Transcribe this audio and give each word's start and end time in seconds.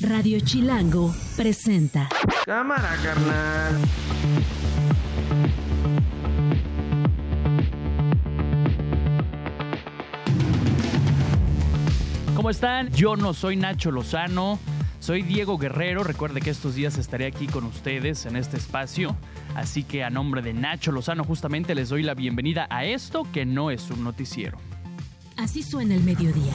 Radio 0.00 0.40
Chilango 0.40 1.14
presenta. 1.36 2.08
Cámara, 2.44 2.96
carnal. 3.00 3.76
¿Cómo 12.34 12.50
están? 12.50 12.90
Yo 12.90 13.14
no 13.14 13.32
soy 13.34 13.56
Nacho 13.56 13.92
Lozano, 13.92 14.58
soy 14.98 15.22
Diego 15.22 15.58
Guerrero. 15.58 16.02
Recuerde 16.02 16.40
que 16.40 16.50
estos 16.50 16.74
días 16.74 16.98
estaré 16.98 17.26
aquí 17.26 17.46
con 17.46 17.62
ustedes 17.62 18.26
en 18.26 18.34
este 18.34 18.56
espacio. 18.56 19.16
Así 19.54 19.84
que 19.84 20.02
a 20.02 20.10
nombre 20.10 20.42
de 20.42 20.54
Nacho 20.54 20.90
Lozano 20.90 21.22
justamente 21.22 21.76
les 21.76 21.88
doy 21.88 22.02
la 22.02 22.14
bienvenida 22.14 22.66
a 22.68 22.84
esto 22.84 23.28
que 23.32 23.46
no 23.46 23.70
es 23.70 23.88
un 23.92 24.02
noticiero. 24.02 24.58
Así 25.36 25.62
suena 25.62 25.94
el 25.94 26.02
mediodía 26.02 26.54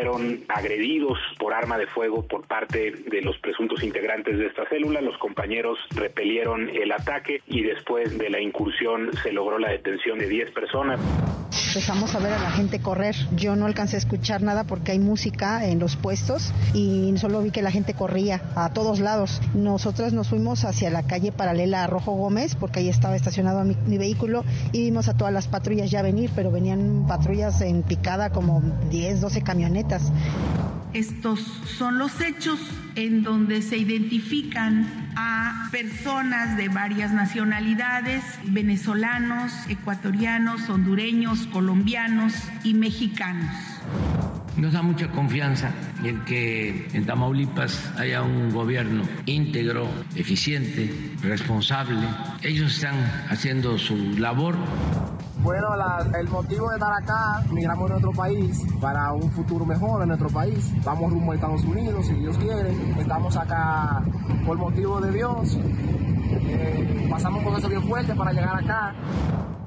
fueron 0.00 0.44
agredidos 0.48 1.18
por 1.38 1.52
arma 1.52 1.76
de 1.76 1.86
fuego 1.86 2.26
por 2.26 2.46
parte 2.46 2.90
de 2.90 3.20
los 3.20 3.36
presuntos 3.38 3.82
integrantes 3.82 4.38
de 4.38 4.46
esta 4.46 4.66
célula. 4.66 5.02
Los 5.02 5.18
compañeros 5.18 5.78
repelieron 5.90 6.70
el 6.70 6.90
ataque 6.90 7.42
y 7.46 7.62
después 7.62 8.16
de 8.16 8.30
la 8.30 8.40
incursión 8.40 9.10
se 9.22 9.30
logró 9.30 9.58
la 9.58 9.70
detención 9.70 10.18
de 10.18 10.26
10 10.26 10.52
personas. 10.52 11.00
Empezamos 11.68 12.14
a 12.14 12.18
ver 12.18 12.32
a 12.32 12.38
la 12.38 12.50
gente 12.50 12.80
correr. 12.80 13.16
Yo 13.36 13.56
no 13.56 13.66
alcancé 13.66 13.96
a 13.96 13.98
escuchar 13.98 14.42
nada 14.42 14.64
porque 14.64 14.92
hay 14.92 14.98
música 14.98 15.66
en 15.66 15.78
los 15.78 15.96
puestos 15.96 16.52
y 16.74 17.12
solo 17.16 17.42
vi 17.42 17.50
que 17.50 17.62
la 17.62 17.70
gente 17.70 17.94
corría 17.94 18.40
a 18.54 18.70
todos 18.70 19.00
lados. 19.00 19.40
Nosotros 19.54 20.12
nos 20.12 20.28
fuimos 20.28 20.64
hacia 20.64 20.90
la 20.90 21.02
calle 21.02 21.32
paralela 21.32 21.84
a 21.84 21.86
Rojo 21.86 22.12
Gómez 22.12 22.54
porque 22.54 22.80
ahí 22.80 22.88
estaba 22.88 23.16
estacionado 23.16 23.64
mi, 23.64 23.76
mi 23.86 23.98
vehículo 23.98 24.44
y 24.72 24.84
vimos 24.84 25.08
a 25.08 25.14
todas 25.14 25.32
las 25.32 25.48
patrullas 25.48 25.90
ya 25.90 26.02
venir, 26.02 26.30
pero 26.34 26.50
venían 26.50 27.04
patrullas 27.06 27.60
en 27.60 27.82
picada 27.82 28.30
como 28.30 28.62
10, 28.90 29.20
12 29.20 29.42
camionetas. 29.42 30.02
Estos 30.92 31.40
son 31.78 31.98
los 31.98 32.20
hechos 32.20 32.58
en 32.96 33.22
donde 33.22 33.62
se 33.62 33.76
identifican 33.76 34.86
a 35.16 35.68
personas 35.70 36.56
de 36.56 36.68
varias 36.68 37.12
nacionalidades, 37.12 38.22
venezolanos, 38.44 39.52
ecuatorianos, 39.68 40.68
hondureños, 40.68 41.46
colombianos 41.48 42.34
y 42.64 42.74
mexicanos. 42.74 43.54
Nos 44.56 44.72
da 44.72 44.82
mucha 44.82 45.10
confianza 45.10 45.72
en 46.02 46.24
que 46.24 46.88
en 46.92 47.06
Tamaulipas 47.06 47.92
haya 47.98 48.22
un 48.22 48.50
gobierno 48.50 49.04
íntegro, 49.26 49.86
eficiente, 50.16 51.14
responsable. 51.22 52.06
Ellos 52.42 52.74
están 52.74 52.96
haciendo 53.30 53.78
su 53.78 53.96
labor. 54.18 54.56
Bueno, 55.42 55.74
la, 55.76 56.06
el 56.18 56.28
motivo 56.28 56.68
de 56.68 56.76
estar 56.76 56.92
acá, 56.92 57.42
migramos 57.50 57.86
a 57.86 57.94
nuestro 57.94 58.12
país 58.12 58.62
para 58.80 59.12
un 59.12 59.30
futuro 59.30 59.64
mejor 59.64 60.02
en 60.02 60.08
nuestro 60.08 60.28
país. 60.28 60.70
Vamos 60.84 61.10
rumbo 61.10 61.32
a 61.32 61.36
Estados 61.36 61.64
Unidos, 61.64 62.06
si 62.06 62.14
Dios 62.14 62.36
quiere. 62.36 62.70
Estamos 62.98 63.36
acá 63.36 64.02
por 64.44 64.58
motivo 64.58 65.00
de 65.00 65.12
Dios. 65.12 65.58
Eh, 66.32 67.08
pasamos 67.10 67.38
un 67.38 67.44
proceso 67.46 67.68
bien 67.68 67.82
fuerte 67.84 68.14
para 68.14 68.32
llegar 68.32 68.62
acá. 68.62 68.94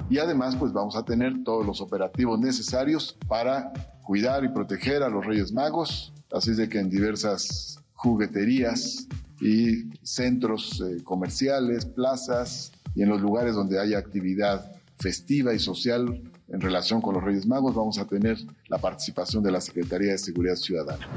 Y 0.08 0.18
además, 0.18 0.54
pues 0.54 0.72
vamos 0.72 0.94
a 0.96 1.04
tener 1.04 1.42
todos 1.42 1.66
los 1.66 1.80
operativos 1.80 2.38
necesarios 2.38 3.18
para 3.26 3.72
cuidar 4.04 4.44
y 4.44 4.48
proteger 4.48 5.02
a 5.02 5.08
los 5.08 5.24
Reyes 5.24 5.52
Magos. 5.52 6.12
Así 6.32 6.52
de 6.52 6.68
que 6.68 6.78
en 6.78 6.90
diversas 6.90 7.80
jugueterías 7.94 9.08
y 9.40 9.84
centros 10.02 10.80
eh, 10.80 11.02
comerciales, 11.02 11.86
plazas 11.86 12.72
y 12.94 13.02
en 13.02 13.08
los 13.08 13.20
lugares 13.20 13.54
donde 13.54 13.80
haya 13.80 13.98
actividad 13.98 14.72
festiva 14.98 15.54
y 15.54 15.58
social 15.58 16.22
en 16.48 16.60
relación 16.60 17.00
con 17.00 17.14
los 17.14 17.24
Reyes 17.24 17.46
Magos, 17.46 17.74
vamos 17.74 17.98
a 17.98 18.06
tener 18.06 18.38
la 18.68 18.78
participación 18.78 19.42
de 19.42 19.50
la 19.50 19.60
Secretaría 19.60 20.12
de 20.12 20.18
Seguridad 20.18 20.56
Ciudadana. 20.56 21.08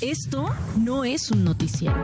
Esto 0.00 0.48
no 0.78 1.04
es 1.04 1.30
un 1.30 1.44
noticiero. 1.44 1.96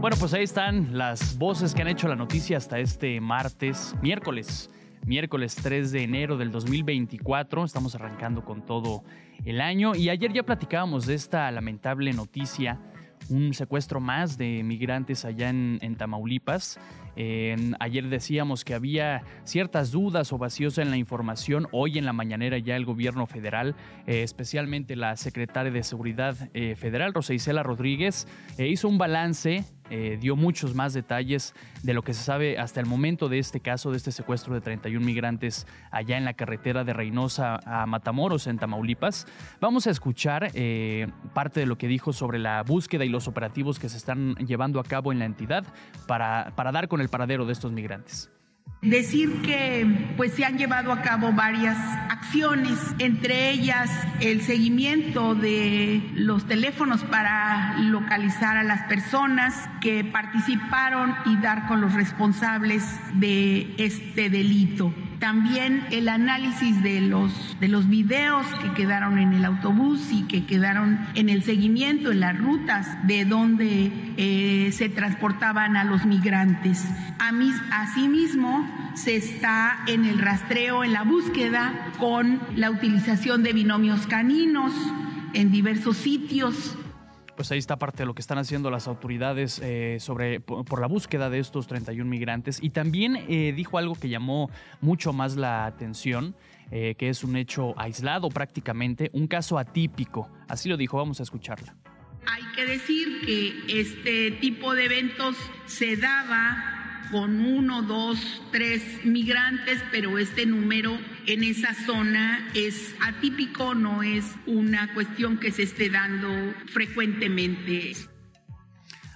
Bueno, 0.00 0.16
pues 0.20 0.32
ahí 0.32 0.44
están 0.44 0.96
las 0.96 1.36
voces 1.38 1.74
que 1.74 1.82
han 1.82 1.88
hecho 1.88 2.06
la 2.06 2.14
noticia 2.14 2.56
hasta 2.56 2.78
este 2.78 3.20
martes, 3.20 3.94
miércoles, 4.00 4.70
miércoles 5.06 5.54
3 5.56 5.92
de 5.92 6.02
enero 6.02 6.36
del 6.36 6.50
2024. 6.50 7.64
Estamos 7.64 7.94
arrancando 7.94 8.44
con 8.44 8.64
todo 8.64 9.04
el 9.44 9.60
año 9.60 9.94
y 9.94 10.08
ayer 10.10 10.32
ya 10.32 10.42
platicábamos 10.42 11.06
de 11.06 11.14
esta 11.14 11.50
lamentable 11.50 12.12
noticia 12.12 12.80
un 13.28 13.52
secuestro 13.54 14.00
más 14.00 14.38
de 14.38 14.62
migrantes 14.62 15.24
allá 15.24 15.50
en, 15.50 15.96
Tamaulipas. 15.96 16.78
Eh, 17.16 17.56
ayer 17.80 18.08
decíamos 18.08 18.64
que 18.64 18.74
había 18.74 19.22
ciertas 19.44 19.90
dudas 19.90 20.32
o 20.32 20.38
vacíos 20.38 20.78
en 20.78 20.90
la 20.90 20.96
información. 20.96 21.66
Hoy 21.72 21.98
en 21.98 22.04
la 22.04 22.12
mañanera 22.12 22.58
ya 22.58 22.76
el 22.76 22.84
gobierno 22.84 23.26
federal, 23.26 23.74
eh, 24.06 24.22
especialmente 24.22 24.96
la 24.96 25.16
secretaria 25.16 25.72
de 25.72 25.82
Seguridad 25.82 26.36
eh, 26.54 26.76
Federal, 26.76 27.12
Rosa 27.12 27.34
Isela 27.34 27.62
Rodríguez, 27.62 28.28
hizo 28.58 28.88
un 28.88 28.98
balance 28.98 29.64
eh, 29.90 30.18
dio 30.20 30.36
muchos 30.36 30.74
más 30.74 30.92
detalles 30.92 31.54
de 31.82 31.94
lo 31.94 32.02
que 32.02 32.14
se 32.14 32.22
sabe 32.22 32.58
hasta 32.58 32.80
el 32.80 32.86
momento 32.86 33.28
de 33.28 33.38
este 33.38 33.60
caso, 33.60 33.90
de 33.90 33.96
este 33.96 34.12
secuestro 34.12 34.54
de 34.54 34.60
31 34.60 35.04
migrantes 35.04 35.66
allá 35.90 36.16
en 36.16 36.24
la 36.24 36.34
carretera 36.34 36.84
de 36.84 36.92
Reynosa 36.92 37.60
a 37.64 37.86
Matamoros, 37.86 38.46
en 38.46 38.58
Tamaulipas. 38.58 39.26
Vamos 39.60 39.86
a 39.86 39.90
escuchar 39.90 40.50
eh, 40.54 41.08
parte 41.34 41.60
de 41.60 41.66
lo 41.66 41.78
que 41.78 41.88
dijo 41.88 42.12
sobre 42.12 42.38
la 42.38 42.62
búsqueda 42.62 43.04
y 43.04 43.08
los 43.08 43.28
operativos 43.28 43.78
que 43.78 43.88
se 43.88 43.96
están 43.96 44.34
llevando 44.36 44.80
a 44.80 44.84
cabo 44.84 45.12
en 45.12 45.18
la 45.18 45.24
entidad 45.24 45.64
para, 46.06 46.52
para 46.56 46.72
dar 46.72 46.88
con 46.88 47.00
el 47.00 47.08
paradero 47.08 47.46
de 47.46 47.52
estos 47.52 47.72
migrantes. 47.72 48.30
Decir 48.82 49.42
que 49.42 50.14
pues 50.16 50.34
se 50.34 50.44
han 50.44 50.56
llevado 50.56 50.92
a 50.92 51.02
cabo 51.02 51.32
varias 51.32 51.76
acciones, 52.10 52.78
entre 53.00 53.50
ellas 53.50 53.90
el 54.20 54.42
seguimiento 54.42 55.34
de 55.34 56.00
los 56.14 56.46
teléfonos 56.46 57.02
para 57.04 57.76
localizar 57.78 58.56
a 58.56 58.62
las 58.62 58.82
personas 58.82 59.68
que 59.80 60.04
participaron 60.04 61.14
y 61.26 61.36
dar 61.38 61.66
con 61.66 61.80
los 61.80 61.94
responsables 61.94 62.84
de 63.14 63.74
este 63.78 64.30
delito. 64.30 64.94
También 65.18 65.84
el 65.90 66.08
análisis 66.08 66.80
de 66.82 67.00
los, 67.00 67.58
de 67.58 67.66
los 67.66 67.88
videos 67.88 68.46
que 68.62 68.72
quedaron 68.74 69.18
en 69.18 69.32
el 69.32 69.44
autobús 69.44 70.12
y 70.12 70.22
que 70.24 70.46
quedaron 70.46 71.00
en 71.14 71.28
el 71.28 71.42
seguimiento, 71.42 72.12
en 72.12 72.20
las 72.20 72.38
rutas 72.38 72.86
de 73.06 73.24
donde 73.24 73.90
eh, 74.16 74.70
se 74.72 74.88
transportaban 74.88 75.76
a 75.76 75.84
los 75.84 76.06
migrantes. 76.06 76.84
A 77.18 77.32
mis, 77.32 77.54
asimismo, 77.72 78.64
se 78.94 79.16
está 79.16 79.80
en 79.88 80.04
el 80.04 80.18
rastreo, 80.18 80.84
en 80.84 80.92
la 80.92 81.02
búsqueda 81.02 81.92
con 81.98 82.40
la 82.54 82.70
utilización 82.70 83.42
de 83.42 83.52
binomios 83.52 84.06
caninos 84.06 84.72
en 85.34 85.50
diversos 85.50 85.96
sitios 85.96 86.76
pues 87.38 87.52
ahí 87.52 87.58
está 87.60 87.76
parte 87.76 87.98
de 87.98 88.06
lo 88.06 88.16
que 88.16 88.20
están 88.20 88.38
haciendo 88.38 88.68
las 88.68 88.88
autoridades 88.88 89.60
eh, 89.62 89.98
sobre 90.00 90.40
por, 90.40 90.80
la 90.80 90.88
búsqueda 90.88 91.30
de 91.30 91.38
estos 91.38 91.68
31 91.68 92.04
migrantes. 92.10 92.58
Y 92.60 92.70
también 92.70 93.14
eh, 93.28 93.52
dijo 93.54 93.78
algo 93.78 93.94
que 93.94 94.08
llamó 94.08 94.50
mucho 94.80 95.12
más 95.12 95.36
la 95.36 95.64
atención, 95.64 96.34
eh, 96.72 96.96
que 96.98 97.08
es 97.08 97.22
un 97.22 97.36
hecho 97.36 97.78
aislado 97.78 98.28
prácticamente, 98.28 99.10
un 99.12 99.28
caso 99.28 99.56
atípico. 99.56 100.28
Así 100.48 100.68
lo 100.68 100.76
dijo, 100.76 100.96
vamos 100.96 101.20
a 101.20 101.22
escucharla. 101.22 101.76
Hay 102.26 102.42
que 102.56 102.66
decir 102.66 103.06
que 103.24 103.80
este 103.80 104.32
tipo 104.32 104.74
de 104.74 104.86
eventos 104.86 105.36
se 105.66 105.96
daba 105.96 106.77
con 107.10 107.40
uno, 107.40 107.82
dos, 107.82 108.42
tres 108.52 109.04
migrantes, 109.04 109.82
pero 109.90 110.18
este 110.18 110.46
número 110.46 110.98
en 111.26 111.44
esa 111.44 111.74
zona 111.74 112.48
es 112.54 112.94
atípico, 113.00 113.74
no 113.74 114.02
es 114.02 114.34
una 114.46 114.92
cuestión 114.94 115.38
que 115.38 115.50
se 115.50 115.62
esté 115.62 115.90
dando 115.90 116.28
frecuentemente. 116.66 117.94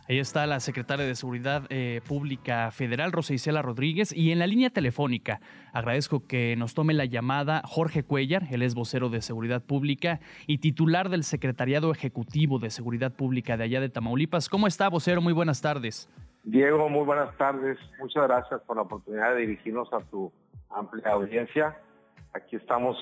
Ahí 0.08 0.18
está 0.18 0.46
la 0.46 0.60
secretaria 0.60 1.06
de 1.06 1.14
Seguridad 1.14 1.64
eh, 1.70 2.00
Pública 2.06 2.70
Federal, 2.72 3.12
Rosa 3.12 3.34
Isela 3.34 3.62
Rodríguez, 3.62 4.12
y 4.12 4.32
en 4.32 4.40
la 4.40 4.46
línea 4.46 4.68
telefónica 4.68 5.40
agradezco 5.72 6.26
que 6.26 6.56
nos 6.56 6.74
tome 6.74 6.92
la 6.92 7.04
llamada 7.04 7.62
Jorge 7.64 8.02
Cuellar, 8.02 8.48
él 8.50 8.62
es 8.62 8.74
vocero 8.74 9.10
de 9.10 9.22
Seguridad 9.22 9.62
Pública 9.62 10.20
y 10.46 10.58
titular 10.58 11.08
del 11.08 11.24
Secretariado 11.24 11.92
Ejecutivo 11.92 12.58
de 12.58 12.70
Seguridad 12.70 13.14
Pública 13.14 13.56
de 13.56 13.64
allá 13.64 13.80
de 13.80 13.88
Tamaulipas. 13.88 14.48
¿Cómo 14.48 14.66
está, 14.66 14.88
vocero? 14.88 15.22
Muy 15.22 15.32
buenas 15.32 15.60
tardes. 15.60 16.08
Diego, 16.44 16.88
muy 16.88 17.04
buenas 17.04 17.36
tardes. 17.36 17.78
Muchas 18.00 18.24
gracias 18.24 18.60
por 18.62 18.76
la 18.76 18.82
oportunidad 18.82 19.34
de 19.34 19.42
dirigirnos 19.42 19.92
a 19.92 20.00
tu 20.00 20.32
amplia 20.70 21.12
audiencia. 21.12 21.78
Aquí 22.32 22.56
estamos 22.56 22.96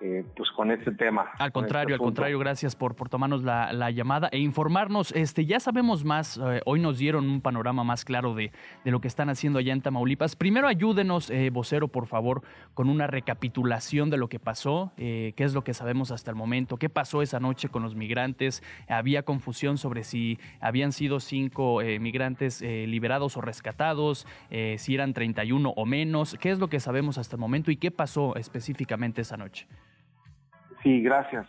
eh, 0.00 0.24
pues 0.36 0.50
con 0.50 0.70
este 0.70 0.92
tema. 0.92 1.30
Al 1.38 1.52
contrario, 1.52 1.94
este 1.94 2.02
al 2.02 2.06
contrario, 2.06 2.38
gracias 2.38 2.76
por, 2.76 2.94
por 2.94 3.08
tomarnos 3.08 3.42
la, 3.42 3.72
la, 3.72 3.90
llamada 3.90 4.28
e 4.30 4.38
informarnos. 4.38 5.12
Este, 5.12 5.46
ya 5.46 5.58
sabemos 5.58 6.04
más, 6.04 6.38
eh, 6.38 6.60
hoy 6.66 6.80
nos 6.80 6.98
dieron 6.98 7.28
un 7.28 7.40
panorama 7.40 7.82
más 7.82 8.04
claro 8.04 8.34
de, 8.34 8.52
de, 8.84 8.90
lo 8.90 9.00
que 9.00 9.08
están 9.08 9.30
haciendo 9.30 9.58
allá 9.58 9.72
en 9.72 9.80
Tamaulipas. 9.80 10.36
Primero 10.36 10.68
ayúdenos, 10.68 11.30
eh, 11.30 11.50
vocero, 11.50 11.88
por 11.88 12.06
favor, 12.06 12.42
con 12.74 12.90
una 12.90 13.06
recapitulación 13.06 14.10
de 14.10 14.18
lo 14.18 14.28
que 14.28 14.38
pasó, 14.38 14.92
eh, 14.98 15.32
qué 15.34 15.44
es 15.44 15.54
lo 15.54 15.64
que 15.64 15.72
sabemos 15.72 16.10
hasta 16.10 16.30
el 16.30 16.36
momento, 16.36 16.76
qué 16.76 16.90
pasó 16.90 17.22
esa 17.22 17.40
noche 17.40 17.70
con 17.70 17.82
los 17.82 17.94
migrantes, 17.94 18.62
había 18.88 19.22
confusión 19.22 19.78
sobre 19.78 20.04
si 20.04 20.38
habían 20.60 20.92
sido 20.92 21.20
cinco 21.20 21.80
eh, 21.80 21.98
migrantes 22.00 22.60
liberados 22.60 23.36
o 23.36 23.40
rescatados, 23.40 24.26
si 24.76 24.94
eran 24.94 25.14
31 25.14 25.70
o 25.70 25.86
menos, 25.86 26.36
qué 26.40 26.50
es 26.50 26.58
lo 26.58 26.68
que 26.68 26.80
sabemos 26.80 27.18
hasta 27.18 27.36
el 27.36 27.40
momento 27.40 27.70
y 27.70 27.76
qué 27.76 27.90
pasó 27.90 28.36
específicamente 28.36 29.22
esa 29.22 29.36
noche. 29.36 29.66
Sí, 30.86 31.02
gracias. 31.02 31.48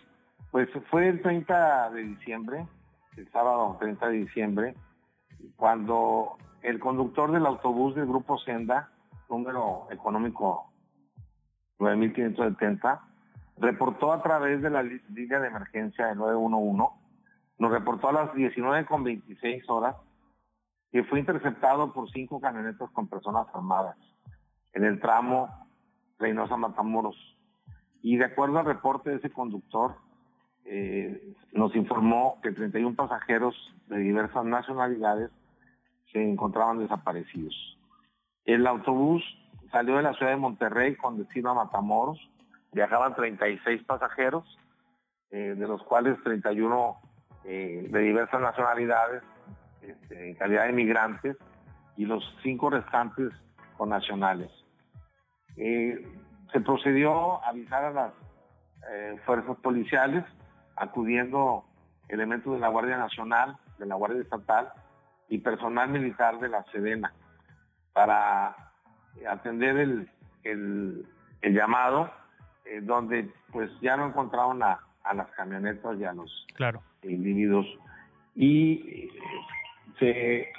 Pues 0.50 0.68
fue 0.90 1.10
el 1.10 1.22
30 1.22 1.92
de 1.92 2.02
diciembre, 2.02 2.66
el 3.18 3.32
sábado 3.32 3.78
30 3.80 4.08
de 4.08 4.18
diciembre, 4.18 4.74
cuando 5.56 6.38
el 6.64 6.80
conductor 6.80 7.32
del 7.32 7.46
autobús 7.46 7.94
del 7.94 8.08
grupo 8.08 8.40
Senda, 8.40 8.90
número 9.30 9.86
económico 9.92 10.72
9570, 11.78 13.00
reportó 13.60 14.12
a 14.12 14.24
través 14.24 14.64
de 14.64 14.72
la 14.72 14.82
línea 14.82 15.40
de 15.40 15.48
emergencia 15.50 16.08
de 16.08 16.16
911, 16.16 16.96
nos 17.60 17.72
reportó 17.72 18.10
a 18.10 18.14
las 18.14 18.32
19.26 18.32 19.66
horas 19.68 19.98
que 20.92 21.04
fue 21.04 21.20
interceptado 21.20 21.94
por 21.94 22.10
cinco 22.10 22.42
camionetas 22.42 22.90
con 22.90 23.08
personas 23.08 23.46
armadas 23.54 23.98
en 24.74 24.84
el 24.84 25.00
tramo 25.00 25.48
Reynosa 26.18 26.58
Matamoros. 26.58 27.37
Y 28.10 28.16
de 28.16 28.24
acuerdo 28.24 28.58
al 28.58 28.66
reporte 28.66 29.10
de 29.10 29.18
ese 29.18 29.30
conductor, 29.30 29.96
eh, 30.64 31.36
nos 31.52 31.76
informó 31.76 32.40
que 32.42 32.54
31 32.54 32.96
pasajeros 32.96 33.54
de 33.88 33.98
diversas 33.98 34.46
nacionalidades 34.46 35.30
se 36.14 36.24
encontraban 36.24 36.80
desaparecidos. 36.80 37.54
El 38.46 38.66
autobús 38.66 39.22
salió 39.74 39.98
de 39.98 40.04
la 40.04 40.14
ciudad 40.14 40.32
de 40.32 40.38
Monterrey 40.38 40.96
con 40.96 41.18
destino 41.18 41.50
a 41.50 41.66
Matamoros. 41.66 42.18
Viajaban 42.72 43.14
36 43.14 43.84
pasajeros, 43.84 44.58
eh, 45.30 45.56
de 45.58 45.68
los 45.68 45.84
cuales 45.84 46.18
31 46.24 46.96
eh, 47.44 47.90
de 47.92 48.00
diversas 48.00 48.40
nacionalidades, 48.40 49.22
este, 49.82 50.30
en 50.30 50.36
calidad 50.36 50.66
de 50.68 50.72
migrantes, 50.72 51.36
y 51.98 52.06
los 52.06 52.24
cinco 52.42 52.70
restantes 52.70 53.34
con 53.76 53.90
nacionales. 53.90 54.50
Se 56.52 56.62
procedió 56.62 57.44
a 57.44 57.50
avisar 57.50 57.86
a 57.86 57.92
las 57.92 58.14
fuerzas 59.26 59.58
policiales, 59.58 60.24
acudiendo 60.76 61.66
elementos 62.08 62.54
de 62.54 62.60
la 62.60 62.70
Guardia 62.70 62.98
Nacional, 62.98 63.58
de 63.78 63.86
la 63.86 63.96
Guardia 63.96 64.22
Estatal 64.22 64.72
y 65.30 65.40
personal 65.40 65.90
militar 65.90 66.40
de 66.40 66.50
la 66.50 66.64
Sedena 66.72 67.14
para 67.94 68.56
atender 69.28 69.78
el, 69.78 70.10
el, 70.44 71.06
llamado, 71.42 72.12
eh, 72.66 72.82
donde 72.82 73.32
pues 73.52 73.72
ya 73.82 73.98
no 73.98 74.08
encontraron 74.08 74.62
a, 74.64 74.80
a, 75.04 75.14
las 75.14 75.28
camionetas 75.32 76.00
y 76.00 76.06
a 76.06 76.14
los 76.14 76.46
claro. 76.54 76.82
individuos. 77.02 77.66
Y 78.36 78.88
eh, 78.88 79.10
se 80.00 80.52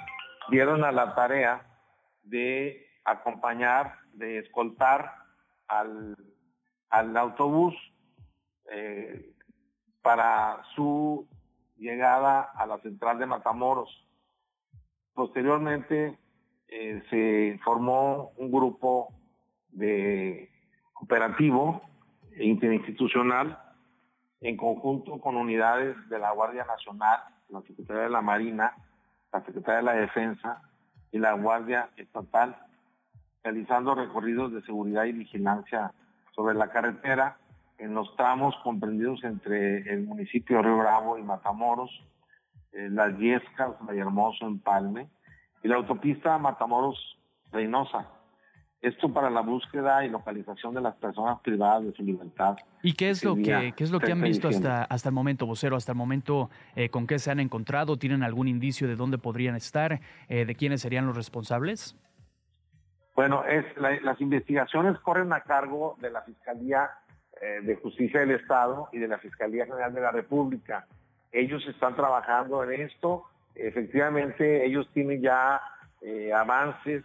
dieron 0.49 0.83
a 0.83 0.91
la 0.91 1.15
tarea 1.15 1.61
de 2.23 2.85
acompañar, 3.05 3.95
de 4.13 4.39
escoltar 4.39 5.13
al, 5.69 6.15
al 6.89 7.15
autobús 7.15 7.75
eh, 8.71 9.33
para 10.01 10.61
su 10.75 11.27
llegada 11.77 12.41
a 12.41 12.65
la 12.65 12.77
central 12.79 13.19
de 13.19 13.25
Matamoros. 13.25 13.89
Posteriormente 15.13 16.17
eh, 16.67 17.03
se 17.09 17.59
formó 17.63 18.31
un 18.37 18.51
grupo 18.51 19.13
de 19.69 20.49
operativo 20.95 21.81
e 22.33 22.45
interinstitucional 22.45 23.59
en 24.41 24.55
conjunto 24.55 25.19
con 25.19 25.35
unidades 25.35 25.95
de 26.09 26.19
la 26.19 26.31
Guardia 26.31 26.65
Nacional, 26.65 27.19
la 27.49 27.61
Secretaría 27.61 28.03
de 28.03 28.09
la 28.09 28.21
Marina, 28.21 28.73
la 29.33 29.43
Secretaría 29.43 29.77
de 29.77 29.83
la 29.83 29.93
Defensa 29.93 30.61
y 31.11 31.19
la 31.19 31.33
Guardia 31.33 31.89
Estatal, 31.97 32.55
realizando 33.43 33.95
recorridos 33.95 34.51
de 34.53 34.61
seguridad 34.63 35.05
y 35.05 35.13
vigilancia 35.13 35.93
sobre 36.35 36.55
la 36.55 36.69
carretera 36.69 37.37
en 37.77 37.93
los 37.93 38.15
tramos 38.15 38.55
comprendidos 38.63 39.23
entre 39.23 39.91
el 39.91 40.03
municipio 40.05 40.57
de 40.57 40.63
Río 40.63 40.77
Bravo 40.77 41.17
y 41.17 41.23
Matamoros, 41.23 41.89
eh, 42.73 42.89
Las 42.89 43.17
Yescas, 43.17 43.71
Vallehermoso, 43.81 44.45
Empalme, 44.45 45.07
y 45.63 45.67
la 45.67 45.77
autopista 45.77 46.37
Matamoros-Reynosa. 46.37 48.07
Esto 48.81 49.11
para 49.11 49.29
la 49.29 49.41
búsqueda 49.41 50.05
y 50.05 50.09
localización 50.09 50.73
de 50.73 50.79
las 50.79 50.95
personas 50.95 51.39
privadas 51.41 51.83
de 51.83 51.91
su 51.93 52.03
libertad. 52.03 52.55
¿Y 52.81 52.93
qué 52.93 53.09
es 53.09 53.25
lo 53.25 53.35
que 53.35 53.73
qué 53.75 53.83
es 53.83 53.91
lo 53.91 53.99
que 53.99 54.13
han 54.13 54.21
visto 54.21 54.47
hasta 54.47 54.83
hasta 54.83 55.09
el 55.09 55.15
momento, 55.15 55.45
vocero? 55.45 55.75
Hasta 55.75 55.91
el 55.91 55.97
momento, 55.97 56.49
eh, 56.75 56.87
¿con 56.87 57.05
qué 57.05 57.19
se 57.19 57.29
han 57.29 57.41
encontrado? 57.41 57.97
¿Tienen 57.97 58.23
algún 58.23 58.47
indicio 58.47 58.87
de 58.87 58.95
dónde 58.95 59.17
podrían 59.17 59.55
estar? 59.55 59.99
Eh, 60.29 60.45
¿De 60.45 60.55
quiénes 60.55 60.79
serían 60.79 61.05
los 61.05 61.17
responsables? 61.17 61.97
Bueno, 63.19 63.43
es 63.43 63.65
las 63.75 64.21
investigaciones 64.21 64.97
corren 64.99 65.33
a 65.33 65.41
cargo 65.41 65.97
de 65.99 66.09
la 66.09 66.21
Fiscalía 66.21 66.89
eh, 67.41 67.59
de 67.63 67.75
Justicia 67.75 68.21
del 68.21 68.31
Estado 68.31 68.87
y 68.93 68.97
de 68.99 69.09
la 69.09 69.17
Fiscalía 69.17 69.65
General 69.65 69.93
de 69.93 69.99
la 69.99 70.11
República. 70.11 70.87
Ellos 71.29 71.61
están 71.67 71.97
trabajando 71.97 72.63
en 72.63 72.79
esto 72.79 73.25
efectivamente 73.55 74.65
ellos 74.65 74.89
tienen 74.93 75.21
ya 75.21 75.59
eh, 75.99 76.31
avances 76.31 77.03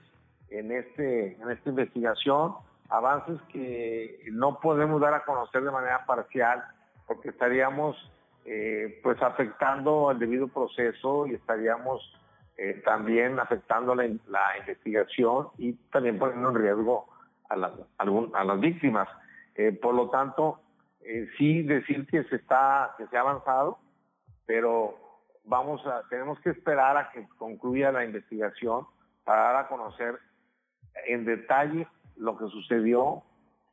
en, 0.51 0.71
este, 0.71 1.35
en 1.35 1.51
esta 1.51 1.71
investigación, 1.71 2.55
avances 2.91 3.41
que 3.53 4.21
no 4.31 4.61
podemos 4.61 5.01
dar 5.01 5.15
a 5.15 5.25
conocer 5.25 5.65
de 5.65 5.73
manera 5.73 6.07
parcial 6.07 6.63
porque 7.09 7.31
estaríamos 7.31 7.97
eh, 8.45 9.01
pues 9.03 9.21
afectando 9.21 10.13
el 10.13 10.21
debido 10.21 10.47
proceso 10.47 11.27
y 11.27 11.35
estaríamos 11.35 12.09
eh, 12.57 12.83
también 12.85 13.39
afectando 13.39 13.95
la, 13.95 14.07
investigación 14.07 15.49
y 15.59 15.73
también 15.93 16.19
poniendo 16.19 16.51
en 16.51 16.55
riesgo 16.57 17.07
a, 17.49 17.55
a 17.55 18.45
las 18.45 18.61
víctimas. 18.61 19.09
por 19.81 19.95
lo 19.95 20.11
tanto, 20.11 20.61
sí 21.37 21.63
decir 21.63 22.07
que 22.07 22.25
se 22.25 22.37
está, 22.37 22.95
que 22.97 23.07
se 23.07 23.17
ha 23.17 23.21
avanzado, 23.21 23.79
pero 24.47 24.97
vamos 25.45 25.85
a, 25.87 26.03
tenemos 26.09 26.39
que 26.41 26.51
esperar 26.51 26.97
a 26.97 27.11
que 27.11 27.27
concluya 27.39 27.93
la 27.93 28.05
investigación 28.05 28.87
para 29.25 29.43
dar 29.43 29.57
a 29.57 29.69
conocer 29.69 30.19
en 31.07 31.25
detalle 31.25 31.87
lo 32.17 32.37
que 32.37 32.47
sucedió 32.49 33.23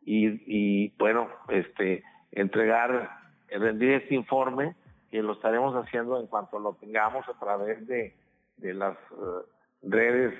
y, 0.04 0.90
bueno, 0.98 1.30
este, 1.50 2.04
entregar, 2.32 3.12
rendir 3.50 3.92
este 3.92 4.16
informe 4.16 4.76
que 5.12 5.22
lo 5.22 5.34
estaremos 5.34 5.76
haciendo 5.76 6.20
en 6.20 6.28
cuanto 6.28 6.58
lo 6.58 6.74
tengamos 6.74 7.28
a 7.30 7.38
través 7.40 7.86
de, 7.88 8.16
las 8.62 8.98
eh, 8.98 9.46
redes 9.84 10.34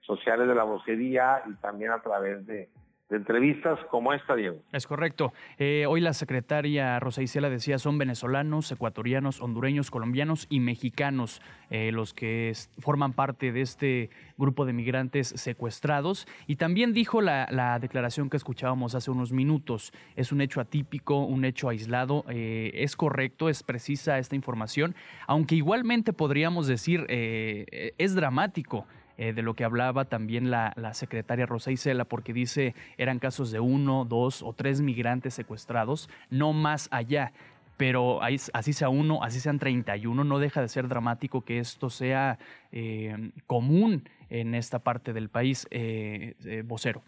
sociales 0.00 0.48
de 0.48 0.54
la 0.54 0.64
vocería 0.64 1.42
y 1.46 1.54
también 1.56 1.92
a 1.92 2.02
través 2.02 2.46
de, 2.46 2.68
de 3.08 3.16
entrevistas 3.16 3.78
como 3.90 4.12
esta, 4.12 4.34
Diego. 4.34 4.58
Es 4.70 4.86
correcto. 4.86 5.32
Eh, 5.56 5.86
hoy 5.88 6.00
la 6.00 6.12
secretaria 6.12 7.00
Rosa 7.00 7.22
Isela 7.22 7.48
decía 7.48 7.78
son 7.78 7.96
venezolanos, 7.96 8.70
ecuatorianos, 8.70 9.40
hondureños, 9.40 9.90
colombianos 9.90 10.46
y 10.50 10.60
mexicanos 10.60 11.40
eh, 11.70 11.90
los 11.90 12.12
que 12.12 12.52
forman 12.78 13.14
parte 13.14 13.50
de 13.50 13.62
este 13.62 14.10
grupo 14.36 14.66
de 14.66 14.74
migrantes 14.74 15.28
secuestrados. 15.28 16.26
Y 16.46 16.56
también 16.56 16.92
dijo 16.92 17.22
la, 17.22 17.78
declaración 17.80 18.28
que 18.28 18.36
escuchábamos 18.36 18.94
hace 18.94 19.10
unos 19.10 19.32
minutos. 19.32 19.92
Es 20.14 20.30
un 20.30 20.42
hecho 20.42 20.60
atípico, 20.60 21.24
un 21.24 21.44
hecho 21.44 21.70
aislado. 21.70 22.24
Eh, 22.28 22.72
es 22.74 22.94
correcto, 22.94 23.48
es 23.48 23.62
precisa 23.62 24.18
esta 24.18 24.36
información, 24.36 24.94
aunque 25.26 25.54
igualmente 25.54 26.12
podríamos 26.12 26.66
decir 26.66 27.06
es 27.08 28.14
dramático. 28.14 28.86
Eh, 29.18 29.32
de 29.32 29.42
lo 29.42 29.54
que 29.54 29.64
hablaba 29.64 30.04
también 30.04 30.48
la, 30.48 30.72
secretaria 30.94 31.44
Rosa 31.44 31.72
Isela, 31.72 32.04
porque 32.04 32.32
dice 32.32 32.76
eran 32.98 33.18
casos 33.18 33.50
de 33.50 33.58
uno, 33.58 34.04
dos 34.04 34.44
o 34.44 34.52
tres 34.52 34.80
migrantes 34.80 35.34
secuestrados, 35.34 36.08
no 36.30 36.52
más 36.52 36.88
allá. 36.92 37.32
Pero 37.76 38.20
así 38.22 38.72
sea 38.72 38.88
uno, 38.88 39.22
así 39.22 39.40
sean 39.40 39.58
31, 39.58 40.22
no 40.22 40.38
deja 40.38 40.60
de 40.60 40.68
ser 40.68 40.88
dramático 40.88 41.42
que 41.42 41.58
esto 41.58 41.90
sea 41.90 42.38
eh, 42.72 43.32
común 43.46 44.08
en 44.30 44.54
esta 44.54 44.80
parte 44.80 45.12
del 45.12 45.28
país, 45.28 45.66
eh, 45.70 46.62
vocero. 46.64 47.02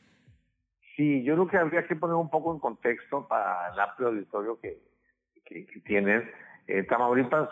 Sí, 0.96 1.22
yo 1.22 1.34
creo 1.34 1.46
que 1.46 1.56
habría 1.58 1.86
que 1.86 1.96
poner 1.96 2.16
un 2.16 2.30
poco 2.30 2.52
en 2.52 2.60
contexto 2.60 3.26
para 3.26 3.72
el 3.72 3.80
amplio 3.80 4.08
auditorio 4.08 4.60
que, 4.60 4.78
que, 5.44 5.66
que 5.66 5.80
tienen. 5.80 6.28
Tamaulipas 6.88 7.48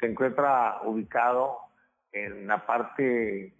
se 0.00 0.06
encuentra 0.06 0.80
ubicado 0.82 1.58
en 2.12 2.46
la 2.46 2.64
parte 2.64 3.52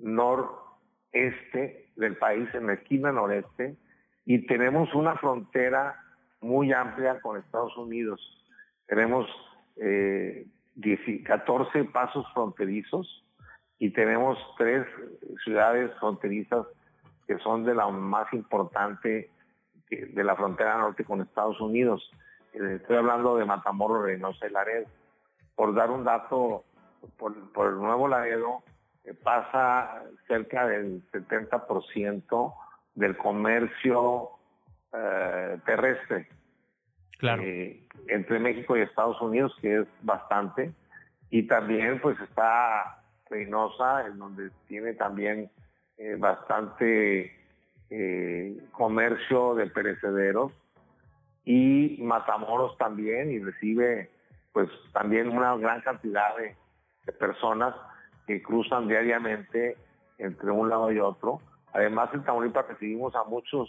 noreste 0.00 1.90
del 1.96 2.16
país, 2.16 2.48
en 2.54 2.66
la 2.66 2.74
esquina 2.74 3.12
noreste, 3.12 3.76
y 4.24 4.46
tenemos 4.46 4.94
una 4.94 5.16
frontera 5.16 5.96
muy 6.40 6.72
amplia 6.72 7.20
con 7.20 7.38
Estados 7.38 7.76
Unidos. 7.76 8.20
Tenemos 8.86 9.26
eh, 9.76 10.46
14 11.24 11.84
pasos 11.84 12.26
fronterizos 12.32 13.24
y 13.78 13.90
tenemos 13.90 14.38
tres 14.56 14.86
ciudades 15.44 15.90
fronterizas 15.98 16.66
que 17.26 17.38
son 17.38 17.64
de 17.64 17.74
la 17.74 17.88
más 17.88 18.32
importante 18.32 19.30
de 19.90 20.24
la 20.24 20.36
frontera 20.36 20.78
norte 20.78 21.04
con 21.04 21.20
Estados 21.20 21.60
Unidos. 21.60 22.10
Eh, 22.52 22.78
estoy 22.80 22.96
hablando 22.96 23.36
de 23.36 23.44
Matamoros, 23.44 24.02
Reynosa 24.02 24.46
y 24.46 24.50
Laredo. 24.50 24.86
Por 25.54 25.74
dar 25.74 25.90
un 25.90 26.04
dato, 26.04 26.64
por, 27.18 27.52
por 27.52 27.68
el 27.68 27.76
Nuevo 27.76 28.08
Laredo 28.08 28.62
pasa 29.14 30.02
cerca 30.26 30.66
del 30.66 31.02
70% 31.10 32.54
del 32.94 33.16
comercio 33.16 34.30
eh, 34.92 35.58
terrestre. 35.64 36.28
claro. 37.18 37.42
eh, 37.42 37.86
entre 38.08 38.38
México 38.38 38.76
y 38.76 38.80
Estados 38.80 39.20
Unidos, 39.20 39.54
que 39.60 39.80
es 39.80 39.86
bastante. 40.02 40.72
Y 41.30 41.44
también 41.44 42.00
pues 42.00 42.18
está 42.20 43.02
Reynosa, 43.28 44.06
en 44.06 44.18
donde 44.18 44.50
tiene 44.66 44.94
también 44.94 45.50
eh, 45.98 46.16
bastante 46.18 47.36
comercio 48.70 49.56
de 49.56 49.66
perecederos. 49.66 50.52
Y 51.44 51.98
Matamoros 52.00 52.78
también, 52.78 53.32
y 53.32 53.40
recibe 53.40 54.10
pues 54.52 54.68
también 54.92 55.28
una 55.28 55.56
gran 55.56 55.80
cantidad 55.80 56.36
de, 56.36 56.54
de 57.06 57.12
personas 57.12 57.74
que 58.30 58.42
cruzan 58.42 58.86
diariamente 58.86 59.76
entre 60.18 60.52
un 60.52 60.68
lado 60.68 60.92
y 60.92 61.00
otro. 61.00 61.40
Además, 61.72 62.10
en 62.14 62.22
Tamaulipas 62.22 62.68
recibimos 62.68 63.12
a 63.16 63.24
muchos 63.24 63.68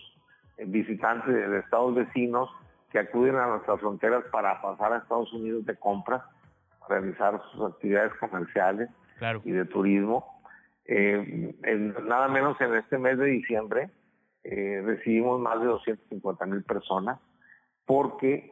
eh, 0.57 0.65
visitantes 0.67 1.33
de, 1.33 1.47
de 1.49 1.59
estados 1.61 1.95
vecinos 1.95 2.47
que 2.91 2.99
acuden 2.99 3.37
a 3.37 3.47
nuestras 3.47 3.79
fronteras 3.79 4.23
para 4.31 4.61
pasar 4.61 4.93
a 4.93 4.97
Estados 4.97 5.33
Unidos 5.33 5.65
de 5.65 5.75
compras, 5.77 6.21
realizar 6.87 7.41
sus 7.51 7.71
actividades 7.73 8.13
comerciales 8.19 8.87
Claro. 9.17 9.41
y 9.45 9.51
de 9.51 9.65
turismo. 9.65 10.43
Eh, 10.85 11.55
en- 11.63 11.95
nada 12.07 12.27
menos 12.27 12.59
en 12.61 12.75
este 12.75 12.99
mes 12.99 13.17
de 13.17 13.25
diciembre 13.25 13.89
eh, 14.43 14.83
recibimos 14.85 15.39
más 15.39 15.59
de 15.59 15.65
250 15.65 16.45
mil 16.45 16.63
personas 16.63 17.19
porque 17.85 18.51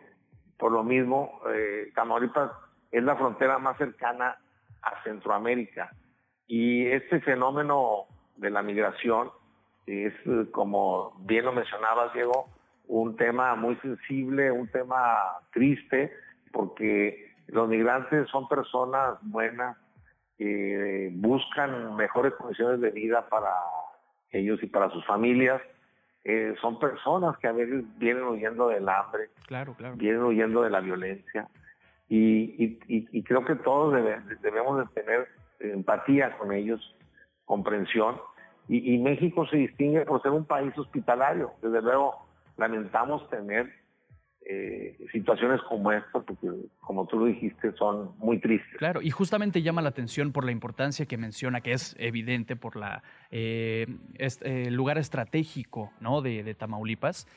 por 0.57 0.71
lo 0.71 0.83
mismo 0.83 1.39
eh, 1.53 1.91
Tamaulipas 1.93 2.51
es 2.91 3.03
la 3.03 3.15
frontera 3.15 3.57
más 3.59 3.77
cercana 3.77 4.37
a 4.81 5.03
Centroamérica 5.03 5.91
y 6.49 6.87
este 6.87 7.21
fenómeno 7.21 8.05
de 8.35 8.49
la 8.49 8.61
migración 8.61 9.29
es 9.85 10.13
eh, 10.25 10.45
como 10.51 11.13
bien 11.21 11.45
lo 11.45 11.53
mencionabas 11.53 12.11
Diego 12.13 12.47
un 12.87 13.15
tema 13.15 13.55
muy 13.55 13.75
sensible 13.77 14.51
un 14.51 14.67
tema 14.67 15.15
triste 15.53 16.11
porque 16.51 17.33
los 17.47 17.69
migrantes 17.69 18.27
son 18.29 18.47
personas 18.49 19.17
buenas 19.21 19.77
que 20.37 21.09
buscan 21.13 21.95
mejores 21.95 22.33
condiciones 22.33 22.79
de 22.81 22.91
vida 22.91 23.27
para 23.29 23.51
ellos 24.31 24.61
y 24.63 24.67
para 24.67 24.89
sus 24.91 25.05
familias. 25.05 25.61
Eh, 26.23 26.55
son 26.61 26.79
personas 26.79 27.37
que 27.39 27.47
a 27.47 27.51
veces 27.51 27.83
vienen 27.97 28.23
huyendo 28.23 28.67
del 28.69 28.87
hambre, 28.87 29.29
Claro, 29.47 29.73
claro. 29.73 29.95
vienen 29.95 30.21
huyendo 30.23 30.61
de 30.63 30.69
la 30.69 30.79
violencia 30.81 31.47
y, 32.07 32.63
y- 32.63 32.79
y- 32.87 33.07
y 33.11 33.23
creo 33.23 33.43
que 33.45 33.55
todos 33.55 33.93
debe- 33.93 34.21
debemos 34.41 34.77
de 34.79 35.01
tener 35.01 35.27
empatía 35.59 36.37
con 36.37 36.53
ellos, 36.53 36.95
comprensión. 37.45 38.15
Y, 38.67 38.99
México 38.99 39.47
se 39.47 39.57
distingue 39.57 40.05
por 40.05 40.21
ser 40.21 40.29
un 40.31 40.45
país 40.45 40.77
hospitalario. 40.77 41.53
Desde 41.59 41.81
luego 41.81 42.27
lamentamos 42.55 43.27
tener 43.31 43.67
eh, 44.45 44.95
situaciones 45.11 45.59
como 45.67 45.91
esta, 45.91 46.19
porque 46.19 46.47
como 46.79 47.07
tú 47.07 47.17
lo 47.17 47.25
dijiste, 47.25 47.71
son 47.73 48.15
muy 48.19 48.39
tristes. 48.39 48.77
Claro, 48.77 49.01
y 49.01 49.09
justamente 49.09 49.63
llama 49.63 49.81
la 49.81 49.89
atención 49.89 50.31
por 50.31 50.45
la 50.45 50.51
importancia 50.51 51.07
que 51.07 51.17
menciona, 51.17 51.61
que 51.61 51.71
es 51.71 51.95
evidente 51.97 52.55
por 52.55 52.75
la 52.75 53.01
eh, 53.31 53.87
eh, 54.19 54.69
lugar 54.69 54.99
estratégico 54.99 55.91
¿no? 55.99 56.21
de, 56.21 56.43
de 56.43 56.53
Tamaulipas. 56.53 57.27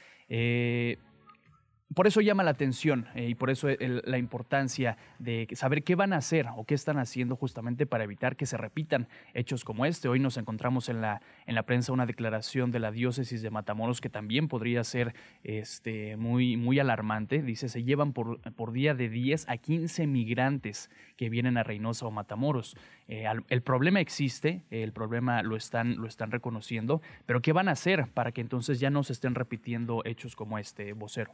Por 1.94 2.06
eso 2.06 2.20
llama 2.20 2.42
la 2.44 2.52
atención 2.52 3.08
eh, 3.14 3.28
y 3.28 3.34
por 3.34 3.50
eso 3.50 3.68
el- 3.68 4.02
la 4.06 4.16
importancia 4.16 4.96
de 5.18 5.48
saber 5.54 5.82
qué 5.82 5.94
van 5.94 6.12
a 6.12 6.16
hacer 6.18 6.46
o 6.56 6.64
qué 6.64 6.74
están 6.74 6.98
haciendo 6.98 7.34
justamente 7.36 7.86
para 7.86 8.04
evitar 8.04 8.36
que 8.36 8.46
se 8.46 8.56
repitan 8.56 9.08
hechos 9.34 9.64
como 9.64 9.84
este. 9.84 10.08
Hoy 10.08 10.20
nos 10.20 10.36
encontramos 10.36 10.88
en 10.88 11.00
la, 11.00 11.20
en 11.44 11.54
la 11.54 11.64
prensa 11.64 11.92
una 11.92 12.06
declaración 12.06 12.70
de 12.70 12.78
la 12.78 12.92
diócesis 12.92 13.42
de 13.42 13.50
Matamoros 13.50 14.00
que 14.00 14.08
también 14.08 14.48
podría 14.48 14.84
ser 14.84 15.14
este, 15.42 16.16
muy, 16.16 16.56
muy 16.56 16.78
alarmante. 16.78 17.42
Dice, 17.42 17.68
se 17.68 17.82
llevan 17.82 18.12
por, 18.12 18.40
por 18.52 18.72
día 18.72 18.94
de 18.94 19.08
10 19.08 19.48
a 19.48 19.56
15 19.56 20.06
migrantes 20.06 20.88
que 21.16 21.28
vienen 21.28 21.56
a 21.58 21.62
Reynosa 21.62 22.06
o 22.06 22.10
Matamoros. 22.10 22.76
Eh, 23.08 23.24
el 23.48 23.62
problema 23.62 24.00
existe, 24.00 24.62
el 24.70 24.92
problema 24.92 25.42
lo 25.42 25.56
están, 25.56 25.96
lo 25.96 26.06
están 26.06 26.30
reconociendo, 26.30 27.02
pero 27.26 27.42
¿qué 27.42 27.52
van 27.52 27.68
a 27.68 27.72
hacer 27.72 28.06
para 28.14 28.32
que 28.32 28.40
entonces 28.40 28.80
ya 28.80 28.88
no 28.88 29.02
se 29.02 29.12
estén 29.12 29.34
repitiendo 29.34 30.02
hechos 30.04 30.36
como 30.36 30.58
este, 30.58 30.92
vocero? 30.94 31.32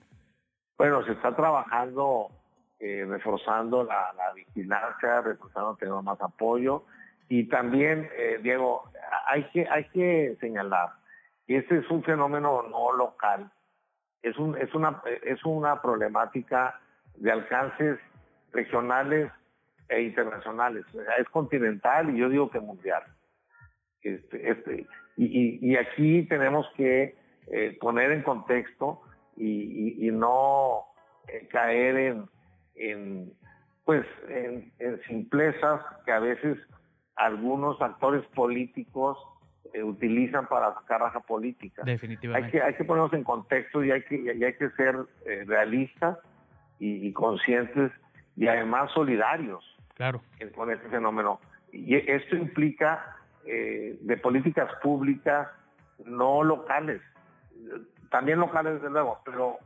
Bueno, 0.78 1.04
se 1.04 1.12
está 1.12 1.34
trabajando, 1.34 2.28
eh, 2.78 3.04
reforzando 3.08 3.82
la, 3.84 4.12
la 4.16 4.32
vigilancia, 4.32 5.20
reforzando 5.22 5.74
teniendo 5.76 6.02
más 6.02 6.20
apoyo. 6.22 6.84
Y 7.28 7.48
también, 7.48 8.08
eh, 8.16 8.38
Diego, 8.42 8.84
hay 9.26 9.44
que, 9.50 9.68
hay 9.68 9.84
que 9.90 10.36
señalar, 10.40 10.90
este 11.48 11.78
es 11.78 11.90
un 11.90 12.02
fenómeno 12.04 12.62
no 12.62 12.92
local, 12.92 13.50
es, 14.22 14.36
un, 14.38 14.56
es, 14.56 14.72
una, 14.74 15.02
es 15.24 15.44
una 15.44 15.82
problemática 15.82 16.80
de 17.16 17.32
alcances 17.32 17.98
regionales 18.52 19.30
e 19.88 20.02
internacionales, 20.02 20.84
es 21.18 21.28
continental 21.30 22.10
y 22.10 22.18
yo 22.18 22.28
digo 22.28 22.50
que 22.50 22.60
mundial. 22.60 23.02
Este, 24.02 24.50
este, 24.50 24.86
y, 25.16 25.24
y- 25.26 25.72
y 25.72 25.76
aquí 25.76 26.22
tenemos 26.28 26.66
que 26.76 27.16
eh, 27.48 27.76
poner 27.80 28.12
en 28.12 28.22
contexto 28.22 29.02
y, 29.38 29.94
y- 30.04 30.08
y 30.08 30.10
no 30.10 30.84
eh, 31.28 31.46
caer 31.50 31.96
en, 31.96 32.24
en, 32.74 33.32
pues 33.84 34.04
en, 34.28 34.72
en 34.78 35.00
simplezas 35.02 35.80
que 36.04 36.12
a 36.12 36.18
veces 36.20 36.58
algunos 37.16 37.80
actores 37.80 38.24
políticos 38.34 39.18
eh, 39.74 39.82
utilizan 39.82 40.46
para 40.46 40.74
sacar 40.74 41.00
raja 41.00 41.20
política. 41.20 41.82
Hay 41.84 41.92
Definitivamente. 41.92 42.50
que, 42.50 42.62
hay 42.62 42.74
que 42.74 42.84
ponernos 42.84 43.12
en 43.12 43.24
contexto 43.24 43.84
y 43.84 43.90
hay 43.90 44.02
que, 44.04 44.16
y 44.16 44.44
hay 44.44 44.54
que 44.54 44.70
ser 44.70 44.96
eh, 45.26 45.44
realistas 45.46 46.18
y, 46.78 47.06
y 47.06 47.12
conscientes 47.12 47.90
y 48.36 48.46
además 48.48 48.90
solidarios 48.92 49.64
Claro. 49.94 50.22
con 50.54 50.70
este 50.70 50.88
fenómeno. 50.88 51.40
Y 51.72 51.96
esto 51.96 52.36
implica 52.36 53.16
eh, 53.44 53.98
de 54.00 54.16
políticas 54.16 54.70
públicas 54.80 55.48
no 56.04 56.44
locales, 56.44 57.02
también 58.10 58.38
locales 58.38 58.74
desde 58.74 58.90
luego, 58.90 59.20
pero 59.24 59.58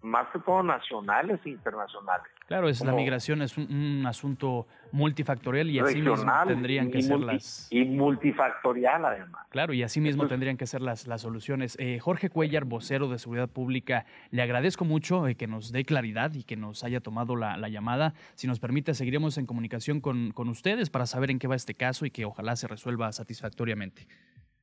más 0.00 0.28
que 0.32 0.38
todo 0.38 0.62
nacionales 0.62 1.40
e 1.44 1.50
internacionales. 1.50 2.26
Claro, 2.46 2.68
es 2.68 2.82
la 2.84 2.92
migración 2.92 3.42
es 3.42 3.58
un, 3.58 3.64
un 4.00 4.06
asunto 4.06 4.66
multifactorial 4.92 5.68
y 5.70 5.80
así 5.80 6.00
mismo 6.00 6.14
tendrían 6.46 6.90
que 6.90 7.02
ser 7.02 7.16
multi- 7.18 7.26
las 7.34 7.66
y 7.72 7.84
multifactorial 7.84 9.04
además. 9.04 9.46
Claro, 9.50 9.72
y 9.74 9.82
así 9.82 10.00
mismo 10.00 10.22
Entonces- 10.22 10.34
tendrían 10.34 10.56
que 10.56 10.66
ser 10.66 10.82
las, 10.82 11.06
las 11.08 11.20
soluciones. 11.22 11.76
Eh, 11.80 11.98
Jorge 11.98 12.30
Cuellar, 12.30 12.64
vocero 12.64 13.08
de 13.08 13.18
Seguridad 13.18 13.48
Pública, 13.48 14.06
le 14.30 14.40
agradezco 14.40 14.84
mucho 14.84 15.26
eh, 15.26 15.34
que 15.34 15.46
nos 15.48 15.72
dé 15.72 15.84
claridad 15.84 16.32
y 16.32 16.44
que 16.44 16.56
nos 16.56 16.84
haya 16.84 17.00
tomado 17.00 17.34
la, 17.36 17.56
la 17.56 17.68
llamada. 17.68 18.14
Si 18.34 18.46
nos 18.46 18.60
permite, 18.60 18.94
seguiremos 18.94 19.36
en 19.36 19.46
comunicación 19.46 20.00
con, 20.00 20.30
con 20.30 20.48
ustedes 20.48 20.90
para 20.90 21.06
saber 21.06 21.30
en 21.32 21.38
qué 21.40 21.48
va 21.48 21.56
este 21.56 21.74
caso 21.74 22.06
y 22.06 22.10
que 22.12 22.24
ojalá 22.24 22.54
se 22.56 22.68
resuelva 22.68 23.10
satisfactoriamente. 23.12 24.06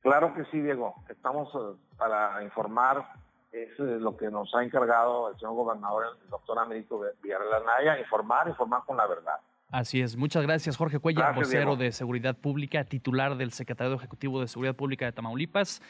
Claro 0.06 0.32
que 0.34 0.44
sí, 0.52 0.60
Diego. 0.60 0.94
Estamos 1.08 1.48
eh, 1.52 1.76
para 1.98 2.40
informar. 2.44 3.08
Es 3.50 3.70
eh, 3.80 3.98
lo 3.98 4.16
que 4.16 4.30
nos 4.30 4.54
ha 4.54 4.62
encargado 4.62 5.30
el 5.30 5.36
señor 5.36 5.54
gobernador, 5.54 6.04
el 6.22 6.30
doctor 6.30 6.60
Américo 6.60 7.02
Villarreal 7.20 7.54
Anaya, 7.54 7.98
informar, 7.98 8.46
informar 8.48 8.84
con 8.86 8.96
la 8.96 9.08
verdad. 9.08 9.34
Así 9.68 10.00
es. 10.00 10.16
Muchas 10.16 10.44
gracias, 10.44 10.76
Jorge 10.76 11.00
Cuellar, 11.00 11.34
Gracias, 11.34 11.48
vocero 11.48 11.70
Diego. 11.70 11.82
de 11.82 11.90
Seguridad 11.90 12.36
Pública, 12.36 12.84
titular 12.84 13.36
del 13.36 13.50
Secretario 13.50 13.94
Ejecutivo 13.94 14.40
de 14.40 14.46
Seguridad 14.46 14.76
Pública 14.76 15.06
de 15.06 15.12
Tamaulipas. 15.12 15.82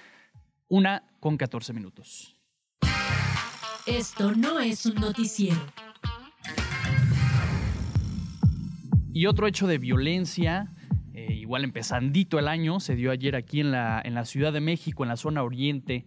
Una 0.68 1.02
con 1.20 1.36
14 1.36 1.74
minutos. 1.74 2.38
Esto 3.84 4.32
no 4.32 4.60
es 4.60 4.86
un 4.86 4.94
noticiero. 4.94 5.60
Y 9.12 9.26
otro 9.26 9.46
hecho 9.46 9.66
de 9.66 9.76
violencia, 9.76 10.68
eh, 11.16 11.32
igual 11.32 11.64
empezandito 11.64 12.38
el 12.38 12.46
año, 12.46 12.78
se 12.78 12.94
dio 12.94 13.10
ayer 13.10 13.36
aquí 13.36 13.60
en 13.60 13.70
la, 13.70 14.02
en 14.04 14.12
la 14.12 14.26
Ciudad 14.26 14.52
de 14.52 14.60
México, 14.60 15.02
en 15.02 15.08
la 15.08 15.16
zona 15.16 15.42
oriente, 15.42 16.04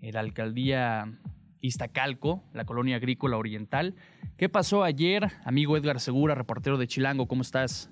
en 0.00 0.14
la 0.14 0.20
alcaldía 0.20 1.12
Iztacalco, 1.60 2.42
la 2.54 2.64
colonia 2.64 2.96
agrícola 2.96 3.36
oriental. 3.36 3.96
¿Qué 4.38 4.48
pasó 4.48 4.82
ayer, 4.82 5.30
amigo 5.44 5.76
Edgar 5.76 6.00
Segura, 6.00 6.34
reportero 6.34 6.78
de 6.78 6.86
Chilango? 6.86 7.28
¿Cómo 7.28 7.42
estás? 7.42 7.90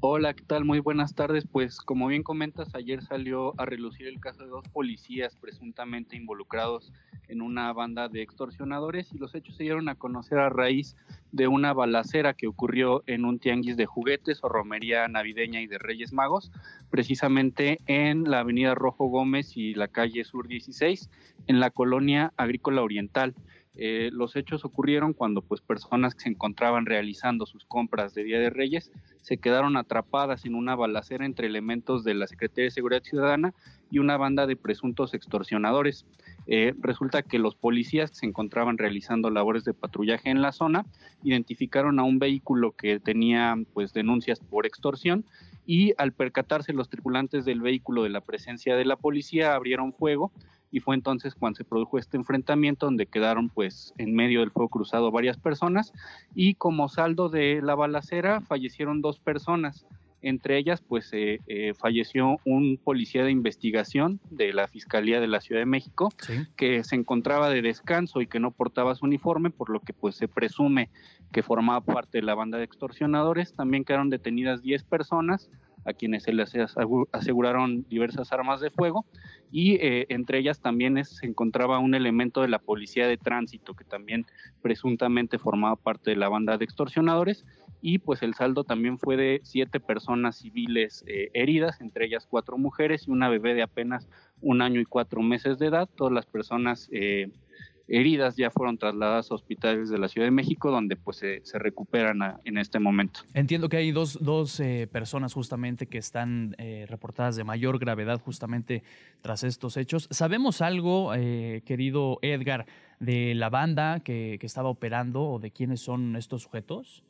Hola, 0.00 0.34
¿qué 0.34 0.44
tal? 0.44 0.66
Muy 0.66 0.80
buenas 0.80 1.14
tardes. 1.14 1.46
Pues 1.50 1.78
como 1.78 2.08
bien 2.08 2.22
comentas, 2.22 2.74
ayer 2.74 3.02
salió 3.02 3.58
a 3.58 3.64
relucir 3.64 4.06
el 4.06 4.20
caso 4.20 4.44
de 4.44 4.50
dos 4.50 4.68
policías 4.68 5.36
presuntamente 5.36 6.16
involucrados 6.16 6.92
en 7.28 7.40
una 7.40 7.72
banda 7.72 8.08
de 8.08 8.20
extorsionadores 8.20 9.10
y 9.14 9.18
los 9.18 9.34
hechos 9.34 9.56
se 9.56 9.62
dieron 9.62 9.88
a 9.88 9.94
conocer 9.94 10.38
a 10.38 10.50
raíz 10.50 10.96
de 11.32 11.48
una 11.48 11.72
balacera 11.72 12.34
que 12.34 12.46
ocurrió 12.46 13.04
en 13.06 13.24
un 13.24 13.38
tianguis 13.38 13.78
de 13.78 13.86
juguetes 13.86 14.44
o 14.44 14.50
romería 14.50 15.08
navideña 15.08 15.62
y 15.62 15.66
de 15.66 15.78
Reyes 15.78 16.12
Magos, 16.12 16.52
precisamente 16.90 17.78
en 17.86 18.30
la 18.30 18.40
avenida 18.40 18.74
Rojo 18.74 19.06
Gómez 19.06 19.56
y 19.56 19.74
la 19.74 19.88
calle 19.88 20.24
Sur 20.24 20.46
16, 20.46 21.08
en 21.46 21.58
la 21.58 21.70
colonia 21.70 22.34
agrícola 22.36 22.82
oriental. 22.82 23.34
Eh, 23.78 24.08
los 24.12 24.36
hechos 24.36 24.64
ocurrieron 24.64 25.12
cuando 25.12 25.42
pues 25.42 25.60
personas 25.60 26.14
que 26.14 26.22
se 26.22 26.28
encontraban 26.30 26.86
realizando 26.86 27.44
sus 27.44 27.66
compras 27.66 28.14
de 28.14 28.24
Día 28.24 28.40
de 28.40 28.48
Reyes 28.48 28.90
se 29.20 29.36
quedaron 29.36 29.76
atrapadas 29.76 30.46
en 30.46 30.54
una 30.54 30.74
balacera 30.74 31.26
entre 31.26 31.46
elementos 31.46 32.02
de 32.02 32.14
la 32.14 32.26
Secretaría 32.26 32.64
de 32.64 32.70
Seguridad 32.70 33.02
Ciudadana 33.02 33.54
y 33.90 33.98
una 33.98 34.16
banda 34.16 34.46
de 34.46 34.56
presuntos 34.56 35.14
extorsionadores. 35.14 36.06
Eh, 36.46 36.74
resulta 36.80 37.22
que 37.22 37.38
los 37.38 37.54
policías 37.54 38.10
que 38.10 38.16
se 38.16 38.26
encontraban 38.26 38.78
realizando 38.78 39.30
labores 39.30 39.64
de 39.64 39.74
patrullaje 39.74 40.30
en 40.30 40.40
la 40.40 40.52
zona 40.52 40.86
identificaron 41.22 41.98
a 41.98 42.04
un 42.04 42.18
vehículo 42.18 42.72
que 42.72 42.98
tenía 42.98 43.56
pues 43.74 43.92
denuncias 43.92 44.40
por 44.40 44.64
extorsión 44.64 45.26
y 45.66 45.92
al 45.98 46.12
percatarse 46.12 46.72
los 46.72 46.88
tripulantes 46.88 47.44
del 47.44 47.60
vehículo 47.60 48.04
de 48.04 48.10
la 48.10 48.20
presencia 48.20 48.76
de 48.76 48.84
la 48.84 48.96
policía 48.96 49.54
abrieron 49.54 49.92
fuego 49.92 50.32
y 50.70 50.80
fue 50.80 50.94
entonces 50.94 51.34
cuando 51.34 51.56
se 51.56 51.64
produjo 51.64 51.98
este 51.98 52.16
enfrentamiento 52.16 52.86
donde 52.86 53.06
quedaron 53.06 53.48
pues 53.48 53.94
en 53.98 54.14
medio 54.14 54.40
del 54.40 54.50
fuego 54.50 54.68
cruzado 54.68 55.10
varias 55.10 55.38
personas 55.38 55.92
y 56.34 56.54
como 56.54 56.88
saldo 56.88 57.28
de 57.28 57.60
la 57.62 57.74
balacera 57.74 58.40
fallecieron 58.40 59.00
dos 59.00 59.18
personas. 59.18 59.86
Entre 60.22 60.58
ellas 60.58 60.82
pues 60.82 61.12
eh, 61.12 61.40
eh, 61.46 61.72
falleció 61.74 62.38
un 62.44 62.78
policía 62.82 63.22
de 63.22 63.30
investigación 63.30 64.18
de 64.30 64.52
la 64.52 64.66
Fiscalía 64.66 65.20
de 65.20 65.28
la 65.28 65.40
Ciudad 65.40 65.60
de 65.60 65.66
México 65.66 66.08
que 66.56 66.82
se 66.82 66.96
encontraba 66.96 67.48
de 67.48 67.62
descanso 67.62 68.20
y 68.20 68.26
que 68.26 68.40
no 68.40 68.50
portaba 68.50 68.94
su 68.96 69.04
uniforme 69.04 69.50
por 69.50 69.70
lo 69.70 69.80
que 69.80 69.92
pues 69.92 70.16
se 70.16 70.26
presume 70.26 70.90
que 71.32 71.42
formaba 71.42 71.80
parte 71.80 72.18
de 72.18 72.22
la 72.22 72.34
banda 72.34 72.58
de 72.58 72.64
extorsionadores. 72.64 73.54
También 73.54 73.84
quedaron 73.84 74.10
detenidas 74.10 74.62
10 74.62 74.82
personas 74.84 75.50
a 75.86 75.92
quienes 75.92 76.24
se 76.24 76.32
les 76.32 76.52
aseguraron 77.12 77.86
diversas 77.88 78.32
armas 78.32 78.60
de 78.60 78.70
fuego 78.70 79.06
y 79.50 79.76
eh, 79.76 80.06
entre 80.08 80.38
ellas 80.38 80.60
también 80.60 81.02
se 81.04 81.26
encontraba 81.26 81.78
un 81.78 81.94
elemento 81.94 82.42
de 82.42 82.48
la 82.48 82.58
policía 82.58 83.06
de 83.06 83.16
tránsito 83.16 83.74
que 83.74 83.84
también 83.84 84.26
presuntamente 84.62 85.38
formaba 85.38 85.76
parte 85.76 86.10
de 86.10 86.16
la 86.16 86.28
banda 86.28 86.58
de 86.58 86.64
extorsionadores 86.64 87.44
y 87.80 87.98
pues 87.98 88.22
el 88.22 88.34
saldo 88.34 88.64
también 88.64 88.98
fue 88.98 89.16
de 89.16 89.40
siete 89.44 89.80
personas 89.80 90.38
civiles 90.38 91.04
eh, 91.06 91.30
heridas, 91.34 91.80
entre 91.80 92.06
ellas 92.06 92.26
cuatro 92.28 92.58
mujeres 92.58 93.06
y 93.06 93.10
una 93.10 93.28
bebé 93.28 93.54
de 93.54 93.62
apenas 93.62 94.08
un 94.40 94.62
año 94.62 94.80
y 94.80 94.84
cuatro 94.84 95.22
meses 95.22 95.58
de 95.58 95.66
edad. 95.66 95.88
Todas 95.94 96.12
las 96.12 96.26
personas 96.26 96.88
eh, 96.92 97.30
heridas 97.88 98.36
ya 98.36 98.50
fueron 98.50 98.78
trasladadas 98.78 99.30
a 99.30 99.34
hospitales 99.34 99.88
de 99.90 99.98
la 99.98 100.08
Ciudad 100.08 100.26
de 100.26 100.30
México, 100.30 100.70
donde 100.70 100.96
pues 100.96 101.18
se, 101.18 101.40
recuperan 101.54 102.40
en 102.44 102.58
este 102.58 102.78
momento. 102.78 103.20
Entiendo 103.34 103.68
que 103.68 103.76
hay 103.76 103.92
dos, 103.92 104.18
dos 104.22 104.60
eh, 104.60 104.88
personas 104.90 105.32
justamente 105.32 105.86
que 105.86 105.98
están 105.98 106.54
eh, 106.58 106.86
reportadas 106.88 107.36
de 107.36 107.44
mayor 107.44 107.78
gravedad 107.78 108.20
justamente 108.20 108.82
tras 109.22 109.44
estos 109.44 109.76
hechos. 109.76 110.08
¿Sabemos 110.10 110.60
algo, 110.60 111.14
eh, 111.14 111.62
querido 111.64 112.18
Edgar, 112.22 112.66
de 113.00 113.34
la 113.34 113.50
banda 113.50 114.00
que, 114.00 114.38
que 114.40 114.46
estaba 114.46 114.68
operando 114.68 115.22
o 115.22 115.38
de 115.38 115.50
quiénes 115.50 115.80
son 115.80 116.16
estos 116.16 116.42
sujetos? 116.42 117.02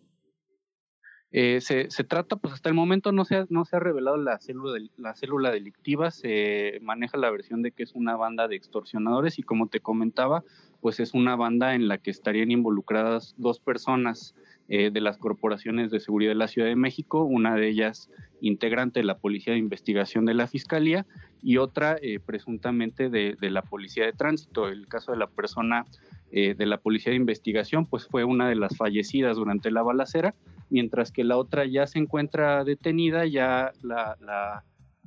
Eh, 1.32 1.60
se, 1.60 1.90
se, 1.90 2.04
trata, 2.04 2.36
pues 2.36 2.54
hasta 2.54 2.68
el 2.68 2.74
momento 2.74 3.10
no 3.12 3.24
se 3.24 3.36
ha, 3.36 3.46
no 3.50 3.64
se 3.64 3.76
ha 3.76 3.80
revelado 3.80 4.16
la 4.16 4.38
célula, 4.38 4.78
la 4.96 5.14
célula 5.14 5.50
delictiva, 5.50 6.10
se 6.10 6.78
maneja 6.82 7.18
la 7.18 7.30
versión 7.30 7.62
de 7.62 7.72
que 7.72 7.82
es 7.82 7.94
una 7.94 8.16
banda 8.16 8.46
de 8.48 8.56
extorsionadores 8.56 9.38
y 9.38 9.42
como 9.42 9.66
te 9.66 9.80
comentaba, 9.80 10.44
pues 10.80 11.00
es 11.00 11.14
una 11.14 11.34
banda 11.34 11.74
en 11.74 11.88
la 11.88 11.98
que 11.98 12.10
estarían 12.10 12.50
involucradas 12.50 13.34
dos 13.38 13.58
personas 13.58 14.34
eh, 14.68 14.90
de 14.90 15.00
las 15.00 15.18
corporaciones 15.18 15.90
de 15.90 16.00
seguridad 16.00 16.30
de 16.30 16.36
la 16.36 16.48
Ciudad 16.48 16.68
de 16.68 16.76
México, 16.76 17.24
una 17.24 17.54
de 17.54 17.68
ellas 17.68 18.10
integrante 18.40 19.00
de 19.00 19.04
la 19.04 19.18
Policía 19.18 19.52
de 19.52 19.58
Investigación 19.58 20.26
de 20.26 20.34
la 20.34 20.46
Fiscalía 20.46 21.06
y 21.42 21.58
otra 21.58 21.98
eh, 22.02 22.18
presuntamente 22.18 23.08
de, 23.08 23.36
de, 23.40 23.50
la 23.50 23.62
Policía 23.62 24.06
de 24.06 24.12
Tránsito. 24.12 24.68
El 24.68 24.88
caso 24.88 25.12
de 25.12 25.18
la 25.18 25.28
persona 25.28 25.86
eh, 26.32 26.54
de 26.54 26.66
la 26.66 26.78
Policía 26.78 27.10
de 27.10 27.16
Investigación 27.16 27.86
pues 27.86 28.06
fue 28.06 28.24
una 28.24 28.48
de 28.48 28.56
las 28.56 28.76
fallecidas 28.76 29.36
durante 29.36 29.70
la 29.70 29.82
balacera 29.82 30.34
mientras 30.70 31.12
que 31.12 31.24
la 31.24 31.36
otra 31.36 31.64
ya 31.64 31.86
se 31.86 31.98
encuentra 31.98 32.64
detenida, 32.64 33.26
ya 33.26 33.72
la, 33.82 34.16
la 34.20 34.64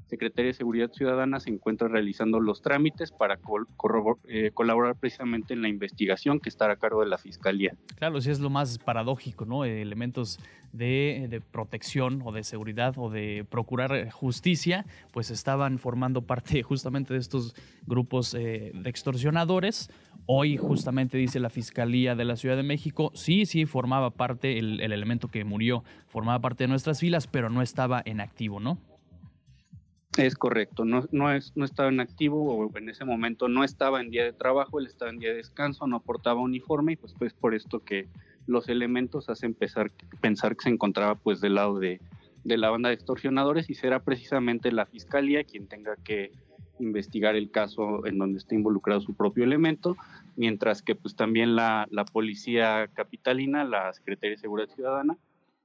Secretaría 0.10 0.48
de 0.48 0.54
Seguridad 0.54 0.92
Ciudadana 0.92 1.40
se 1.40 1.52
encuentra 1.52 1.88
realizando 1.88 2.40
los 2.40 2.62
trámites 2.62 3.12
para 3.12 3.40
eh, 4.28 4.52
colaborar 4.54 4.96
precisamente 4.96 5.54
en 5.54 5.62
la 5.62 5.70
investigación 5.70 6.40
que 6.40 6.50
estará 6.50 6.74
a 6.74 6.76
cargo 6.78 7.02
de 7.02 7.08
la 7.08 7.18
Fiscalía. 7.18 7.76
Claro, 7.96 8.20
sí 8.20 8.32
es 8.32 8.40
lo 8.40 8.50
más 8.50 8.80
paradójico, 8.80 9.46
¿no? 9.46 9.66
Elementos 9.66 10.40
de, 10.74 11.42
protección 11.52 12.22
o 12.26 12.32
de 12.32 12.44
seguridad 12.44 12.96
o 12.98 13.10
de 13.10 13.46
procurar 13.50 14.10
justicia, 14.10 14.86
pues 15.12 15.30
estaban 15.30 15.78
formando 15.78 16.24
parte 16.24 16.64
justamente 16.64 17.14
de 17.14 17.20
estos 17.20 17.56
grupos 17.86 18.34
eh, 18.34 18.72
de 18.74 18.90
extorsionadores. 18.90 19.92
Hoy 20.26 20.58
justamente 20.58 21.18
dice 21.18 21.40
la 21.40 21.50
Fiscalía 21.50 22.16
de 22.16 22.26
la 22.26 22.36
Ciudad 22.36 22.56
de 22.56 22.64
México, 22.64 23.12
sí, 23.14 23.46
sí, 23.46 23.66
formaba 23.66 24.10
parte, 24.12 24.58
el 24.58 24.80
elemento 24.80 25.28
que 25.28 25.44
murió 25.44 25.84
formaba 26.08 26.40
parte 26.40 26.64
de 26.64 26.68
nuestras 26.68 27.00
filas, 27.00 27.28
pero 27.28 27.50
no 27.50 27.62
estaba 27.62 28.02
en 28.06 28.22
activo, 28.22 28.60
¿no? 28.60 28.78
Es 30.20 30.36
correcto, 30.36 30.84
no, 30.84 31.06
no, 31.12 31.32
es, 31.32 31.54
no 31.56 31.64
estaba 31.64 31.88
en 31.88 32.02
activo 32.02 32.44
o 32.44 32.78
en 32.78 32.90
ese 32.90 33.06
momento 33.06 33.48
no 33.48 33.64
estaba 33.64 34.02
en 34.02 34.10
día 34.10 34.26
de 34.26 34.34
trabajo, 34.34 34.80
él 34.80 34.86
estaba 34.86 35.12
en 35.12 35.20
día 35.20 35.30
de 35.30 35.38
descanso, 35.38 35.88
no 35.88 36.02
portaba 36.02 36.42
uniforme 36.42 36.94
y 36.94 36.96
pues 36.98 37.16
pues 37.18 37.34
por 37.34 37.56
esto 37.56 37.80
que 37.80 38.08
los 38.46 38.68
elementos 38.68 39.30
hacen 39.30 39.54
pensar, 39.54 39.92
que 39.92 40.64
se 40.64 40.70
encontraba 40.70 41.16
pues 41.16 41.40
del 41.40 41.56
lado 41.56 41.80
de, 41.80 42.02
de 42.44 42.58
la 42.58 42.70
banda 42.70 42.90
de 42.90 42.96
extorsionadores 42.96 43.70
y 43.70 43.76
será 43.76 44.04
precisamente 44.04 44.74
la 44.74 44.86
fiscalía 44.86 45.46
quien 45.46 45.68
tenga 45.68 45.96
que 46.04 46.32
investigar 46.80 47.36
el 47.36 47.50
caso 47.50 48.06
en 48.06 48.18
donde 48.18 48.40
está 48.40 48.56
involucrado 48.56 49.00
su 49.00 49.14
propio 49.14 49.46
elemento, 49.46 49.96
mientras 50.36 50.82
que 50.82 50.96
pues 50.96 51.16
también 51.16 51.56
la, 51.56 51.88
la 51.92 52.04
policía 52.04 52.90
capitalina, 52.94 53.64
la 53.64 53.94
Secretaría 53.94 54.36
de 54.36 54.42
Seguridad 54.42 54.70
Ciudadana, 54.74 55.18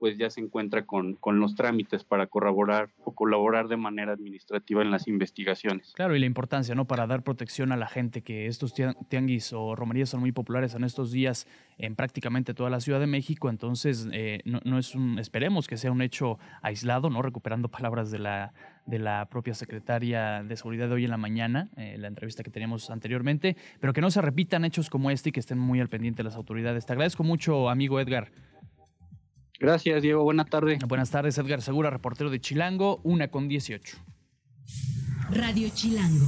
pues 0.04 0.18
ya 0.18 0.28
se 0.28 0.42
encuentra 0.42 0.84
con, 0.84 1.14
con 1.14 1.40
los 1.40 1.54
trámites 1.54 2.04
para 2.04 2.26
corroborar 2.26 2.90
o 3.04 3.14
colaborar 3.14 3.68
de 3.68 3.78
manera 3.78 4.12
administrativa 4.12 4.82
en 4.82 4.90
las 4.90 5.08
investigaciones. 5.08 5.94
Claro, 5.94 6.14
y 6.14 6.20
la 6.20 6.26
importancia, 6.26 6.74
¿no? 6.74 6.84
Para 6.84 7.06
dar 7.06 7.22
protección 7.22 7.72
a 7.72 7.78
la 7.78 7.86
gente, 7.86 8.20
que 8.20 8.46
estos 8.46 8.74
tianguis 9.08 9.54
o 9.54 9.74
romerías 9.74 10.10
son 10.10 10.20
muy 10.20 10.30
populares 10.30 10.74
en 10.74 10.84
estos 10.84 11.10
días 11.10 11.48
en 11.78 11.96
prácticamente 11.96 12.52
toda 12.52 12.68
la 12.68 12.80
Ciudad 12.80 13.00
de 13.00 13.06
México, 13.06 13.48
entonces 13.48 14.06
eh, 14.12 14.40
no, 14.44 14.78
es 14.78 14.94
un, 14.94 15.18
esperemos 15.18 15.66
que 15.66 15.78
sea 15.78 15.90
un 15.90 16.02
hecho 16.02 16.38
aislado, 16.60 17.08
¿no? 17.08 17.22
Recuperando 17.22 17.70
palabras 17.70 18.10
de 18.10 18.18
la, 18.18 18.52
de 18.84 18.98
la 18.98 19.26
propia 19.30 19.54
secretaria 19.54 20.42
de 20.42 20.54
Seguridad 20.54 20.88
de 20.88 20.96
hoy 20.96 21.04
en 21.04 21.12
la 21.12 21.16
mañana, 21.16 21.70
eh, 21.78 21.96
la 21.98 22.08
entrevista 22.08 22.42
que 22.42 22.50
teníamos 22.50 22.90
anteriormente, 22.90 23.56
pero 23.80 23.94
que 23.94 24.02
no 24.02 24.10
se 24.10 24.20
repitan 24.20 24.66
hechos 24.66 24.90
como 24.90 25.10
este 25.10 25.30
y 25.30 25.32
que 25.32 25.40
estén 25.40 25.58
muy 25.58 25.80
al 25.80 25.88
pendiente 25.88 26.22
las 26.22 26.36
autoridades. 26.36 26.84
Te 26.84 26.92
agradezco 26.92 27.24
mucho, 27.24 27.70
amigo 27.70 27.98
Edgar. 27.98 28.30
Gracias, 29.64 30.02
Diego. 30.02 30.22
Buenas 30.22 30.50
tardes. 30.50 30.78
Buenas 30.86 31.10
tardes, 31.10 31.38
Edgar 31.38 31.62
Segura, 31.62 31.88
reportero 31.88 32.28
de 32.28 32.38
Chilango, 32.38 33.00
una 33.02 33.28
con 33.28 33.48
18. 33.48 33.96
Radio 35.30 35.70
Chilango. 35.72 36.26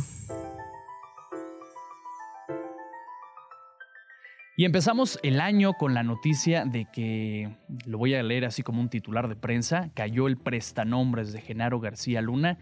Y 4.57 4.65
empezamos 4.65 5.21
el 5.23 5.39
año 5.43 5.75
con 5.75 5.93
la 5.93 6.03
noticia 6.03 6.65
de 6.65 6.87
que, 6.91 7.51
lo 7.85 7.99
voy 7.99 8.15
a 8.15 8.23
leer 8.23 8.47
así 8.47 8.63
como 8.63 8.81
un 8.81 8.89
titular 8.89 9.29
de 9.29 9.37
prensa, 9.37 9.91
cayó 9.93 10.29
el 10.29 10.39
prestanombres 10.39 11.35
de 11.35 11.43
Genaro 11.43 11.79
García 11.79 12.23
Luna 12.23 12.57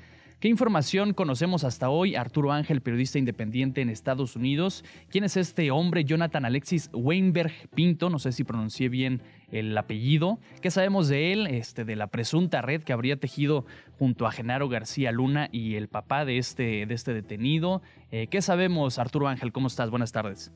¿Qué 0.45 0.51
información 0.51 1.15
conocemos 1.15 1.65
hasta 1.65 1.89
hoy? 1.89 2.17
Arturo 2.17 2.53
Ángel, 2.53 2.83
periodista 2.83 3.19
independiente 3.19 3.81
en 3.81 3.89
Estados 3.89 4.37
Unidos. 4.37 4.85
¿Quién 5.09 5.25
es 5.25 5.39
este 5.39 5.71
hombre? 5.71 6.05
Jonathan 6.05 6.45
Alexis 6.45 6.91
Weinberg 6.93 7.51
Pinto, 7.75 8.11
no 8.11 8.19
sé 8.19 8.31
si 8.31 8.45
pronuncié 8.45 8.91
bien 8.91 9.23
el 9.51 9.75
apellido. 9.79 10.39
¿Qué 10.61 10.71
sabemos 10.71 11.09
de 11.09 11.33
él? 11.33 11.47
Este, 11.47 11.87
de 11.87 11.97
la 11.97 12.09
presunta 12.09 12.61
red 12.61 12.83
que 12.83 12.93
habría 12.93 13.17
tejido 13.17 13.65
junto 13.99 14.27
a 14.27 14.33
Genaro 14.33 14.69
García 14.69 15.13
Luna 15.13 15.49
y 15.51 15.77
el 15.77 15.89
papá 15.89 16.27
de 16.27 16.37
este, 16.37 16.83
este 16.93 17.15
detenido. 17.15 17.81
Eh, 18.11 18.27
¿Qué 18.27 18.43
sabemos, 18.43 18.99
Arturo 18.99 19.29
Ángel? 19.29 19.51
¿Cómo 19.51 19.69
estás? 19.69 19.89
Buenas 19.89 20.13
tardes. 20.13 20.53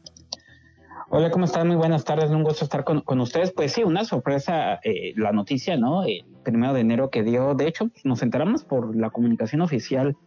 Hola, 1.11 1.31
¿cómo 1.31 1.47
están? 1.47 1.67
Muy 1.67 1.77
buenas 1.77 2.05
tardes, 2.05 2.29
un 2.29 2.43
gusto 2.43 2.65
estar 2.65 2.85
con, 2.85 3.21
ustedes. 3.21 3.51
Pues 3.53 3.73
sí, 3.73 3.83
una 3.83 4.05
sorpresa 4.05 4.79
eh, 4.85 5.15
la 5.17 5.33
noticia, 5.33 5.79
¿no? 5.79 6.05
El 6.05 6.27
primero 6.45 6.75
de 6.75 6.83
enero 6.83 7.09
que 7.09 7.23
dio, 7.23 7.55
de 7.55 7.67
hecho, 7.67 7.89
nos 8.05 8.21
enteramos 8.23 8.63
por 8.65 8.95
la 8.95 9.09
comunicación 9.09 9.63
oficial 9.63 10.19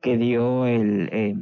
que 0.00 0.16
dio 0.16 0.64
el, 0.64 1.08
eh, 1.12 1.34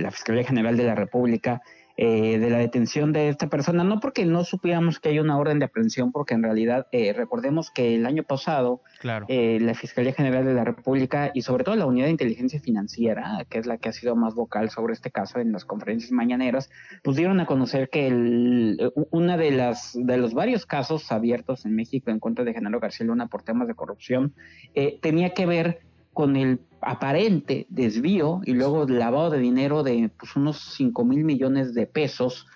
la 0.00 0.10
Fiscalía 0.10 0.42
General 0.42 0.76
de 0.76 0.82
la 0.82 0.96
República 0.96 1.62
eh, 2.02 2.38
de 2.38 2.48
la 2.48 2.56
detención 2.56 3.12
de 3.12 3.28
esta 3.28 3.50
persona, 3.50 3.84
no 3.84 4.00
porque 4.00 4.24
no 4.24 4.42
supiéramos 4.42 5.00
que 5.00 5.10
hay 5.10 5.18
una 5.18 5.36
orden 5.36 5.58
de 5.58 5.66
aprehensión, 5.66 6.12
porque 6.12 6.32
en 6.32 6.42
realidad 6.42 6.86
eh, 6.92 7.12
recordemos 7.12 7.70
que 7.70 7.94
el 7.94 8.06
año 8.06 8.22
pasado 8.22 8.80
eh, 9.28 9.58
la 9.60 9.74
Fiscalía 9.74 10.14
General 10.14 10.46
de 10.46 10.54
la 10.54 10.64
República 10.64 11.30
y 11.34 11.42
sobre 11.42 11.62
todo 11.62 11.76
la 11.76 11.84
Unidad 11.84 12.06
de 12.06 12.12
Inteligencia 12.12 12.58
Financiera, 12.58 13.44
que 13.50 13.58
es 13.58 13.66
la 13.66 13.76
que 13.76 13.90
ha 13.90 13.92
sido 13.92 14.16
más 14.16 14.34
vocal 14.34 14.70
sobre 14.70 14.94
este 14.94 15.10
caso 15.10 15.40
en 15.40 15.52
las 15.52 15.66
conferencias 15.66 16.10
mañaneras, 16.10 16.70
pues 17.02 17.18
dieron 17.18 17.38
a 17.38 17.44
conocer 17.44 17.90
que 17.90 18.06
el, 18.06 18.94
una 19.10 19.36
de 19.36 19.50
las 19.50 19.92
de 19.92 20.16
los 20.16 20.32
varios 20.32 20.64
casos 20.64 21.12
abiertos 21.12 21.66
en 21.66 21.74
México 21.74 22.10
en 22.10 22.18
contra 22.18 22.46
de 22.46 22.54
Genaro 22.54 22.80
García 22.80 23.04
Luna 23.04 23.26
por 23.26 23.42
temas 23.42 23.68
de 23.68 23.74
corrupción 23.74 24.32
tenía 25.02 25.34
que 25.34 25.44
ver 25.44 25.80
con 26.14 26.36
el 26.36 26.60
aparente 26.80 27.66
desvío 27.68 28.40
y 28.44 28.52
luego 28.52 28.86
lavado 28.86 29.30
de 29.30 29.38
dinero 29.38 29.82
de 29.82 30.10
pues, 30.18 30.36
unos 30.36 30.74
5 30.76 31.04
mil 31.04 31.24
millones 31.24 31.74
de 31.74 31.86
pesos 31.86 32.46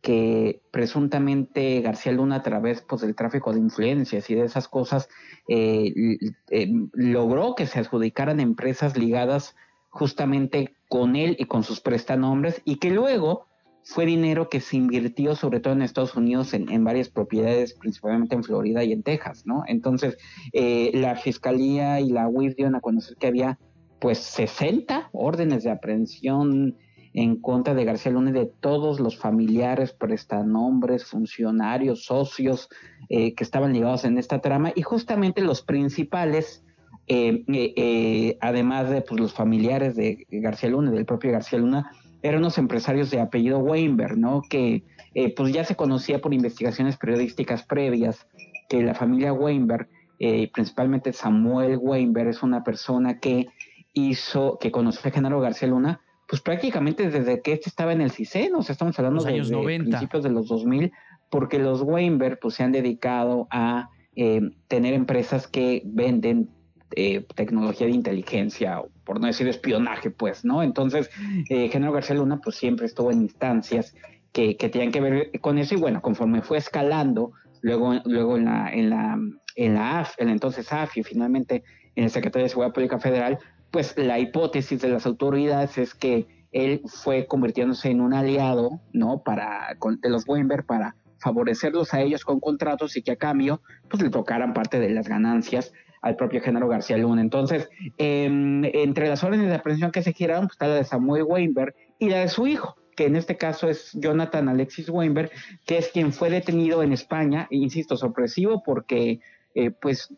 que 0.00 0.60
presuntamente 0.70 1.80
García 1.80 2.12
Luna 2.12 2.36
a 2.36 2.42
través 2.42 2.82
pues, 2.82 3.00
del 3.00 3.14
tráfico 3.14 3.52
de 3.52 3.60
influencias 3.60 4.28
y 4.28 4.34
de 4.34 4.44
esas 4.44 4.68
cosas 4.68 5.08
eh, 5.48 6.18
eh, 6.50 6.72
logró 6.92 7.54
que 7.54 7.66
se 7.66 7.78
adjudicaran 7.78 8.38
empresas 8.38 8.98
ligadas 8.98 9.56
justamente 9.88 10.74
con 10.88 11.16
él 11.16 11.36
y 11.38 11.46
con 11.46 11.62
sus 11.62 11.80
prestanombres 11.80 12.60
y 12.66 12.76
que 12.76 12.90
luego 12.90 13.46
fue 13.82 14.06
dinero 14.06 14.48
que 14.48 14.60
se 14.60 14.76
invirtió 14.76 15.36
sobre 15.36 15.60
todo 15.60 15.74
en 15.74 15.82
Estados 15.82 16.16
Unidos 16.16 16.54
en, 16.54 16.84
varias 16.84 17.08
propiedades, 17.10 17.74
principalmente 17.74 18.34
en 18.34 18.42
Florida 18.42 18.82
y 18.82 18.92
en 18.92 19.02
Texas, 19.02 19.46
¿no? 19.46 19.62
Entonces, 19.66 20.16
eh, 20.52 20.90
la 20.94 21.16
Fiscalía 21.16 22.00
y 22.00 22.10
la 22.10 22.26
UIF 22.26 22.56
dieron 22.56 22.74
a 22.74 22.80
conocer 22.80 23.16
que 23.16 23.26
había 23.26 23.58
pues 24.04 24.18
60 24.18 25.08
órdenes 25.14 25.64
de 25.64 25.70
aprehensión 25.70 26.76
en 27.14 27.36
contra 27.40 27.72
de 27.72 27.86
García 27.86 28.12
Luna 28.12 28.28
y 28.28 28.32
de 28.34 28.44
todos 28.44 29.00
los 29.00 29.16
familiares, 29.16 29.94
prestanombres, 29.94 31.06
funcionarios, 31.06 32.04
socios 32.04 32.68
eh, 33.08 33.34
que 33.34 33.42
estaban 33.42 33.72
ligados 33.72 34.04
en 34.04 34.18
esta 34.18 34.40
trama 34.42 34.72
y 34.74 34.82
justamente 34.82 35.40
los 35.40 35.62
principales, 35.62 36.62
eh, 37.06 38.36
además 38.42 38.90
de 38.90 39.00
pues, 39.00 39.18
los 39.18 39.32
familiares 39.32 39.96
de 39.96 40.26
García 40.30 40.68
Luna, 40.68 40.90
del 40.90 41.06
propio 41.06 41.32
García 41.32 41.58
Luna, 41.58 41.90
eran 42.20 42.40
unos 42.40 42.58
empresarios 42.58 43.10
de 43.10 43.20
apellido 43.20 43.58
Weinberg, 43.60 44.18
¿no? 44.18 44.42
Que 44.42 44.82
eh, 45.14 45.34
pues 45.34 45.50
ya 45.54 45.64
se 45.64 45.76
conocía 45.76 46.20
por 46.20 46.34
investigaciones 46.34 46.98
periodísticas 46.98 47.62
previas 47.62 48.26
que 48.68 48.82
la 48.82 48.92
familia 48.92 49.32
Weinberg, 49.32 49.88
eh, 50.18 50.50
principalmente 50.52 51.14
Samuel 51.14 51.78
Weinberg, 51.80 52.28
es 52.28 52.42
una 52.42 52.62
persona 52.62 53.18
que 53.18 53.46
hizo, 53.94 54.58
que 54.60 54.70
conoció 54.70 55.08
a 55.08 55.12
Genaro 55.12 55.40
García 55.40 55.68
Luna, 55.68 56.00
pues 56.28 56.42
prácticamente 56.42 57.08
desde 57.10 57.40
que 57.40 57.52
este 57.52 57.68
estaba 57.68 57.92
en 57.92 58.00
el 58.00 58.10
CICEN, 58.10 58.54
o 58.54 58.62
sea, 58.62 58.72
estamos 58.72 58.98
hablando 58.98 59.22
de, 59.22 59.32
años 59.32 59.50
principios 59.50 60.22
de 60.22 60.30
los 60.30 60.48
2000, 60.48 60.92
porque 61.30 61.58
los 61.58 61.82
Weinberg 61.82 62.38
pues 62.40 62.54
se 62.54 62.62
han 62.62 62.72
dedicado 62.72 63.46
a 63.50 63.90
eh, 64.16 64.40
tener 64.68 64.94
empresas 64.94 65.46
que 65.46 65.82
venden 65.84 66.50
eh, 66.96 67.26
tecnología 67.34 67.86
de 67.86 67.92
inteligencia, 67.92 68.80
o 68.80 68.88
por 69.04 69.20
no 69.20 69.26
decir 69.26 69.48
espionaje, 69.48 70.10
pues, 70.10 70.44
¿no? 70.44 70.62
Entonces, 70.62 71.10
eh, 71.50 71.68
Genaro 71.68 71.92
García 71.92 72.16
Luna, 72.16 72.40
pues 72.42 72.56
siempre 72.56 72.86
estuvo 72.86 73.10
en 73.10 73.22
instancias 73.22 73.94
que, 74.32 74.56
que 74.56 74.68
tenían 74.68 74.92
que 74.92 75.00
ver 75.00 75.40
con 75.40 75.58
eso, 75.58 75.74
y 75.74 75.78
bueno, 75.78 76.00
conforme 76.00 76.42
fue 76.42 76.58
escalando, 76.58 77.32
luego, 77.60 77.94
luego 78.04 78.36
en 78.36 78.44
la, 78.44 78.72
en 78.72 78.90
la, 78.90 79.18
en 79.56 79.74
la 79.74 80.00
AF, 80.00 80.14
en 80.18 80.28
entonces 80.28 80.72
AFI, 80.72 81.02
finalmente 81.02 81.64
en 81.96 82.04
el 82.04 82.10
Secretario 82.10 82.44
de 82.44 82.50
Seguridad 82.50 82.72
Pública 82.72 82.98
Federal, 82.98 83.38
pues 83.74 83.92
la 83.96 84.20
hipótesis 84.20 84.80
de 84.80 84.88
las 84.88 85.04
autoridades 85.04 85.78
es 85.78 85.94
que 85.94 86.28
él 86.52 86.82
fue 86.86 87.26
convirtiéndose 87.26 87.90
en 87.90 88.00
un 88.00 88.14
aliado, 88.14 88.80
¿no? 88.92 89.24
Para, 89.24 89.76
de 90.00 90.10
los 90.10 90.28
Weinberg 90.28 90.64
para 90.64 90.94
favorecerlos 91.18 91.92
a 91.92 92.00
ellos 92.00 92.24
con 92.24 92.38
contratos 92.38 92.96
y 92.96 93.02
que 93.02 93.10
a 93.10 93.16
cambio, 93.16 93.62
pues 93.90 94.00
le 94.00 94.10
tocaran 94.10 94.54
parte 94.54 94.78
de 94.78 94.90
las 94.90 95.08
ganancias 95.08 95.72
al 96.02 96.14
propio 96.14 96.40
Genaro 96.40 96.68
García 96.68 96.98
Luna. 96.98 97.20
Entonces, 97.20 97.68
em, 97.98 98.64
entre 98.64 99.08
las 99.08 99.24
órdenes 99.24 99.48
de 99.48 99.56
aprehensión 99.56 99.90
que 99.90 100.02
se 100.02 100.12
giraron, 100.12 100.46
pues 100.46 100.54
está 100.54 100.68
la 100.68 100.76
de 100.76 100.84
Samuel 100.84 101.24
Weinberg 101.24 101.74
y 101.98 102.10
la 102.10 102.20
de 102.20 102.28
su 102.28 102.46
hijo, 102.46 102.76
que 102.94 103.06
en 103.06 103.16
este 103.16 103.36
caso 103.36 103.68
es 103.68 103.90
Jonathan 103.94 104.48
Alexis 104.48 104.88
Weinberg, 104.88 105.32
que 105.66 105.78
es 105.78 105.88
quien 105.88 106.12
fue 106.12 106.30
detenido 106.30 106.84
en 106.84 106.92
España, 106.92 107.48
e 107.50 107.56
insisto, 107.56 107.96
sorpresivo 107.96 108.62
porque 108.64 109.18
eh, 109.56 109.72
pues 109.72 110.14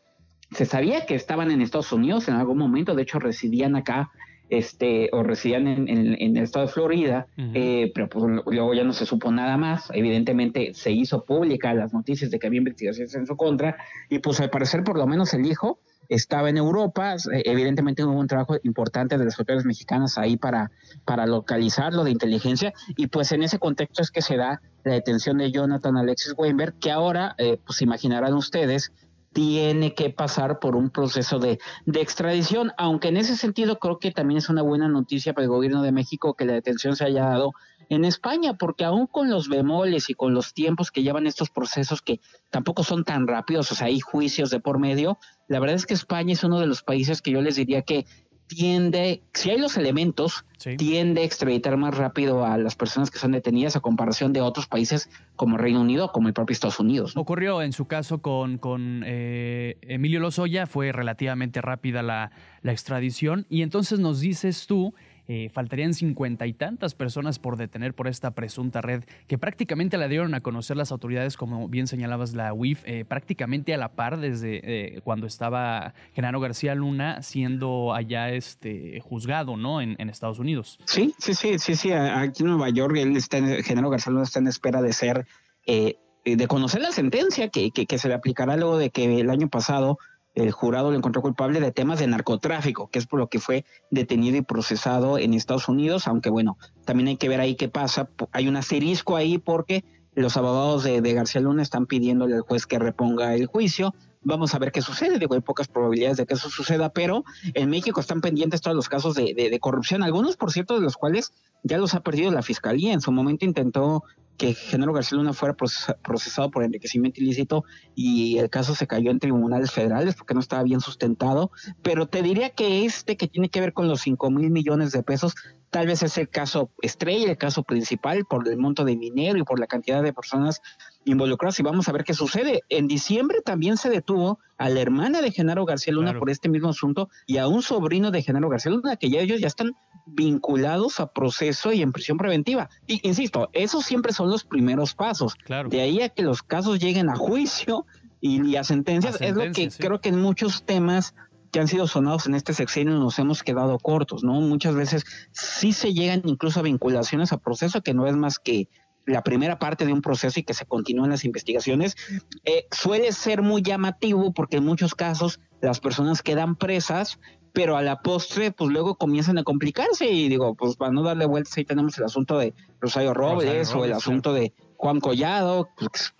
se 0.56 0.64
sabía 0.64 1.04
que 1.04 1.14
estaban 1.14 1.50
en 1.50 1.60
Estados 1.60 1.92
Unidos 1.92 2.28
en 2.28 2.34
algún 2.34 2.56
momento, 2.56 2.94
de 2.94 3.02
hecho 3.02 3.18
residían 3.18 3.76
acá 3.76 4.10
este, 4.48 5.10
o 5.12 5.22
residían 5.22 5.66
en, 5.66 5.88
el 6.18 6.42
estado 6.42 6.66
de 6.66 6.72
Florida, 6.72 7.26
eh, 7.36 7.92
pero 7.94 8.08
pues, 8.08 8.24
luego 8.46 8.72
ya 8.72 8.84
no 8.84 8.94
se 8.94 9.04
supo 9.04 9.30
nada 9.30 9.58
más. 9.58 9.90
Evidentemente 9.92 10.72
se 10.72 10.92
hizo 10.92 11.24
pública 11.24 11.74
las 11.74 11.92
noticias 11.92 12.30
de 12.30 12.38
que 12.38 12.46
había 12.46 12.58
investigaciones 12.58 13.14
en 13.14 13.26
su 13.26 13.36
contra, 13.36 13.76
y 14.08 14.20
pues 14.20 14.40
al 14.40 14.48
parecer 14.48 14.82
por 14.82 14.96
lo 14.96 15.06
menos 15.06 15.34
el 15.34 15.44
hijo 15.44 15.78
estaba 16.08 16.48
en 16.48 16.56
Europa, 16.56 17.16
eh, 17.16 17.42
evidentemente 17.44 18.02
hubo 18.02 18.18
un 18.18 18.28
trabajo 18.28 18.56
importante 18.62 19.18
de 19.18 19.26
las 19.26 19.38
autoridades 19.38 19.66
mexicanas 19.66 20.16
ahí 20.16 20.38
para, 20.38 20.70
para 21.04 21.26
localizarlo 21.26 22.02
de 22.04 22.12
inteligencia, 22.12 22.72
y 22.96 23.08
pues 23.08 23.32
en 23.32 23.42
ese 23.42 23.58
contexto 23.58 24.00
es 24.00 24.10
que 24.10 24.22
se 24.22 24.36
da 24.36 24.62
la 24.84 24.92
detención 24.94 25.36
de 25.36 25.50
Jonathan 25.50 25.98
Alexis 25.98 26.32
Weinberg, 26.34 26.78
que 26.78 26.92
ahora, 26.92 27.34
eh, 27.36 27.58
pues 27.66 27.82
imaginarán 27.82 28.32
ustedes, 28.34 28.92
tiene 29.36 29.92
que 29.92 30.08
pasar 30.08 30.60
por 30.60 30.76
un 30.76 30.88
proceso 30.88 31.38
de, 31.38 31.58
de, 31.84 32.00
extradición, 32.00 32.72
aunque 32.78 33.08
en 33.08 33.18
ese 33.18 33.36
sentido 33.36 33.78
creo 33.78 33.98
que 33.98 34.10
también 34.10 34.38
es 34.38 34.48
una 34.48 34.62
buena 34.62 34.88
noticia 34.88 35.34
para 35.34 35.42
el 35.42 35.50
gobierno 35.50 35.82
de 35.82 35.92
México 35.92 36.32
que 36.32 36.46
la 36.46 36.54
detención 36.54 36.96
se 36.96 37.04
haya 37.04 37.26
dado 37.26 37.52
en 37.90 38.06
España, 38.06 38.54
porque 38.54 38.86
aún 38.86 39.06
con 39.06 39.28
los 39.28 39.50
bemoles 39.50 40.08
y 40.08 40.14
con 40.14 40.32
los 40.32 40.54
tiempos 40.54 40.90
que 40.90 41.02
llevan 41.02 41.26
estos 41.26 41.50
procesos 41.50 42.00
que 42.00 42.22
tampoco 42.48 42.82
son 42.82 43.04
tan 43.04 43.26
rápidos, 43.26 43.70
o 43.72 43.74
sea, 43.74 43.88
hay 43.88 44.00
juicios 44.00 44.48
de 44.48 44.58
por 44.58 44.78
medio, 44.78 45.18
la 45.48 45.60
verdad 45.60 45.76
es 45.76 45.84
que 45.84 45.92
España 45.92 46.32
es 46.32 46.42
uno 46.42 46.58
de 46.58 46.66
los 46.66 46.82
países 46.82 47.20
que 47.20 47.30
yo 47.30 47.42
les 47.42 47.56
diría 47.56 47.82
que 47.82 48.06
tiende, 48.46 49.22
si 49.32 49.50
hay 49.50 49.58
los 49.58 49.76
elementos, 49.76 50.44
tiende 50.76 51.22
a 51.22 51.24
extraditar 51.24 51.76
más 51.76 51.96
rápido 51.96 52.44
a 52.44 52.56
las 52.58 52.74
personas 52.74 53.10
que 53.10 53.18
son 53.18 53.32
detenidas 53.32 53.76
a 53.76 53.80
comparación 53.80 54.32
de 54.32 54.40
otros 54.40 54.66
países 54.66 55.08
como 55.36 55.56
Reino 55.56 55.80
Unido, 55.80 56.12
como 56.12 56.28
el 56.28 56.34
propio 56.34 56.52
Estados 56.52 56.80
Unidos. 56.80 57.16
Ocurrió 57.16 57.62
en 57.62 57.72
su 57.72 57.86
caso 57.86 58.18
con, 58.18 58.58
con 58.58 59.02
eh, 59.06 59.76
Emilio 59.82 60.20
Lozoya, 60.20 60.66
fue 60.66 60.92
relativamente 60.92 61.60
rápida 61.60 62.02
la, 62.02 62.30
la 62.62 62.72
extradición 62.72 63.46
y 63.48 63.62
entonces 63.62 63.98
nos 63.98 64.20
dices 64.20 64.66
tú 64.66 64.94
eh, 65.28 65.50
faltarían 65.52 65.92
cincuenta 65.92 66.46
y 66.46 66.52
tantas 66.52 66.94
personas 66.94 67.38
por 67.38 67.56
detener 67.56 67.94
por 67.94 68.06
esta 68.06 68.30
presunta 68.30 68.80
red 68.80 69.02
que 69.26 69.38
prácticamente 69.38 69.98
la 69.98 70.06
dieron 70.06 70.34
a 70.34 70.40
conocer 70.40 70.76
las 70.76 70.92
autoridades, 70.92 71.36
como 71.36 71.68
bien 71.68 71.88
señalabas 71.88 72.34
la 72.34 72.52
UIF, 72.52 72.82
eh, 72.86 73.04
prácticamente 73.04 73.74
a 73.74 73.76
la 73.76 73.88
par 73.88 74.20
desde 74.20 74.60
eh, 74.62 75.00
cuando 75.02 75.26
estaba 75.26 75.94
Genaro 76.14 76.38
García 76.38 76.76
Luna 76.76 77.22
siendo 77.22 77.92
allá 77.92 78.30
este 78.30 79.00
juzgado, 79.00 79.56
¿no? 79.56 79.80
En, 79.80 79.96
Estados 80.06 80.38
Unidos. 80.38 80.78
Sí, 80.84 81.12
sí, 81.18 81.34
sí, 81.34 81.58
sí, 81.58 81.74
sí. 81.74 81.92
Aquí 81.92 82.42
en 82.42 82.48
Nueva 82.48 82.70
York, 82.70 82.96
él 82.96 83.16
está, 83.16 83.38
Genaro 83.64 83.90
García 83.90 84.12
Luna 84.12 84.24
está 84.24 84.38
en 84.38 84.46
espera 84.46 84.80
de 84.80 84.92
ser, 84.92 85.26
de 85.66 86.46
conocer 86.46 86.80
la 86.80 86.92
sentencia 86.92 87.48
que, 87.48 87.72
que, 87.72 87.86
que 87.86 87.98
se 87.98 88.08
le 88.08 88.14
aplicará 88.14 88.56
luego 88.56 88.78
de 88.78 88.90
que 88.90 89.20
el 89.20 89.28
año 89.28 89.48
pasado 89.48 89.98
el 90.36 90.52
jurado 90.52 90.90
lo 90.90 90.96
encontró 90.96 91.22
culpable 91.22 91.60
de 91.60 91.72
temas 91.72 91.98
de 91.98 92.06
narcotráfico, 92.06 92.88
que 92.88 92.98
es 92.98 93.06
por 93.06 93.18
lo 93.18 93.28
que 93.28 93.40
fue 93.40 93.64
detenido 93.90 94.36
y 94.36 94.42
procesado 94.42 95.18
en 95.18 95.32
Estados 95.32 95.68
Unidos, 95.68 96.06
aunque 96.06 96.28
bueno, 96.28 96.58
también 96.84 97.08
hay 97.08 97.16
que 97.16 97.28
ver 97.28 97.40
ahí 97.40 97.56
qué 97.56 97.68
pasa. 97.68 98.10
Hay 98.32 98.46
un 98.46 98.56
asterisco 98.56 99.16
ahí 99.16 99.38
porque 99.38 99.82
los 100.14 100.36
abogados 100.36 100.84
de, 100.84 101.00
García 101.00 101.40
Luna 101.40 101.62
están 101.62 101.86
pidiéndole 101.86 102.36
al 102.36 102.42
juez 102.42 102.66
que 102.66 102.78
reponga 102.78 103.34
el 103.34 103.46
juicio. 103.46 103.94
Vamos 104.20 104.54
a 104.54 104.58
ver 104.58 104.72
qué 104.72 104.82
sucede. 104.82 105.18
Digo, 105.18 105.34
hay 105.34 105.40
pocas 105.40 105.68
probabilidades 105.68 106.18
de 106.18 106.26
que 106.26 106.34
eso 106.34 106.50
suceda, 106.50 106.90
pero 106.90 107.24
en 107.54 107.70
México 107.70 108.00
están 108.00 108.20
pendientes 108.20 108.60
todos 108.60 108.76
los 108.76 108.90
casos 108.90 109.14
de, 109.14 109.32
de 109.34 109.60
corrupción, 109.60 110.02
algunos, 110.02 110.36
por 110.36 110.52
cierto, 110.52 110.74
de 110.74 110.80
los 110.82 110.96
cuales 110.96 111.32
ya 111.62 111.78
los 111.78 111.94
ha 111.94 112.00
perdido 112.00 112.30
la 112.30 112.42
fiscalía. 112.42 112.92
En 112.92 113.00
su 113.00 113.10
momento 113.10 113.46
intentó 113.46 114.04
que 114.36 114.54
Genaro 114.54 114.92
García 114.92 115.18
Luna 115.18 115.32
fuera 115.32 115.54
procesado 115.54 116.50
por 116.50 116.62
enriquecimiento 116.62 117.20
ilícito 117.20 117.64
y 117.94 118.38
el 118.38 118.50
caso 118.50 118.74
se 118.74 118.86
cayó 118.86 119.10
en 119.10 119.18
tribunales 119.18 119.72
federales 119.72 120.14
porque 120.14 120.34
no 120.34 120.40
estaba 120.40 120.62
bien 120.62 120.80
sustentado, 120.80 121.50
pero 121.82 122.06
te 122.06 122.22
diría 122.22 122.50
que 122.50 122.84
este 122.84 123.16
que 123.16 123.28
tiene 123.28 123.48
que 123.48 123.60
ver 123.60 123.72
con 123.72 123.88
los 123.88 124.02
5 124.02 124.30
mil 124.30 124.50
millones 124.50 124.92
de 124.92 125.02
pesos, 125.02 125.34
tal 125.70 125.86
vez 125.86 126.02
es 126.02 126.16
el 126.18 126.28
caso 126.28 126.70
estrella, 126.82 127.30
el 127.30 127.38
caso 127.38 127.62
principal 127.62 128.24
por 128.24 128.46
el 128.48 128.56
monto 128.56 128.84
de 128.84 128.96
dinero 128.96 129.38
y 129.38 129.42
por 129.42 129.58
la 129.58 129.66
cantidad 129.66 130.02
de 130.02 130.12
personas 130.12 130.62
involucradas 131.04 131.58
y 131.60 131.62
vamos 131.62 131.88
a 131.88 131.92
ver 131.92 132.04
qué 132.04 132.14
sucede. 132.14 132.62
En 132.68 132.88
diciembre 132.88 133.40
también 133.44 133.76
se 133.76 133.90
detuvo 133.90 134.38
a 134.58 134.68
la 134.68 134.80
hermana 134.80 135.20
de 135.20 135.30
Genaro 135.30 135.64
García 135.64 135.92
Luna 135.92 136.18
por 136.18 136.30
este 136.30 136.48
mismo 136.48 136.70
asunto 136.70 137.08
y 137.26 137.38
a 137.38 137.48
un 137.48 137.62
sobrino 137.62 138.10
de 138.10 138.22
Genaro 138.22 138.48
García 138.48 138.72
Luna 138.72 138.96
que 138.96 139.10
ya 139.10 139.20
ellos 139.20 139.40
ya 139.40 139.48
están 139.48 139.74
vinculados 140.06 141.00
a 141.00 141.12
proceso 141.12 141.72
y 141.72 141.82
en 141.82 141.92
prisión 141.92 142.16
preventiva. 142.16 142.68
Y 142.86 143.06
insisto, 143.06 143.50
esos 143.52 143.84
siempre 143.84 144.12
son 144.12 144.30
los 144.30 144.44
primeros 144.44 144.94
pasos. 144.94 145.34
De 145.68 145.80
ahí 145.80 146.00
a 146.00 146.08
que 146.08 146.22
los 146.22 146.42
casos 146.42 146.78
lleguen 146.78 147.10
a 147.10 147.16
juicio 147.16 147.86
y, 148.20 148.56
a 148.56 148.64
sentencias, 148.64 149.20
es 149.20 149.34
lo 149.34 149.52
que 149.52 149.68
creo 149.68 150.00
que 150.00 150.08
en 150.08 150.20
muchos 150.20 150.64
temas 150.64 151.14
que 151.56 151.60
han 151.60 151.68
sido 151.68 151.86
sonados 151.86 152.26
en 152.26 152.34
este 152.34 152.52
sexenio 152.52 152.98
nos 152.98 153.18
hemos 153.18 153.42
quedado 153.42 153.78
cortos, 153.78 154.22
¿no? 154.22 154.34
Muchas 154.42 154.74
veces 154.74 155.06
sí 155.32 155.72
se 155.72 155.94
llegan 155.94 156.20
incluso 156.26 156.60
a 156.60 156.62
vinculaciones 156.62 157.32
a 157.32 157.38
proceso 157.38 157.80
que 157.80 157.94
no 157.94 158.06
es 158.06 158.14
más 158.14 158.38
que 158.38 158.68
la 159.06 159.22
primera 159.22 159.58
parte 159.58 159.86
de 159.86 159.94
un 159.94 160.02
proceso 160.02 160.38
y 160.38 160.42
que 160.42 160.52
se 160.52 160.66
continúan 160.66 161.08
las 161.08 161.24
investigaciones, 161.24 161.96
eh, 162.44 162.66
suele 162.70 163.10
ser 163.12 163.40
muy 163.40 163.62
llamativo 163.62 164.34
porque 164.34 164.58
en 164.58 164.66
muchos 164.66 164.94
casos 164.94 165.40
las 165.62 165.80
personas 165.80 166.20
quedan 166.20 166.56
presas, 166.56 167.18
pero 167.54 167.78
a 167.78 167.82
la 167.82 168.02
postre, 168.02 168.52
pues 168.52 168.70
luego 168.70 168.96
comienzan 168.96 169.38
a 169.38 169.42
complicarse 169.42 170.10
y 170.10 170.28
digo, 170.28 170.56
pues 170.56 170.76
para 170.76 170.92
no 170.92 171.02
darle 171.02 171.24
vueltas, 171.24 171.56
ahí 171.56 171.64
tenemos 171.64 171.96
el 171.96 172.04
asunto 172.04 172.36
de 172.36 172.52
Rosario 172.82 173.14
Robles, 173.14 173.74
o 173.74 173.86
el 173.86 173.94
asunto 173.94 174.34
de 174.34 174.52
Juan 174.76 175.00
Collado, 175.00 175.68
pues, 175.78 176.14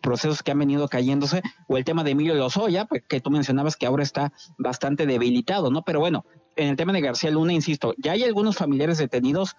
procesos 0.00 0.42
que 0.42 0.50
han 0.50 0.58
venido 0.58 0.88
cayéndose, 0.88 1.42
o 1.68 1.76
el 1.76 1.84
tema 1.84 2.04
de 2.04 2.12
Emilio 2.12 2.34
Lozoya, 2.34 2.86
pues, 2.86 3.02
que 3.08 3.20
tú 3.20 3.30
mencionabas 3.30 3.76
que 3.76 3.86
ahora 3.86 4.02
está 4.02 4.32
bastante 4.56 5.06
debilitado, 5.06 5.70
¿no? 5.70 5.82
Pero 5.82 6.00
bueno, 6.00 6.24
en 6.56 6.68
el 6.68 6.76
tema 6.76 6.92
de 6.92 7.00
García 7.00 7.30
Luna, 7.30 7.52
insisto, 7.52 7.94
ya 7.98 8.12
hay 8.12 8.24
algunos 8.24 8.56
familiares 8.56 8.98
detenidos, 8.98 9.56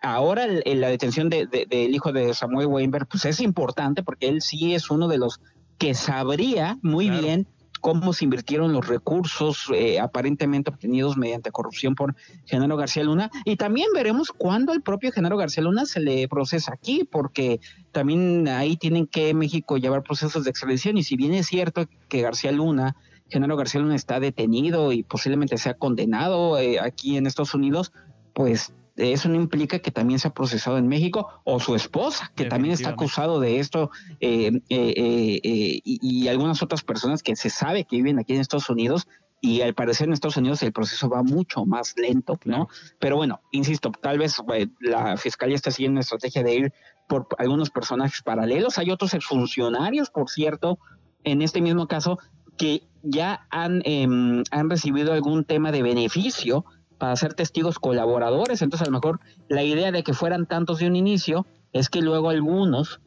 ahora 0.00 0.46
la 0.46 0.88
detención 0.88 1.30
del 1.30 1.94
hijo 1.94 2.12
de 2.12 2.34
Samuel 2.34 2.66
Weinberg, 2.66 3.06
pues 3.06 3.24
es 3.24 3.40
importante 3.40 4.02
porque 4.02 4.28
él 4.28 4.42
sí 4.42 4.74
es 4.74 4.90
uno 4.90 5.08
de 5.08 5.18
los 5.18 5.40
que 5.78 5.94
sabría 5.94 6.78
muy 6.82 7.08
bien 7.08 7.48
cómo 7.82 8.12
se 8.12 8.24
invirtieron 8.24 8.72
los 8.72 8.86
recursos 8.86 9.66
eh, 9.74 9.98
aparentemente 9.98 10.70
obtenidos 10.70 11.16
mediante 11.16 11.50
corrupción 11.50 11.96
por 11.96 12.14
Genaro 12.46 12.76
García 12.76 13.02
Luna. 13.02 13.30
Y 13.44 13.56
también 13.56 13.88
veremos 13.92 14.30
cuándo 14.30 14.72
el 14.72 14.82
propio 14.82 15.10
Genaro 15.10 15.36
García 15.36 15.64
Luna 15.64 15.84
se 15.84 15.98
le 16.00 16.28
procesa 16.28 16.72
aquí, 16.72 17.02
porque 17.10 17.60
también 17.90 18.46
ahí 18.46 18.76
tienen 18.76 19.08
que 19.08 19.34
México 19.34 19.76
llevar 19.78 20.04
procesos 20.04 20.44
de 20.44 20.50
extradición. 20.50 20.96
Y 20.96 21.02
si 21.02 21.16
bien 21.16 21.34
es 21.34 21.48
cierto 21.48 21.88
que 22.08 22.22
García 22.22 22.52
Luna, 22.52 22.94
Genaro 23.28 23.56
García 23.56 23.80
Luna 23.80 23.96
está 23.96 24.20
detenido 24.20 24.92
y 24.92 25.02
posiblemente 25.02 25.58
sea 25.58 25.74
condenado 25.74 26.58
eh, 26.58 26.78
aquí 26.78 27.16
en 27.16 27.26
Estados 27.26 27.52
Unidos, 27.52 27.92
pues 28.32 28.72
eso 28.96 29.28
no 29.28 29.36
implica 29.36 29.78
que 29.78 29.90
también 29.90 30.18
sea 30.18 30.32
procesado 30.32 30.78
en 30.78 30.88
México 30.88 31.28
o 31.44 31.60
su 31.60 31.74
esposa, 31.74 32.32
que 32.34 32.44
también 32.44 32.74
está 32.74 32.90
acusado 32.90 33.40
de 33.40 33.58
esto 33.58 33.90
eh, 34.20 34.60
eh, 34.68 35.40
eh, 35.44 35.80
y, 35.84 36.28
algunas 36.28 36.62
otras 36.62 36.82
personas 36.82 37.22
que 37.22 37.36
se 37.36 37.50
sabe 37.50 37.84
que 37.84 37.96
viven 37.96 38.18
aquí 38.18 38.34
en 38.34 38.40
Estados 38.40 38.68
Unidos 38.68 39.06
y 39.40 39.62
al 39.62 39.74
parecer 39.74 40.06
en 40.06 40.12
Estados 40.12 40.36
Unidos 40.36 40.62
el 40.62 40.72
proceso 40.72 41.08
va 41.08 41.22
mucho 41.22 41.64
más 41.64 41.94
lento, 41.96 42.38
¿no? 42.44 42.68
Pero 42.98 43.16
bueno, 43.16 43.40
insisto, 43.50 43.90
tal 43.90 44.18
vez 44.18 44.36
la 44.80 45.16
fiscalía 45.16 45.56
está 45.56 45.70
siguiendo 45.70 45.94
una 45.94 46.02
estrategia 46.02 46.42
de 46.42 46.54
ir 46.54 46.72
por 47.08 47.26
algunos 47.38 47.70
personajes 47.70 48.22
paralelos. 48.22 48.78
Hay 48.78 48.90
otros 48.90 49.14
exfuncionarios, 49.14 50.10
por 50.10 50.30
cierto, 50.30 50.78
en 51.24 51.42
este 51.42 51.60
mismo 51.60 51.88
caso, 51.88 52.18
que 52.56 52.84
ya 53.02 53.46
han, 53.50 53.82
em, 53.84 54.44
han 54.50 54.70
recibido 54.70 55.12
algún 55.12 55.44
tema 55.44 55.72
de 55.72 55.82
beneficio 55.82 56.64
para 57.02 57.16
ser 57.16 57.34
testigos 57.34 57.80
colaboradores. 57.80 58.62
Entonces, 58.62 58.86
a 58.86 58.90
lo 58.92 58.96
mejor 58.96 59.18
la 59.48 59.64
idea 59.64 59.90
de 59.90 60.04
que 60.04 60.14
fueran 60.14 60.46
tantos 60.46 60.78
de 60.78 60.86
un 60.86 60.94
inicio 60.94 61.48
es 61.72 61.88
que 61.88 62.00
luego 62.00 62.30
algunos 62.30 63.00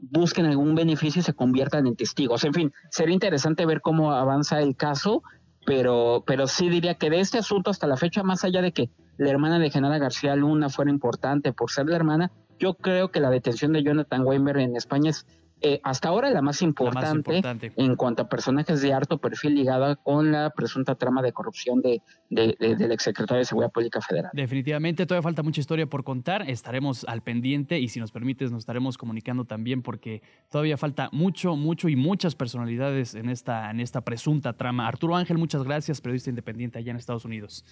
busquen 0.00 0.46
algún 0.46 0.74
beneficio 0.74 1.20
y 1.20 1.22
se 1.22 1.34
conviertan 1.34 1.86
en 1.86 1.94
testigos. 1.94 2.42
En 2.44 2.54
fin, 2.54 2.72
sería 2.90 3.12
interesante 3.12 3.66
ver 3.66 3.82
cómo 3.82 4.12
avanza 4.12 4.62
el 4.62 4.76
caso, 4.76 5.22
pero, 5.66 6.24
pero 6.26 6.46
sí 6.46 6.70
diría 6.70 6.94
que 6.94 7.10
de 7.10 7.20
este 7.20 7.36
asunto 7.36 7.68
hasta 7.68 7.86
la 7.86 7.98
fecha, 7.98 8.22
más 8.22 8.44
allá 8.44 8.62
de 8.62 8.72
que 8.72 8.88
la 9.18 9.28
hermana 9.28 9.58
de 9.58 9.68
Genara 9.68 9.98
García 9.98 10.34
Luna 10.36 10.70
fuera 10.70 10.90
importante 10.90 11.52
por 11.52 11.70
ser 11.70 11.84
la 11.90 11.96
hermana, 11.96 12.32
yo 12.58 12.72
creo 12.72 13.10
que 13.10 13.20
la 13.20 13.28
detención 13.28 13.74
de 13.74 13.82
Jonathan 13.82 14.24
Weinberg 14.24 14.60
en 14.60 14.74
España 14.74 15.10
es 15.10 15.26
eh, 15.66 15.80
hasta 15.82 16.10
ahora 16.10 16.28
la 16.28 16.42
más, 16.42 16.60
importante 16.60 17.72
en 17.76 17.96
cuanto 17.96 18.20
a 18.20 18.28
personajes 18.28 18.82
de 18.82 18.92
alto 18.92 19.16
perfil 19.16 19.54
ligada 19.54 19.96
con 19.96 20.30
la 20.30 20.50
presunta 20.50 20.94
trama 20.94 21.22
de 21.22 21.32
corrupción 21.32 21.80
de, 21.80 22.02
del 22.28 22.92
exsecretario 22.92 23.38
de 23.38 23.46
Seguridad 23.46 23.72
Pública 23.72 24.02
Federal. 24.02 24.30
Definitivamente, 24.34 25.06
todavía 25.06 25.22
falta 25.22 25.42
mucha 25.42 25.62
historia 25.62 25.86
por 25.86 26.04
contar. 26.04 26.50
Estaremos 26.50 27.06
al 27.08 27.22
pendiente 27.22 27.78
y 27.78 27.88
si 27.88 27.98
nos 27.98 28.12
permites 28.12 28.52
nos 28.52 28.60
estaremos 28.60 28.98
comunicando 28.98 29.46
también 29.46 29.80
porque 29.80 30.20
todavía 30.50 30.76
falta 30.76 31.08
mucho, 31.12 31.56
mucho 31.56 31.88
y 31.88 31.96
muchas 31.96 32.34
personalidades 32.34 33.14
en 33.14 33.30
esta, 33.30 33.70
en 33.70 33.80
esta 33.80 34.02
presunta 34.02 34.52
trama. 34.52 34.86
Arturo 34.86 35.16
Ángel, 35.16 35.38
muchas 35.38 35.62
gracias, 35.62 36.02
periodista 36.02 36.28
independiente 36.28 36.78
allá 36.78 36.90
en 36.90 36.98
Estados 36.98 37.24
Unidos. 37.24 37.64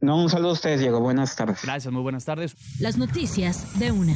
No, 0.00 0.22
un 0.22 0.30
saludo 0.30 0.48
a 0.48 0.52
ustedes, 0.54 0.80
Diego. 0.80 1.00
Buenas 1.00 1.36
tardes. 1.36 1.60
Gracias, 1.62 1.92
muy 1.92 2.02
buenas 2.02 2.24
tardes. 2.24 2.56
Las 2.80 2.96
noticias 2.96 3.78
de 3.78 3.92
una. 3.92 4.14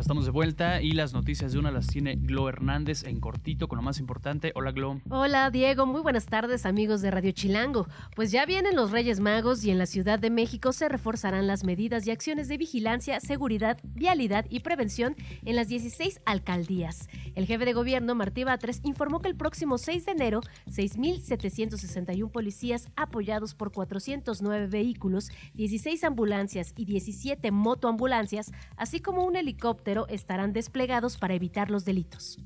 Estamos 0.00 0.26
de 0.26 0.30
vuelta 0.30 0.82
y 0.82 0.92
las 0.92 1.14
noticias 1.14 1.52
de 1.52 1.58
una 1.58 1.70
las 1.70 1.86
tiene 1.86 2.16
Glo 2.16 2.50
Hernández 2.50 3.04
en 3.04 3.18
cortito 3.18 3.66
con 3.66 3.78
lo 3.78 3.82
más 3.82 3.98
importante. 3.98 4.52
Hola 4.54 4.70
Glo. 4.70 5.00
Hola 5.08 5.50
Diego, 5.50 5.86
muy 5.86 6.02
buenas 6.02 6.26
tardes 6.26 6.66
amigos 6.66 7.00
de 7.00 7.10
Radio 7.10 7.32
Chilango. 7.32 7.86
Pues 8.14 8.30
ya 8.30 8.44
vienen 8.44 8.76
los 8.76 8.90
Reyes 8.90 9.20
Magos 9.20 9.64
y 9.64 9.70
en 9.70 9.78
la 9.78 9.86
Ciudad 9.86 10.18
de 10.18 10.28
México 10.28 10.72
se 10.72 10.90
reforzarán 10.90 11.46
las 11.46 11.64
medidas 11.64 12.06
y 12.06 12.10
acciones 12.10 12.46
de 12.48 12.58
vigilancia, 12.58 13.20
seguridad, 13.20 13.78
vialidad 13.82 14.44
y 14.50 14.60
prevención 14.60 15.16
en 15.46 15.56
las 15.56 15.68
16 15.68 16.20
alcaldías. 16.26 17.08
El 17.34 17.46
jefe 17.46 17.64
de 17.64 17.72
gobierno, 17.72 18.14
Martí 18.14 18.44
Batres, 18.44 18.80
informó 18.84 19.20
que 19.20 19.28
el 19.28 19.36
próximo 19.36 19.78
6 19.78 20.04
de 20.04 20.12
enero, 20.12 20.40
6.761 20.70 22.30
policías 22.30 22.88
apoyados 22.96 23.54
por 23.54 23.72
409 23.72 24.66
vehículos, 24.66 25.30
16 25.54 26.04
ambulancias 26.04 26.74
y 26.76 26.84
17 26.84 27.50
motoambulancias, 27.50 28.52
así 28.76 29.00
como 29.00 29.24
un 29.24 29.36
helicóptero 29.36 29.85
estarán 30.08 30.52
desplegados 30.52 31.16
para 31.16 31.34
evitar 31.34 31.70
los 31.70 31.84
delitos. 31.84 32.38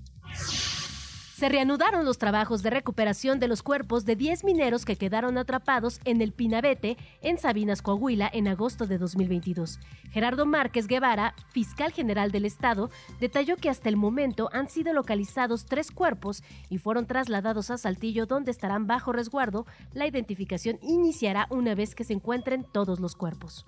Se 1.41 1.49
reanudaron 1.49 2.05
los 2.05 2.19
trabajos 2.19 2.63
de 2.63 2.69
recuperación 2.69 3.41
de 3.41 3.49
los 3.49 3.63
cuerpos 3.63 4.05
de 4.05 4.15
10 4.15 4.45
mineros 4.45 4.85
que 4.85 4.97
quedaron 4.97 5.39
atrapados 5.39 5.99
en 6.05 6.21
el 6.21 6.33
Pinabete, 6.33 6.99
en 7.23 7.39
Sabinas, 7.39 7.81
Coahuila, 7.81 8.29
en 8.31 8.47
agosto 8.47 8.87
de 8.87 8.99
2022. 8.99 9.81
Gerardo 10.11 10.45
Márquez 10.45 10.87
Guevara, 10.87 11.35
fiscal 11.49 11.93
general 11.93 12.31
del 12.31 12.45
Estado, 12.45 12.91
detalló 13.21 13.57
que 13.57 13.71
hasta 13.71 13.89
el 13.89 13.97
momento 13.97 14.51
han 14.53 14.69
sido 14.69 14.93
localizados 14.93 15.65
tres 15.65 15.91
cuerpos 15.93 16.43
y 16.69 16.77
fueron 16.77 17.07
trasladados 17.07 17.71
a 17.71 17.79
Saltillo, 17.79 18.27
donde 18.27 18.51
estarán 18.51 18.87
bajo 18.87 19.11
resguardo. 19.11 19.65
La 19.95 20.07
identificación 20.07 20.79
iniciará 20.83 21.47
una 21.49 21.75
vez 21.75 21.95
que 21.95 22.05
se 22.05 22.13
encuentren 22.13 22.67
todos 22.71 23.01
los 23.01 23.17
cuerpos. 23.17 23.65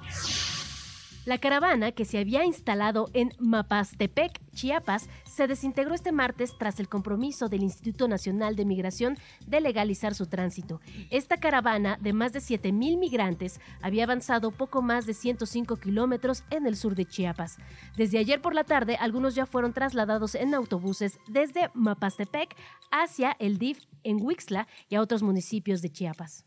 La 1.24 1.38
caravana, 1.38 1.92
que 1.92 2.04
se 2.04 2.18
había 2.18 2.44
instalado 2.44 3.08
en 3.12 3.32
Mapastepec, 3.38 4.40
Chiapas, 4.54 5.08
se 5.24 5.46
desintegró 5.46 5.94
este 5.94 6.10
martes 6.10 6.58
tras 6.58 6.80
el 6.80 6.88
compromiso 6.88 7.48
del 7.48 7.62
Instituto 7.62 8.08
Nacional 8.08 8.56
de 8.56 8.64
Migración 8.64 9.16
de 9.46 9.60
legalizar 9.60 10.16
su 10.16 10.26
tránsito. 10.26 10.80
Esta 11.10 11.36
caravana, 11.36 11.96
de 12.00 12.12
más 12.12 12.32
de 12.32 12.40
7.000 12.40 12.98
migrantes, 12.98 13.60
había 13.82 14.02
avanzado 14.02 14.50
poco 14.50 14.82
más 14.82 15.06
de 15.06 15.14
105 15.14 15.76
kilómetros 15.76 16.42
en 16.50 16.66
el 16.66 16.74
sur 16.74 16.96
de 16.96 17.04
Chiapas. 17.04 17.58
Desde 17.96 18.18
ayer 18.18 18.42
por 18.42 18.52
la 18.52 18.64
tarde, 18.64 18.96
algunos 18.96 19.36
ya 19.36 19.46
fueron 19.46 19.72
trasladados 19.72 20.34
en 20.34 20.54
autobuses 20.54 21.20
desde 21.28 21.70
Mapastepec 21.72 22.56
hacia 22.90 23.36
el 23.38 23.58
DIF 23.58 23.78
en 24.02 24.20
Huixla 24.20 24.66
y 24.88 24.96
a 24.96 25.00
otros 25.00 25.22
municipios 25.22 25.82
de 25.82 25.90
Chiapas. 25.90 26.44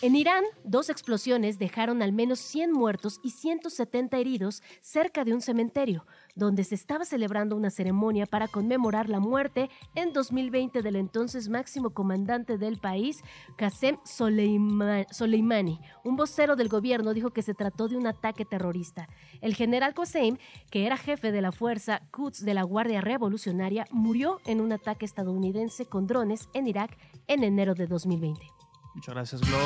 En 0.00 0.14
Irán, 0.14 0.44
dos 0.62 0.90
explosiones 0.90 1.58
dejaron 1.58 2.02
al 2.02 2.12
menos 2.12 2.38
100 2.38 2.70
muertos 2.70 3.18
y 3.24 3.30
170 3.30 4.16
heridos 4.16 4.62
cerca 4.80 5.24
de 5.24 5.34
un 5.34 5.40
cementerio, 5.40 6.06
donde 6.36 6.62
se 6.62 6.76
estaba 6.76 7.04
celebrando 7.04 7.56
una 7.56 7.70
ceremonia 7.70 8.24
para 8.24 8.46
conmemorar 8.46 9.08
la 9.08 9.18
muerte 9.18 9.70
en 9.96 10.12
2020 10.12 10.82
del 10.82 10.94
entonces 10.94 11.48
máximo 11.48 11.90
comandante 11.90 12.58
del 12.58 12.78
país, 12.78 13.24
Qasem 13.56 13.98
Soleimani. 14.04 15.80
Un 16.04 16.14
vocero 16.14 16.54
del 16.54 16.68
gobierno 16.68 17.12
dijo 17.12 17.30
que 17.30 17.42
se 17.42 17.54
trató 17.54 17.88
de 17.88 17.96
un 17.96 18.06
ataque 18.06 18.44
terrorista. 18.44 19.08
El 19.40 19.56
general 19.56 19.94
Qasem, 19.94 20.38
que 20.70 20.86
era 20.86 20.96
jefe 20.96 21.32
de 21.32 21.42
la 21.42 21.50
fuerza 21.50 22.02
Quds 22.12 22.44
de 22.44 22.54
la 22.54 22.62
Guardia 22.62 23.00
Revolucionaria, 23.00 23.84
murió 23.90 24.38
en 24.46 24.60
un 24.60 24.70
ataque 24.70 25.06
estadounidense 25.06 25.86
con 25.86 26.06
drones 26.06 26.48
en 26.54 26.68
Irak 26.68 26.96
en 27.26 27.42
enero 27.42 27.74
de 27.74 27.88
2020. 27.88 28.57
Muchas 28.94 29.14
gracias, 29.14 29.40
Glo. 29.42 29.58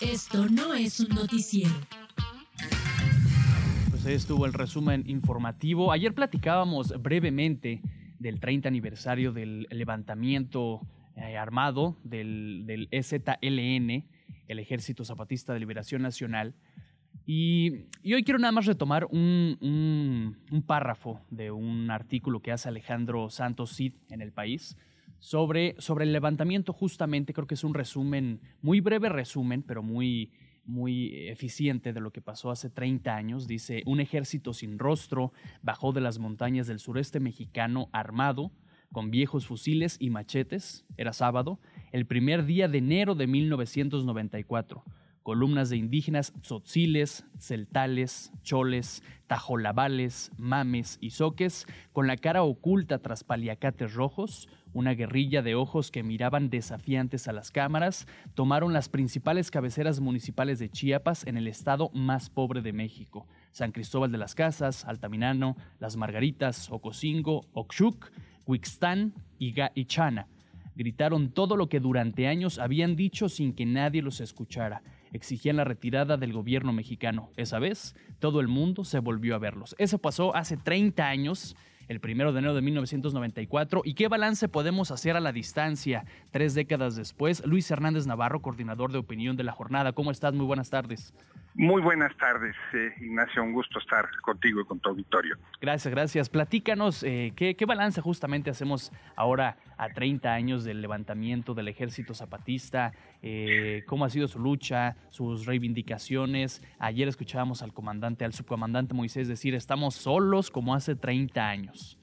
Esto 0.00 0.46
no 0.48 0.74
es 0.74 1.00
un 1.00 1.08
noticiero. 1.10 1.72
Pues 3.90 4.06
ahí 4.06 4.14
estuvo 4.14 4.46
el 4.46 4.52
resumen 4.52 5.04
informativo. 5.06 5.92
Ayer 5.92 6.14
platicábamos 6.14 7.00
brevemente 7.00 7.80
del 8.18 8.40
30 8.40 8.68
aniversario 8.68 9.32
del 9.32 9.66
levantamiento 9.70 10.80
eh, 11.16 11.36
armado 11.36 11.96
del, 12.04 12.62
del 12.66 12.88
EZLN, 12.90 14.04
el 14.48 14.58
Ejército 14.58 15.04
Zapatista 15.04 15.52
de 15.52 15.60
Liberación 15.60 16.02
Nacional. 16.02 16.54
Y, 17.26 17.86
hoy 18.04 18.24
quiero 18.24 18.38
nada 18.38 18.52
más 18.52 18.66
retomar 18.66 19.04
un, 19.04 20.36
un, 20.50 20.62
párrafo 20.62 21.20
de 21.30 21.50
un 21.50 21.90
artículo 21.90 22.40
que 22.40 22.50
hace 22.50 22.68
Alejandro 22.68 23.30
Santos 23.30 23.76
Cid 23.76 23.94
en 24.10 24.22
El 24.22 24.32
País 24.32 24.76
sobre, 25.22 25.76
sobre 25.78 26.04
el 26.04 26.12
levantamiento 26.12 26.72
justamente, 26.72 27.32
creo 27.32 27.46
que 27.46 27.54
es 27.54 27.62
un 27.62 27.74
resumen, 27.74 28.40
muy 28.60 28.80
breve 28.80 29.08
resumen, 29.08 29.62
pero 29.62 29.80
muy, 29.80 30.32
muy 30.64 31.28
eficiente 31.28 31.92
de 31.92 32.00
lo 32.00 32.10
que 32.10 32.20
pasó 32.20 32.50
hace 32.50 32.70
30 32.70 33.14
años. 33.14 33.46
Dice, 33.46 33.84
un 33.86 34.00
ejército 34.00 34.52
sin 34.52 34.80
rostro 34.80 35.32
bajó 35.62 35.92
de 35.92 36.00
las 36.00 36.18
montañas 36.18 36.66
del 36.66 36.80
sureste 36.80 37.20
mexicano 37.20 37.88
armado, 37.92 38.50
con 38.90 39.12
viejos 39.12 39.46
fusiles 39.46 39.96
y 40.00 40.10
machetes, 40.10 40.84
era 40.96 41.12
sábado, 41.12 41.60
el 41.92 42.04
primer 42.04 42.44
día 42.44 42.66
de 42.66 42.78
enero 42.78 43.14
de 43.14 43.28
1994 43.28 44.82
columnas 45.22 45.70
de 45.70 45.76
indígenas 45.76 46.32
tzotziles, 46.40 47.24
celtales, 47.38 48.32
choles, 48.42 49.02
tajolabales, 49.26 50.32
mames 50.36 50.98
y 51.00 51.10
soques, 51.10 51.66
con 51.92 52.06
la 52.06 52.16
cara 52.16 52.42
oculta 52.42 52.98
tras 52.98 53.24
paliacates 53.24 53.94
rojos, 53.94 54.48
una 54.72 54.92
guerrilla 54.94 55.42
de 55.42 55.54
ojos 55.54 55.90
que 55.90 56.02
miraban 56.02 56.50
desafiantes 56.50 57.28
a 57.28 57.32
las 57.32 57.50
cámaras, 57.50 58.06
tomaron 58.34 58.72
las 58.72 58.88
principales 58.88 59.50
cabeceras 59.50 60.00
municipales 60.00 60.58
de 60.58 60.70
Chiapas 60.70 61.26
en 61.26 61.36
el 61.36 61.48
estado 61.48 61.90
más 61.94 62.30
pobre 62.30 62.62
de 62.62 62.72
México, 62.72 63.26
San 63.50 63.72
Cristóbal 63.72 64.12
de 64.12 64.18
las 64.18 64.34
Casas, 64.34 64.84
Altamirano, 64.84 65.56
Las 65.78 65.96
Margaritas, 65.96 66.70
Ocosingo, 66.70 67.42
Oxuc, 67.52 68.10
Huixtán 68.46 69.14
y 69.38 69.84
Chana. 69.84 70.28
Gritaron 70.74 71.30
todo 71.30 71.56
lo 71.56 71.68
que 71.68 71.80
durante 71.80 72.26
años 72.26 72.58
habían 72.58 72.96
dicho 72.96 73.28
sin 73.28 73.52
que 73.52 73.66
nadie 73.66 74.02
los 74.02 74.20
escuchara 74.20 74.82
exigían 75.12 75.56
la 75.56 75.64
retirada 75.64 76.16
del 76.16 76.32
gobierno 76.32 76.72
mexicano. 76.72 77.30
Esa 77.36 77.58
vez, 77.58 77.94
todo 78.18 78.40
el 78.40 78.48
mundo 78.48 78.84
se 78.84 78.98
volvió 78.98 79.34
a 79.34 79.38
verlos. 79.38 79.74
Eso 79.78 79.98
pasó 79.98 80.34
hace 80.34 80.56
30 80.56 81.06
años 81.06 81.56
el 81.92 82.00
primero 82.00 82.32
de 82.32 82.38
enero 82.40 82.54
de 82.54 82.62
1994. 82.62 83.82
¿Y 83.84 83.94
qué 83.94 84.08
balance 84.08 84.48
podemos 84.48 84.90
hacer 84.90 85.16
a 85.16 85.20
la 85.20 85.32
distancia 85.32 86.04
tres 86.30 86.54
décadas 86.54 86.96
después? 86.96 87.44
Luis 87.46 87.70
Hernández 87.70 88.06
Navarro, 88.06 88.40
coordinador 88.40 88.90
de 88.90 88.98
opinión 88.98 89.36
de 89.36 89.44
la 89.44 89.52
jornada. 89.52 89.92
¿Cómo 89.92 90.10
estás? 90.10 90.34
Muy 90.34 90.46
buenas 90.46 90.70
tardes. 90.70 91.14
Muy 91.54 91.82
buenas 91.82 92.16
tardes, 92.16 92.56
eh, 92.72 92.94
Ignacio. 93.02 93.42
Un 93.42 93.52
gusto 93.52 93.78
estar 93.78 94.08
contigo 94.22 94.62
y 94.62 94.64
con 94.64 94.80
tu 94.80 94.88
auditorio. 94.88 95.36
Gracias, 95.60 95.92
gracias. 95.92 96.28
Platícanos, 96.30 97.02
eh, 97.02 97.34
¿qué, 97.36 97.54
¿qué, 97.56 97.66
balance 97.66 98.00
justamente 98.00 98.48
hacemos 98.48 98.90
ahora 99.16 99.58
a 99.76 99.90
30 99.90 100.32
años 100.32 100.64
del 100.64 100.80
levantamiento 100.80 101.52
del 101.52 101.68
ejército 101.68 102.14
zapatista? 102.14 102.92
Eh, 103.20 103.84
¿Cómo 103.86 104.06
ha 104.06 104.10
sido 104.10 104.28
su 104.28 104.38
lucha, 104.38 104.96
sus 105.10 105.44
reivindicaciones? 105.44 106.62
Ayer 106.78 107.06
escuchábamos 107.06 107.62
al 107.62 107.74
comandante, 107.74 108.24
al 108.24 108.32
subcomandante 108.32 108.94
Moisés 108.94 109.28
decir, 109.28 109.54
estamos 109.54 109.94
solos 109.94 110.50
como 110.50 110.74
hace 110.74 110.96
30 110.96 111.46
años. 111.46 111.98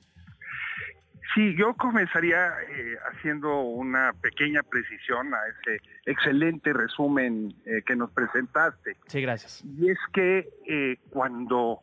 Sí, 1.39 1.55
yo 1.55 1.73
comenzaría 1.75 2.49
eh, 2.67 2.97
haciendo 3.09 3.61
una 3.61 4.11
pequeña 4.11 4.61
precisión 4.61 5.33
a 5.33 5.37
ese 5.47 5.81
excelente 6.05 6.73
resumen 6.73 7.55
eh, 7.65 7.81
que 7.85 7.95
nos 7.95 8.11
presentaste. 8.11 8.97
Sí, 9.07 9.21
gracias. 9.21 9.63
Y 9.63 9.89
es 9.89 9.97
que 10.11 10.49
eh, 10.67 10.97
cuando 11.09 11.79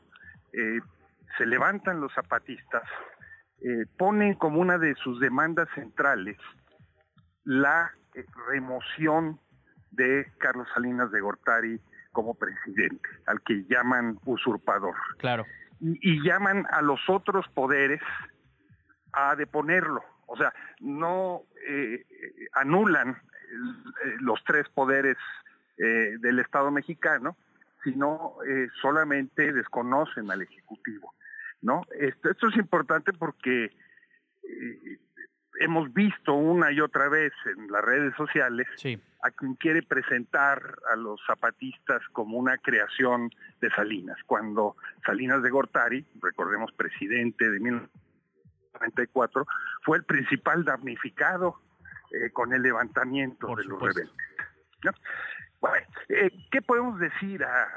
se 1.39 1.47
levantan 1.47 2.01
los 2.01 2.13
zapatistas, 2.13 2.83
ponen 3.99 4.35
como 4.35 4.61
una 4.61 4.79
de 4.79 4.95
sus 4.95 5.21
demandas 5.21 5.69
centrales 5.75 6.37
la 7.45 7.93
remoción 8.49 9.39
de 9.91 10.27
Carlos 10.39 10.67
Salinas 10.75 11.11
de 11.11 11.21
Gortari 11.21 11.81
como 12.13 12.35
presidente, 12.35 13.09
al 13.27 13.43
que 13.43 13.65
llaman 13.69 14.19
usurpador. 14.25 14.95
Claro. 15.19 15.45
Y, 15.81 15.99
y 16.01 16.23
llaman 16.23 16.67
a 16.71 16.81
los 16.81 17.01
otros 17.09 17.47
poderes 17.49 18.01
a 19.17 19.35
deponerlo. 19.35 20.05
O 20.27 20.37
sea, 20.37 20.53
no 20.81 21.43
eh, 21.67 22.05
anulan 22.53 23.11
eh, 23.11 24.17
los 24.21 24.45
tres 24.45 24.69
poderes 24.69 25.17
eh, 25.79 26.17
del 26.21 26.39
Estado 26.39 26.71
mexicano, 26.71 27.37
sino 27.83 28.35
solamente 28.83 29.53
desconocen 29.53 30.29
al 30.33 30.43
Ejecutivo. 30.43 31.15
¿no? 31.63 31.83
Esto, 31.97 32.31
esto 32.31 32.49
es 32.49 32.57
importante 32.57 33.13
porque 33.13 33.71
hemos 35.61 35.95
visto 35.95 36.35
una 36.35 36.73
y 36.73 36.81
otra 36.81 37.09
vez 37.09 37.33
en 37.57 37.71
las 37.71 37.85
redes 37.85 38.13
sociales 38.17 38.67
a 39.23 39.31
quien 39.31 39.55
quiere 39.55 39.83
presentar 39.83 40.79
a 40.93 40.97
los 40.97 41.21
zapatistas 41.29 42.03
como 42.13 42.39
una 42.39 42.59
creación 42.59 43.31
de 43.61 43.71
Salinas, 43.71 44.19
cuando 44.27 44.75
Salinas 45.05 45.41
de 45.45 45.51
Gortari, 45.51 46.05
recordemos 46.21 46.73
presidente 46.73 47.49
de 47.49 47.61
19 48.81 49.45
fue 49.83 49.99
el 49.99 50.05
principal 50.05 50.65
damnificado 50.65 51.61
eh, 52.11 52.31
con 52.31 52.53
el 52.53 52.63
levantamiento 52.63 53.55
de 53.57 53.65
los 53.65 53.81
rebeldes. 53.81 54.15
Eh, 56.09 56.31
¿Qué 56.51 56.63
podemos 56.63 56.99
decir 56.99 57.43
a, 57.45 57.69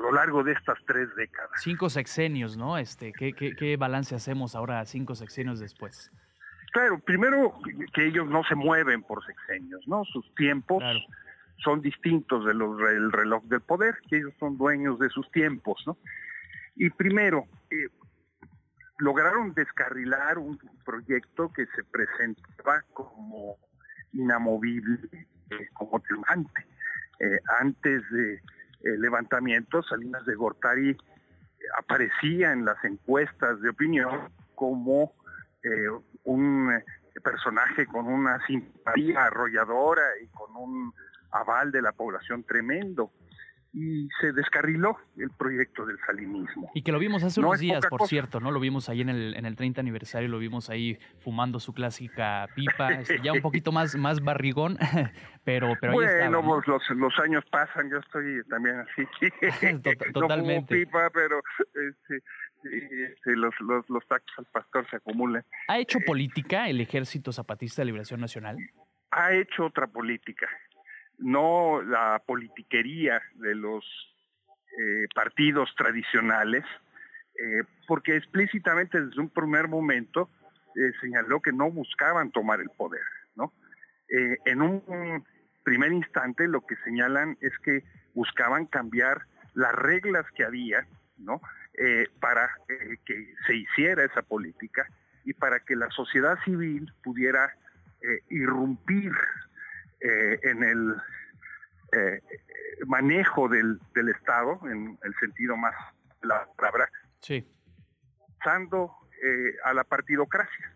lo 0.00 0.12
largo 0.12 0.42
de 0.42 0.52
estas 0.52 0.78
tres 0.86 1.14
décadas? 1.16 1.50
Cinco 1.56 1.90
sexenios, 1.90 2.56
¿no? 2.56 2.78
Este, 2.78 3.12
¿qué, 3.12 3.32
qué, 3.34 3.76
balance 3.76 4.14
hacemos 4.14 4.54
ahora 4.54 4.84
cinco 4.86 5.14
sexenios 5.14 5.60
después? 5.60 6.10
Claro, 6.72 6.98
primero 6.98 7.58
que 7.92 8.06
ellos 8.06 8.26
no 8.28 8.44
se 8.44 8.54
mueven 8.54 9.02
por 9.02 9.24
sexenios, 9.24 9.86
¿no? 9.86 10.04
Sus 10.04 10.34
tiempos 10.34 10.82
son 11.62 11.82
distintos 11.82 12.44
de 12.44 12.54
los 12.54 12.78
del 12.78 13.10
reloj 13.12 13.42
del 13.44 13.60
poder, 13.60 13.96
que 14.08 14.18
ellos 14.18 14.32
son 14.38 14.56
dueños 14.56 14.98
de 14.98 15.08
sus 15.10 15.30
tiempos, 15.30 15.82
¿no? 15.86 15.96
Y 16.76 16.90
primero, 16.90 17.46
eh, 17.70 17.88
lograron 18.98 19.54
descarrilar 19.54 20.38
un 20.38 20.58
proyecto 20.84 21.52
que 21.52 21.66
se 21.66 21.84
presentaba 21.84 22.82
como 22.92 23.56
inamovible, 24.12 25.26
eh, 25.50 25.68
como 25.72 26.00
triunfante. 26.00 26.66
Eh, 27.20 27.38
antes 27.60 28.02
de 28.10 28.40
levantamiento, 28.80 29.82
Salinas 29.82 30.24
de 30.24 30.36
Gortari 30.36 30.96
aparecía 31.76 32.52
en 32.52 32.64
las 32.64 32.82
encuestas 32.84 33.60
de 33.60 33.70
opinión 33.70 34.30
como 34.54 35.12
eh, 35.62 35.88
un 36.24 36.70
personaje 37.22 37.86
con 37.86 38.06
una 38.06 38.44
simpatía 38.46 39.24
arrolladora 39.24 40.02
y 40.22 40.28
con 40.28 40.54
un 40.56 40.94
aval 41.32 41.72
de 41.72 41.82
la 41.82 41.92
población 41.92 42.44
tremendo 42.44 43.10
y 43.72 44.08
se 44.20 44.32
descarriló 44.32 44.96
el 45.16 45.30
proyecto 45.30 45.84
del 45.84 45.98
salinismo. 46.06 46.70
Y 46.74 46.82
que 46.82 46.92
lo 46.92 46.98
vimos 46.98 47.22
hace 47.22 47.40
unos 47.40 47.58
días, 47.58 47.84
por 47.86 48.06
cierto, 48.06 48.40
¿no? 48.40 48.50
Lo 48.50 48.60
vimos 48.60 48.88
ahí 48.88 49.02
en 49.02 49.10
el, 49.10 49.34
en 49.36 49.44
el 49.44 49.56
30 49.56 49.80
aniversario, 49.80 50.28
lo 50.28 50.38
vimos 50.38 50.70
ahí 50.70 50.98
fumando 51.20 51.60
su 51.60 51.74
clásica 51.74 52.48
pipa, 52.54 52.92
este, 53.00 53.20
ya 53.22 53.32
un 53.32 53.42
poquito 53.42 53.70
más, 53.72 53.94
más 53.96 54.20
barrigón, 54.20 54.78
pero, 55.44 55.74
pero 55.80 55.92
bueno, 55.92 56.10
ahí 56.10 56.24
estaba, 56.24 56.42
pues 56.42 56.66
los, 56.66 56.82
los 56.90 57.18
años 57.18 57.44
pasan, 57.50 57.90
yo 57.90 57.98
estoy 57.98 58.42
también 58.48 58.80
así. 58.80 59.06
Totalmente. 60.12 60.74
No 60.74 60.80
pipa, 60.80 61.10
pero 61.10 61.40
este, 61.74 62.22
este, 62.64 63.36
los, 63.36 63.54
los, 63.60 63.88
los 63.88 64.06
tacos 64.08 64.32
al 64.38 64.46
pastor 64.46 64.88
se 64.88 64.96
acumulan. 64.96 65.44
¿Ha 65.68 65.78
hecho 65.78 65.98
política 66.00 66.68
el 66.68 66.80
Ejército 66.80 67.32
Zapatista 67.32 67.82
de 67.82 67.86
Liberación 67.86 68.20
Nacional? 68.20 68.56
Ha 69.10 69.32
hecho 69.32 69.66
otra 69.66 69.86
política 69.86 70.48
no 71.18 71.82
la 71.82 72.22
politiquería 72.24 73.20
de 73.34 73.54
los 73.54 73.84
eh, 74.78 75.08
partidos 75.14 75.74
tradicionales, 75.76 76.64
eh, 77.36 77.64
porque 77.86 78.16
explícitamente 78.16 79.00
desde 79.00 79.20
un 79.20 79.28
primer 79.28 79.66
momento 79.66 80.30
eh, 80.76 80.92
señaló 81.00 81.40
que 81.40 81.52
no 81.52 81.70
buscaban 81.70 82.30
tomar 82.30 82.60
el 82.60 82.70
poder, 82.70 83.02
¿no? 83.34 83.52
en 84.10 84.62
un 84.62 85.22
primer 85.64 85.92
instante 85.92 86.48
lo 86.48 86.64
que 86.64 86.76
señalan 86.76 87.36
es 87.42 87.52
que 87.58 87.84
buscaban 88.14 88.64
cambiar 88.64 89.26
las 89.52 89.74
reglas 89.74 90.24
que 90.34 90.44
había, 90.44 90.86
¿no? 91.18 91.42
para 92.18 92.48
que 93.04 93.34
se 93.46 93.54
hiciera 93.54 94.04
esa 94.04 94.22
política 94.22 94.86
y 95.26 95.34
para 95.34 95.60
que 95.60 95.76
la 95.76 95.90
sociedad 95.90 96.38
civil 96.42 96.90
pudiera 97.02 97.54
irrumpir 98.30 99.12
eh, 100.00 100.38
en 100.42 100.62
el 100.62 100.96
eh, 101.92 102.20
manejo 102.86 103.48
del, 103.48 103.80
del, 103.94 104.08
Estado, 104.10 104.60
en 104.64 104.98
el 105.02 105.14
sentido 105.16 105.56
más 105.56 105.74
la 106.22 106.46
palabra, 106.56 106.88
sí. 107.20 107.46
usando 108.38 108.92
eh, 109.22 109.56
a 109.64 109.74
la 109.74 109.84
partidocracia. 109.84 110.72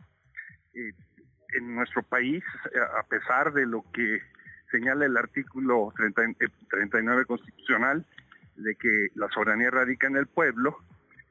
en 0.75 1.75
nuestro 1.75 2.03
país, 2.03 2.43
a 2.99 3.03
pesar 3.03 3.53
de 3.53 3.67
lo 3.67 3.85
que 3.93 4.23
señala 4.71 5.05
el 5.05 5.17
artículo 5.17 5.93
39 6.71 7.27
constitucional, 7.27 8.07
de 8.57 8.75
que 8.75 9.09
la 9.15 9.29
soberanía 9.29 9.71
radica 9.71 10.07
en 10.07 10.17
el 10.17 10.27
pueblo, 10.27 10.79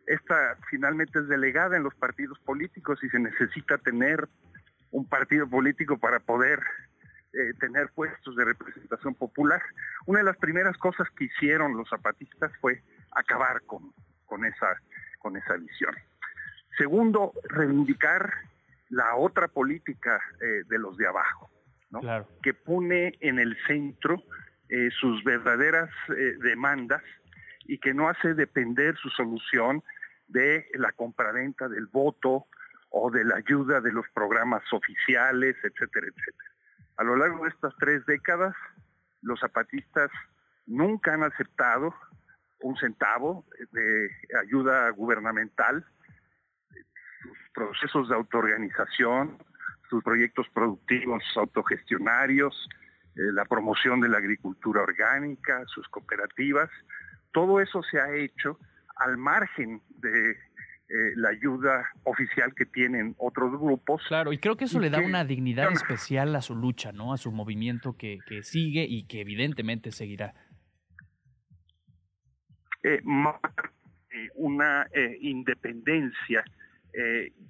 esta 0.05 0.57
finalmente 0.69 1.19
es 1.19 1.27
delegada 1.27 1.75
en 1.75 1.83
los 1.83 1.95
partidos 1.95 2.39
políticos 2.39 3.03
y 3.03 3.09
se 3.09 3.19
necesita 3.19 3.77
tener 3.77 4.29
un 4.91 5.07
partido 5.07 5.47
político 5.47 5.97
para 5.97 6.19
poder 6.19 6.59
eh, 7.33 7.53
tener 7.59 7.89
puestos 7.95 8.35
de 8.35 8.43
representación 8.43 9.15
popular. 9.15 9.61
Una 10.05 10.19
de 10.19 10.25
las 10.25 10.37
primeras 10.37 10.77
cosas 10.77 11.09
que 11.11 11.25
hicieron 11.25 11.77
los 11.77 11.87
zapatistas 11.89 12.51
fue 12.59 12.81
acabar 13.11 13.61
con, 13.61 13.93
con, 14.25 14.43
esa, 14.45 14.75
con 15.19 15.37
esa 15.37 15.55
visión. 15.55 15.95
Segundo, 16.77 17.33
reivindicar 17.43 18.33
la 18.89 19.15
otra 19.15 19.47
política 19.47 20.21
eh, 20.41 20.63
de 20.67 20.77
los 20.77 20.97
de 20.97 21.07
abajo, 21.07 21.49
¿no? 21.89 22.01
que 22.41 22.53
pone 22.53 23.17
en 23.21 23.39
el 23.39 23.57
centro 23.65 24.21
eh, 24.67 24.89
sus 24.99 25.23
verdaderas 25.23 25.89
demandas 26.39 27.01
y 27.65 27.77
que 27.77 27.93
no 27.93 28.09
hace 28.09 28.33
depender 28.33 28.97
su 28.97 29.09
solución 29.09 29.83
de 30.27 30.65
la 30.73 30.91
compraventa 30.91 31.69
del 31.69 31.87
voto 31.87 32.47
o 32.89 33.09
de 33.09 33.23
la 33.23 33.37
ayuda 33.37 33.79
de 33.79 33.93
los 33.93 34.05
programas 34.13 34.63
oficiales, 34.73 35.55
etcétera, 35.63 36.07
etcétera. 36.07 36.50
A 37.01 37.03
lo 37.03 37.15
largo 37.15 37.45
de 37.45 37.49
estas 37.49 37.73
tres 37.79 38.05
décadas, 38.05 38.55
los 39.23 39.39
zapatistas 39.39 40.11
nunca 40.67 41.15
han 41.15 41.23
aceptado 41.23 41.95
un 42.59 42.77
centavo 42.77 43.43
de 43.71 44.07
ayuda 44.39 44.87
gubernamental, 44.91 45.83
sus 47.23 47.37
procesos 47.55 48.07
de 48.07 48.13
autoorganización, 48.13 49.39
sus 49.89 50.03
proyectos 50.03 50.47
productivos 50.53 51.23
autogestionarios, 51.37 52.69
eh, 53.15 53.31
la 53.33 53.45
promoción 53.45 53.99
de 53.99 54.09
la 54.09 54.19
agricultura 54.19 54.83
orgánica, 54.83 55.63
sus 55.65 55.87
cooperativas, 55.87 56.69
todo 57.31 57.61
eso 57.61 57.81
se 57.81 57.99
ha 57.99 58.13
hecho 58.13 58.59
al 58.97 59.17
margen 59.17 59.81
de 59.97 60.37
eh, 60.93 61.13
la 61.15 61.29
ayuda 61.29 61.87
oficial 62.03 62.53
que 62.53 62.65
tienen 62.65 63.15
otros 63.17 63.57
grupos. 63.57 64.03
Claro, 64.09 64.33
y 64.33 64.39
creo 64.39 64.57
que 64.57 64.65
eso 64.65 64.77
le 64.77 64.89
da 64.89 64.99
una 64.99 65.23
dignidad 65.23 65.71
especial 65.71 66.35
a 66.35 66.41
su 66.41 66.53
lucha, 66.53 66.91
¿no? 66.91 67.13
A 67.13 67.17
su 67.17 67.31
movimiento 67.31 67.95
que, 67.95 68.19
sigue 68.43 68.83
y 68.83 69.05
que 69.05 69.21
evidentemente 69.21 69.93
seguirá. 69.93 70.33
Eh, 72.83 73.01
una 74.35 74.87
eh, 74.91 75.17
independencia 75.21 76.43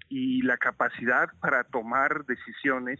y 0.07 0.43
la 0.43 0.55
capacidad 0.57 1.29
para 1.39 1.63
tomar 1.63 2.23
decisiones 2.25 2.99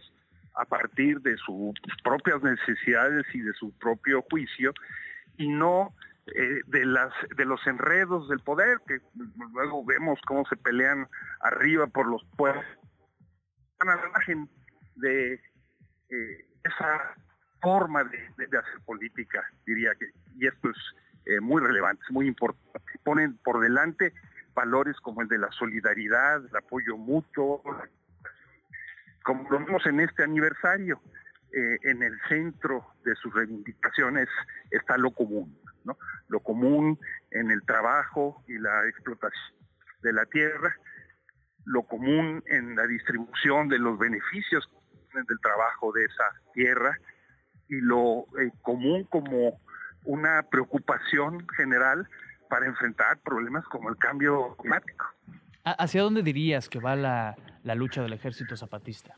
a 0.56 0.64
partir 0.64 1.20
de 1.20 1.36
sus 1.36 1.72
propias 2.02 2.42
necesidades 2.42 3.24
y 3.32 3.42
de 3.42 3.52
su 3.52 3.70
propio 3.78 4.22
juicio 4.28 4.74
y 5.36 5.46
no 5.46 5.94
eh, 6.34 6.60
de 6.66 6.86
las 6.86 7.12
de 7.36 7.44
los 7.44 7.66
enredos 7.66 8.28
del 8.28 8.40
poder 8.40 8.78
que 8.86 9.00
luego 9.52 9.84
vemos 9.84 10.18
cómo 10.26 10.44
se 10.46 10.56
pelean 10.56 11.06
arriba 11.40 11.86
por 11.86 12.06
los 12.06 12.24
pueblos. 12.36 12.64
A 13.80 13.84
la 13.84 14.06
imagen 14.08 14.48
de 14.96 15.34
eh, 15.34 16.46
esa 16.64 17.14
forma 17.60 18.04
de, 18.04 18.18
hacer 18.44 18.80
política 18.86 19.44
diría 19.66 19.94
que 19.94 20.06
y 20.36 20.46
esto 20.46 20.70
es 20.70 20.76
eh, 21.26 21.40
muy 21.40 21.60
relevante 21.60 22.02
es 22.04 22.12
muy 22.12 22.26
importante. 22.26 22.80
Ponen 23.04 23.36
por 23.38 23.60
delante 23.60 24.14
valores 24.54 24.98
como 25.00 25.22
el 25.22 25.28
de 25.28 25.38
la 25.38 25.50
solidaridad 25.52 26.44
el 26.46 26.56
apoyo 26.56 26.96
mutuo 26.96 27.62
como 29.22 29.50
lo 29.50 29.58
vemos 29.58 29.84
en 29.86 30.00
este 30.00 30.22
aniversario 30.22 31.00
en 31.54 32.02
el 32.02 32.18
centro 32.28 32.86
de 33.04 33.14
sus 33.14 33.34
reivindicaciones 33.34 34.26
está 34.70 34.96
lo 34.96 35.10
común 35.10 35.54
lo 36.28 36.40
común 36.40 36.98
en 37.30 37.50
el 37.50 37.62
trabajo 37.62 38.42
y 38.48 38.58
la 38.58 38.86
explotación 38.88 39.56
de 40.02 40.12
la 40.12 40.26
tierra, 40.26 40.74
lo 41.64 41.82
común 41.84 42.42
en 42.46 42.74
la 42.76 42.86
distribución 42.86 43.68
de 43.68 43.78
los 43.78 43.98
beneficios 43.98 44.68
del 45.14 45.40
trabajo 45.40 45.92
de 45.92 46.04
esa 46.04 46.24
tierra 46.54 46.96
y 47.68 47.80
lo 47.80 48.26
eh, 48.38 48.50
común 48.62 49.04
como 49.04 49.60
una 50.04 50.42
preocupación 50.42 51.46
general 51.56 52.08
para 52.48 52.66
enfrentar 52.66 53.18
problemas 53.18 53.64
como 53.66 53.88
el 53.88 53.96
cambio 53.96 54.56
climático. 54.56 55.06
¿Hacia 55.64 56.02
dónde 56.02 56.22
dirías 56.22 56.68
que 56.68 56.80
va 56.80 56.96
la, 56.96 57.36
lucha 57.74 58.02
del 58.02 58.12
ejército 58.12 58.56
zapatista? 58.56 59.14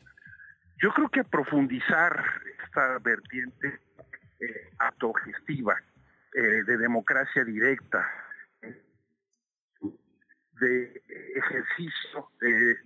Yo 0.82 0.92
creo 0.92 1.08
que 1.08 1.24
profundizar 1.24 2.22
esta 2.64 2.98
vertiente 2.98 3.80
eh, 4.40 4.70
autogestiva 4.78 5.76
eh, 6.35 6.64
de 6.64 6.76
democracia 6.78 7.45
directa, 7.45 8.05
de 10.61 11.03
ejercicio 11.37 12.28
de 12.41 12.76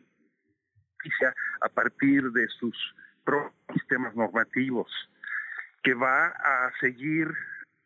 justicia 0.92 1.34
a 1.62 1.68
partir 1.70 2.30
de 2.32 2.46
sus 2.48 2.76
propios 3.24 3.54
sistemas 3.72 4.14
normativos, 4.14 4.90
que 5.82 5.94
va 5.94 6.26
a 6.26 6.70
seguir 6.80 7.28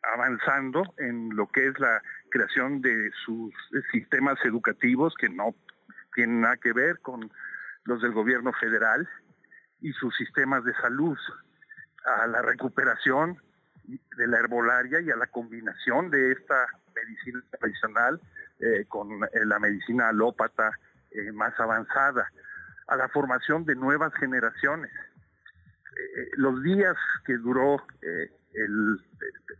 avanzando 0.03 0.83
en 0.99 1.35
lo 1.37 1.47
que 1.47 1.69
es 1.69 1.79
la 1.79 2.03
creación 2.31 2.81
de 2.81 3.13
sus 3.25 3.55
sistemas 3.93 4.39
educativos 4.45 5.15
que 5.15 5.29
no 5.29 5.55
tienen 6.15 6.41
nada 6.41 6.57
que 6.57 6.73
ver 6.73 6.99
con 7.01 7.31
los 7.85 8.03
del 8.03 8.13
gobierno 8.13 8.53
federal 8.53 9.09
y 9.81 9.93
sus 9.93 10.17
sistemas 10.17 10.65
de 10.65 10.75
salud, 10.75 11.19
a 12.05 12.27
la 12.27 12.43
recuperación 12.43 13.41
de 13.85 14.27
la 14.27 14.39
herbolaria 14.39 15.01
y 15.01 15.11
a 15.11 15.17
la 15.17 15.27
combinación 15.27 16.11
de 16.11 16.33
esta 16.33 16.67
medicina 16.95 17.43
tradicional 17.59 18.21
eh, 18.61 18.85
con 18.89 19.25
eh, 19.25 19.29
la 19.45 19.59
medicina 19.59 20.09
alópata 20.09 20.79
eh, 21.11 21.33
más 21.33 21.59
avanzada, 21.59 22.31
a 22.87 22.97
la 22.97 23.09
formación 23.09 23.65
de 23.65 23.75
nuevas 23.75 24.13
generaciones. 24.15 24.91
los 26.37 26.63
días 26.63 26.97
que 27.25 27.37
duró 27.37 27.83
el 28.03 29.01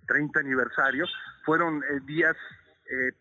30 0.07 0.41
aniversario 0.41 1.07
fueron 1.45 1.83
días 2.05 2.37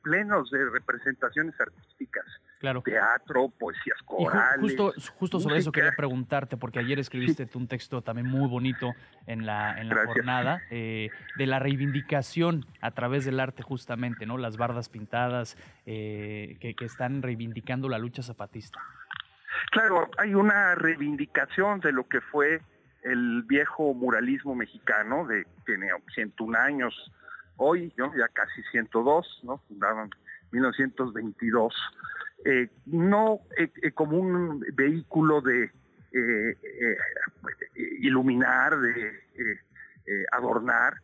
plenos 0.02 0.50
de 0.50 0.70
representaciones 0.70 1.60
artísticas 1.60 2.26
Claro. 2.62 2.84
Teatro, 2.84 3.50
poesías 3.50 3.98
corales. 4.06 4.62
justo, 4.62 4.94
justo 5.16 5.40
sobre 5.40 5.58
eso 5.58 5.72
quería 5.72 5.94
preguntarte, 5.94 6.58
porque 6.58 6.78
ayer 6.78 7.00
escribiste 7.00 7.50
un 7.56 7.68
texto 7.68 8.04
también 8.04 8.28
muy 8.28 8.48
bonito 8.48 8.94
en 9.26 9.48
la, 9.48 9.82
en 9.82 9.90
la 9.90 10.06
jornada, 10.06 10.62
eh, 10.70 11.10
de 11.38 11.48
la 11.48 11.58
reivindicación 11.58 12.68
a 12.80 12.92
través 12.92 13.26
del 13.26 13.40
arte 13.40 13.64
justamente, 13.64 14.28
¿no? 14.28 14.38
Las 14.38 14.58
bardas 14.58 14.90
pintadas 14.90 15.58
eh, 15.88 16.58
que, 16.60 16.76
que 16.76 16.86
están 16.86 17.24
reivindicando 17.24 17.90
la 17.90 17.98
lucha 17.98 18.22
zapatista. 18.22 18.80
Claro, 19.72 20.12
hay 20.20 20.36
una 20.36 20.76
reivindicación 20.76 21.80
de 21.80 21.92
lo 21.94 22.08
que 22.08 22.22
fue 22.22 22.62
el 23.02 23.42
viejo 23.42 23.96
muralismo 23.96 24.54
mexicano, 24.54 25.26
de 25.26 25.48
tiene 25.66 25.88
101 26.14 26.60
años 26.60 27.12
hoy, 27.58 27.92
ya 27.98 28.28
casi 28.28 28.62
102, 28.72 29.42
¿no? 29.46 29.58
fundaron 29.68 30.12
1922 30.52 31.74
eh, 32.44 32.70
no 32.86 33.42
eh, 33.58 33.72
eh, 33.84 33.92
como 33.92 34.18
un 34.18 34.66
vehículo 34.74 35.42
de 35.42 35.72
iluminar, 38.02 38.78
de 38.78 39.14
adornar, 40.34 40.96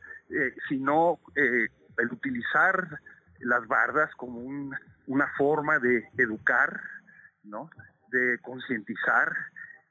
sino 0.68 1.22
el 1.36 2.12
utilizar 2.12 3.00
las 3.40 3.66
bardas 3.68 4.14
como 4.16 4.40
una 5.06 5.28
forma 5.38 5.80
de 5.80 6.10
educar, 6.18 6.82
¿no? 7.44 7.70
de 8.12 8.38
concientizar 8.40 9.34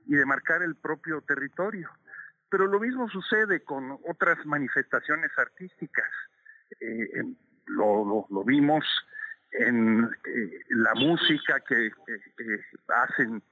y 0.04 0.16
de 0.16 0.26
marcar 0.26 0.62
el 0.62 0.74
propio 0.74 1.22
territorio. 1.22 1.88
Pero 2.50 2.66
lo 2.66 2.78
mismo 2.78 3.08
sucede 3.08 3.64
con 3.64 3.98
otras 4.06 4.44
manifestaciones 4.44 5.30
artísticas. 5.38 6.10
lo, 7.68 8.44
vimos 8.44 8.84
en 9.58 10.04
eh, 10.04 10.60
la 10.70 10.94
música 10.94 11.60
que 11.60 11.90
hacen 12.88 13.42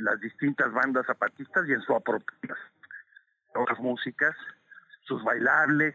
las 0.00 0.20
distintas 0.20 0.72
bandas 0.72 1.06
zapatistas 1.06 1.68
y 1.68 1.72
en 1.72 1.80
su 1.82 1.94
apropiación 1.94 2.56
otras 3.54 3.78
músicas, 3.80 4.36
sus 5.04 5.22
bailables. 5.24 5.94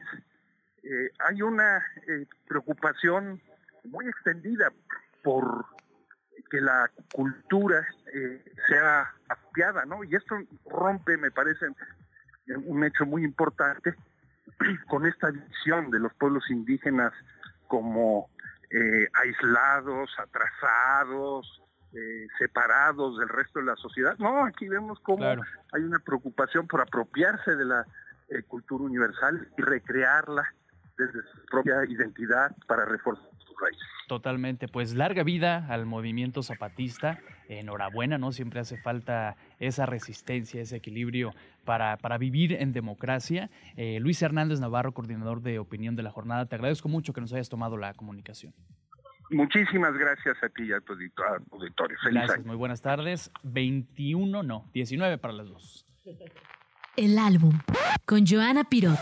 Eh, 0.84 1.12
hay 1.20 1.42
una 1.44 1.78
eh, 2.08 2.26
preocupación 2.48 3.40
muy 3.84 4.08
extendida 4.08 4.72
por 5.24 5.66
que 6.50 6.60
la 6.60 6.90
cultura 7.14 7.88
sea 8.68 9.14
apropiada, 9.30 9.86
¿no? 9.86 10.04
Y 10.04 10.16
esto 10.16 10.38
rompe, 10.66 11.16
me 11.18 11.32
parece, 11.32 11.68
un 12.66 12.84
hecho 12.84 13.06
muy 13.06 13.24
importante 13.24 13.96
con 14.90 15.06
esta 15.06 15.32
visión 15.32 15.92
de 15.92 16.00
los 16.00 16.14
pueblos 16.16 16.50
indígenas 16.50 17.14
como 17.68 18.30
eh, 18.74 19.08
aislados, 19.14 20.10
atrasados, 20.18 21.62
eh, 21.94 22.28
separados 22.38 23.18
del 23.18 23.30
resto 23.30 23.60
de 23.60 23.66
la 23.66 23.76
sociedad. 23.76 24.16
No, 24.18 24.46
aquí 24.46 24.68
vemos 24.68 25.00
cómo 25.02 25.26
hay 25.26 25.82
una 25.84 26.00
preocupación 26.00 26.68
por 26.68 26.82
apropiarse 26.82 27.56
de 27.56 27.66
la 27.66 27.86
eh, 28.30 28.44
cultura 28.44 28.86
universal 28.86 29.50
y 29.58 29.62
recrearla 29.62 30.44
desde 30.98 31.22
su 31.24 31.46
propia 31.48 31.84
identidad 31.86 32.56
para 32.68 32.86
reforzar 32.86 33.31
raíces. 33.62 33.88
Totalmente, 34.08 34.68
pues 34.68 34.94
larga 34.96 35.24
vida 35.24 35.68
al 35.70 35.86
movimiento 35.86 36.44
zapatista. 36.44 37.20
Enhorabuena, 37.48 38.18
¿no? 38.18 38.32
Siempre 38.32 38.60
hace 38.60 38.78
falta 38.78 39.36
esa 39.60 39.86
resistencia, 39.86 40.62
ese 40.62 40.78
equilibrio 40.78 41.34
para, 41.64 41.98
para 41.98 42.18
vivir 42.18 42.54
en 42.54 42.74
democracia. 42.74 43.50
Eh, 43.78 44.00
Luis 44.02 44.22
Hernández 44.22 44.60
Navarro, 44.60 44.94
coordinador 44.94 45.42
de 45.42 45.60
opinión 45.60 45.96
de 45.96 46.04
la 46.04 46.12
jornada, 46.12 46.46
te 46.46 46.56
agradezco 46.56 46.90
mucho 46.90 47.14
que 47.14 47.22
nos 47.22 47.32
hayas 47.34 47.50
tomado 47.50 47.78
la 47.78 47.94
comunicación. 47.94 48.54
Muchísimas 49.30 49.94
gracias 49.94 50.36
a 50.44 50.50
ti 50.50 50.64
y 50.64 50.74
a 50.74 50.82
tu 50.82 50.92
auditorio. 50.94 51.98
Feliz 52.04 52.24
gracias, 52.24 52.46
muy 52.46 52.58
buenas 52.58 52.82
tardes. 52.82 53.32
21, 53.44 54.44
no, 54.44 54.70
19 54.74 55.18
para 55.18 55.34
las 55.34 55.48
dos. 55.48 55.86
El 56.98 57.18
álbum 57.18 57.58
con 58.06 58.26
Joana 58.28 58.66
Pirot. 58.66 59.00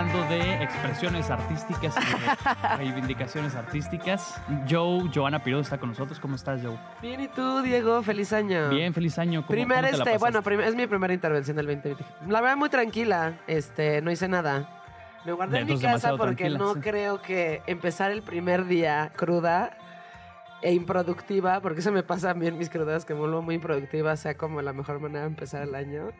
Hablando 0.00 0.28
de 0.30 0.62
expresiones 0.62 1.28
artísticas 1.30 1.94
y 1.94 2.76
reivindicaciones 2.78 3.54
artísticas. 3.54 4.40
Joe, 4.68 5.10
Joana 5.14 5.42
Pirodo 5.42 5.60
está 5.60 5.76
con 5.76 5.90
nosotros. 5.90 6.18
¿Cómo 6.18 6.36
estás, 6.36 6.62
Joe? 6.62 6.78
Bien, 7.02 7.20
¿y 7.20 7.28
tú, 7.28 7.60
Diego? 7.60 8.02
Feliz 8.02 8.32
año. 8.32 8.70
Bien, 8.70 8.94
feliz 8.94 9.18
año. 9.18 9.42
¿Cómo, 9.42 9.50
Primer, 9.50 9.84
este, 9.84 10.16
bueno, 10.16 10.40
es 10.64 10.74
mi 10.74 10.86
primera 10.86 11.12
intervención 11.12 11.54
del 11.54 11.66
2020. 11.66 12.04
La 12.28 12.40
verdad, 12.40 12.56
muy 12.56 12.70
tranquila. 12.70 13.40
Este, 13.46 14.00
no 14.00 14.10
hice 14.10 14.26
nada. 14.26 14.70
Me 15.26 15.32
guardé 15.32 15.58
en 15.58 15.66
mi 15.66 15.78
casa 15.78 16.16
porque 16.16 16.48
no 16.48 16.76
creo 16.76 17.20
que 17.20 17.62
empezar 17.66 18.10
el 18.10 18.22
primer 18.22 18.64
día 18.66 19.12
cruda 19.14 19.76
e 20.62 20.72
improductiva, 20.72 21.60
porque 21.60 21.80
eso 21.80 21.92
me 21.92 22.02
pasa 22.02 22.30
a 22.30 22.34
mí 22.34 22.46
en 22.46 22.56
mis 22.56 22.70
crudas, 22.70 23.04
que 23.04 23.12
me 23.12 23.20
vuelvo 23.20 23.42
muy 23.42 23.56
improductiva, 23.56 24.16
sea 24.16 24.34
como 24.34 24.62
la 24.62 24.72
mejor 24.72 24.98
manera 24.98 25.22
de 25.22 25.26
empezar 25.26 25.60
el 25.60 25.74
año. 25.74 26.10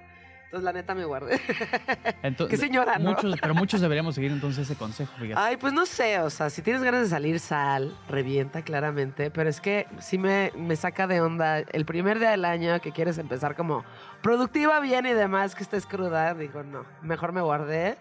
Entonces, 0.51 0.64
la 0.64 0.72
neta, 0.72 0.96
me 0.96 1.05
guardé. 1.05 1.40
Entonces, 2.24 2.59
Qué 2.59 2.66
señora, 2.66 2.98
¿no? 2.98 3.11
muchos, 3.11 3.36
Pero 3.40 3.55
muchos 3.55 3.80
deberíamos 3.80 4.16
seguir 4.16 4.32
entonces 4.32 4.68
ese 4.68 4.76
consejo, 4.76 5.12
fíjate. 5.16 5.40
Ay, 5.40 5.57
pues 5.57 5.72
no 5.72 5.86
sé, 5.86 6.18
o 6.18 6.28
sea, 6.28 6.51
si 6.51 6.61
tienes 6.61 6.82
ganas 6.82 7.03
de 7.03 7.09
salir, 7.09 7.38
sal, 7.38 7.96
revienta 8.09 8.62
claramente, 8.62 9.30
pero 9.30 9.48
es 9.48 9.61
que 9.61 9.86
sí 10.01 10.18
me, 10.18 10.51
me 10.57 10.74
saca 10.74 11.07
de 11.07 11.20
onda 11.20 11.61
el 11.61 11.84
primer 11.84 12.18
día 12.18 12.32
del 12.32 12.44
año 12.44 12.80
que 12.80 12.90
quieres 12.90 13.16
empezar 13.18 13.55
como 13.55 13.84
productiva 14.22 14.80
bien 14.80 15.07
y 15.07 15.12
demás, 15.12 15.55
que 15.55 15.62
estés 15.62 15.86
cruda, 15.86 16.34
digo, 16.34 16.64
no, 16.64 16.84
mejor 17.01 17.30
me 17.30 17.42
guardé. 17.42 17.96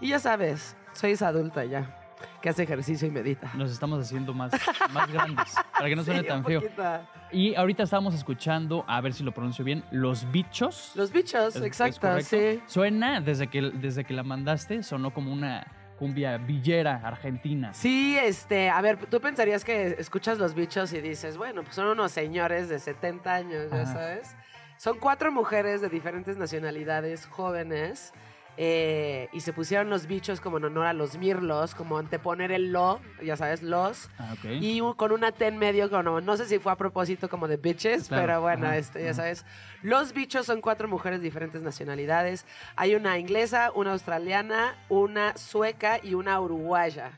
Y 0.00 0.08
ya 0.08 0.18
sabes, 0.18 0.74
soy 0.94 1.12
esa 1.12 1.28
adulta 1.28 1.64
ya, 1.64 2.01
que 2.40 2.48
hace 2.48 2.62
ejercicio 2.62 3.06
y 3.08 3.10
medita. 3.10 3.50
Nos 3.54 3.70
estamos 3.70 4.00
haciendo 4.00 4.32
más, 4.34 4.52
más 4.92 5.10
grandes, 5.12 5.54
para 5.72 5.88
que 5.88 5.96
no 5.96 6.04
suene 6.04 6.20
Sí, 6.22 6.26
tan 6.26 6.44
feo. 6.44 6.62
Y 7.30 7.54
ahorita 7.54 7.82
estábamos 7.84 8.14
escuchando, 8.14 8.84
a 8.86 9.00
ver 9.00 9.12
si 9.14 9.22
lo 9.24 9.32
pronuncio 9.32 9.64
bien, 9.64 9.84
Los 9.90 10.30
Bichos. 10.30 10.92
Los 10.94 11.12
bichos, 11.12 11.56
¿Es- 11.56 11.62
exacto, 11.62 12.20
sí. 12.20 12.62
Suena, 12.66 13.20
desde 13.20 13.46
que, 13.48 13.62
desde 13.62 14.04
que 14.04 14.12
la 14.14 14.22
mandaste, 14.22 14.82
sonó 14.82 15.12
como 15.14 15.32
una 15.32 15.66
cumbia 15.98 16.36
villera 16.36 17.00
argentina. 17.04 17.72
Sí, 17.74 18.16
este, 18.20 18.68
a 18.70 18.80
ver, 18.80 18.98
tú 19.06 19.20
pensarías 19.20 19.64
que 19.64 19.94
escuchas 19.98 20.36
los 20.38 20.52
bichos 20.54 20.92
y 20.92 21.00
dices, 21.00 21.36
bueno, 21.36 21.62
pues 21.62 21.76
son 21.76 21.86
unos 21.86 22.10
señores 22.12 22.68
de 22.68 22.78
70 22.80 23.32
años, 23.34 23.70
ya 23.70 23.86
sabes. 23.86 24.34
Son 24.78 24.98
cuatro 24.98 25.30
mujeres 25.30 25.80
de 25.80 25.88
diferentes 25.88 26.36
nacionalidades, 26.36 27.26
jóvenes, 27.26 28.12
eh, 28.56 29.28
y 29.32 29.40
se 29.40 29.52
pusieron 29.52 29.88
los 29.90 30.06
bichos 30.06 30.40
como 30.40 30.58
en 30.58 30.64
honor 30.64 30.86
a 30.86 30.92
los 30.92 31.16
mirlos, 31.16 31.74
como 31.74 31.96
anteponer 31.98 32.52
el 32.52 32.70
lo, 32.72 33.00
ya 33.22 33.36
sabes, 33.36 33.62
los. 33.62 34.10
Ah. 34.18 34.34
Y 34.44 34.80
un- 34.80 34.92
con 34.94 35.10
una 35.12 35.32
T 35.32 35.46
en 35.46 35.58
medio, 35.58 35.88
como, 35.90 36.20
no 36.20 36.36
sé 36.36 36.46
si 36.46 36.58
fue 36.58 36.70
a 36.72 36.76
propósito 36.76 37.28
como 37.30 37.48
de 37.48 37.56
bitches, 37.56 38.08
Claro, 38.08 38.22
pero 38.26 38.40
bueno, 38.42 38.66
ajá, 38.66 38.76
este, 38.76 39.04
ya 39.04 39.14
sabes. 39.14 39.44
Los 39.82 40.12
bichos 40.12 40.46
son 40.46 40.60
cuatro 40.60 40.86
mujeres 40.86 41.20
de 41.20 41.24
diferentes 41.24 41.62
nacionalidades. 41.62 42.44
Hay 42.76 42.94
una 42.94 43.18
inglesa, 43.18 43.72
una 43.74 43.92
australiana, 43.92 44.76
una 44.88 45.36
sueca 45.36 45.98
y 46.02 46.14
una 46.14 46.38
uruguaya. 46.40 47.12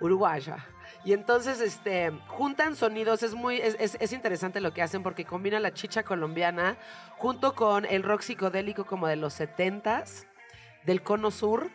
Uruguaya. 0.00 0.58
Y 1.04 1.12
entonces, 1.12 1.60
este, 1.60 2.10
juntan 2.26 2.74
sonidos, 2.76 3.22
es 3.22 3.34
muy, 3.34 3.56
es, 3.60 3.76
es- 3.78 3.96
es 4.00 4.12
interesante 4.12 4.60
lo 4.60 4.72
que 4.74 4.82
hacen 4.82 5.02
porque 5.02 5.24
combina 5.24 5.60
la 5.60 5.72
chicha 5.72 6.02
colombiana 6.02 6.76
junto 7.16 7.54
con 7.54 7.84
el 7.86 8.02
rock 8.02 8.22
psicodélico 8.22 8.84
como 8.84 9.06
de 9.06 9.16
los 9.16 9.32
70s, 9.40 10.26
del 10.86 11.02
cono 11.02 11.30
sur. 11.30 11.70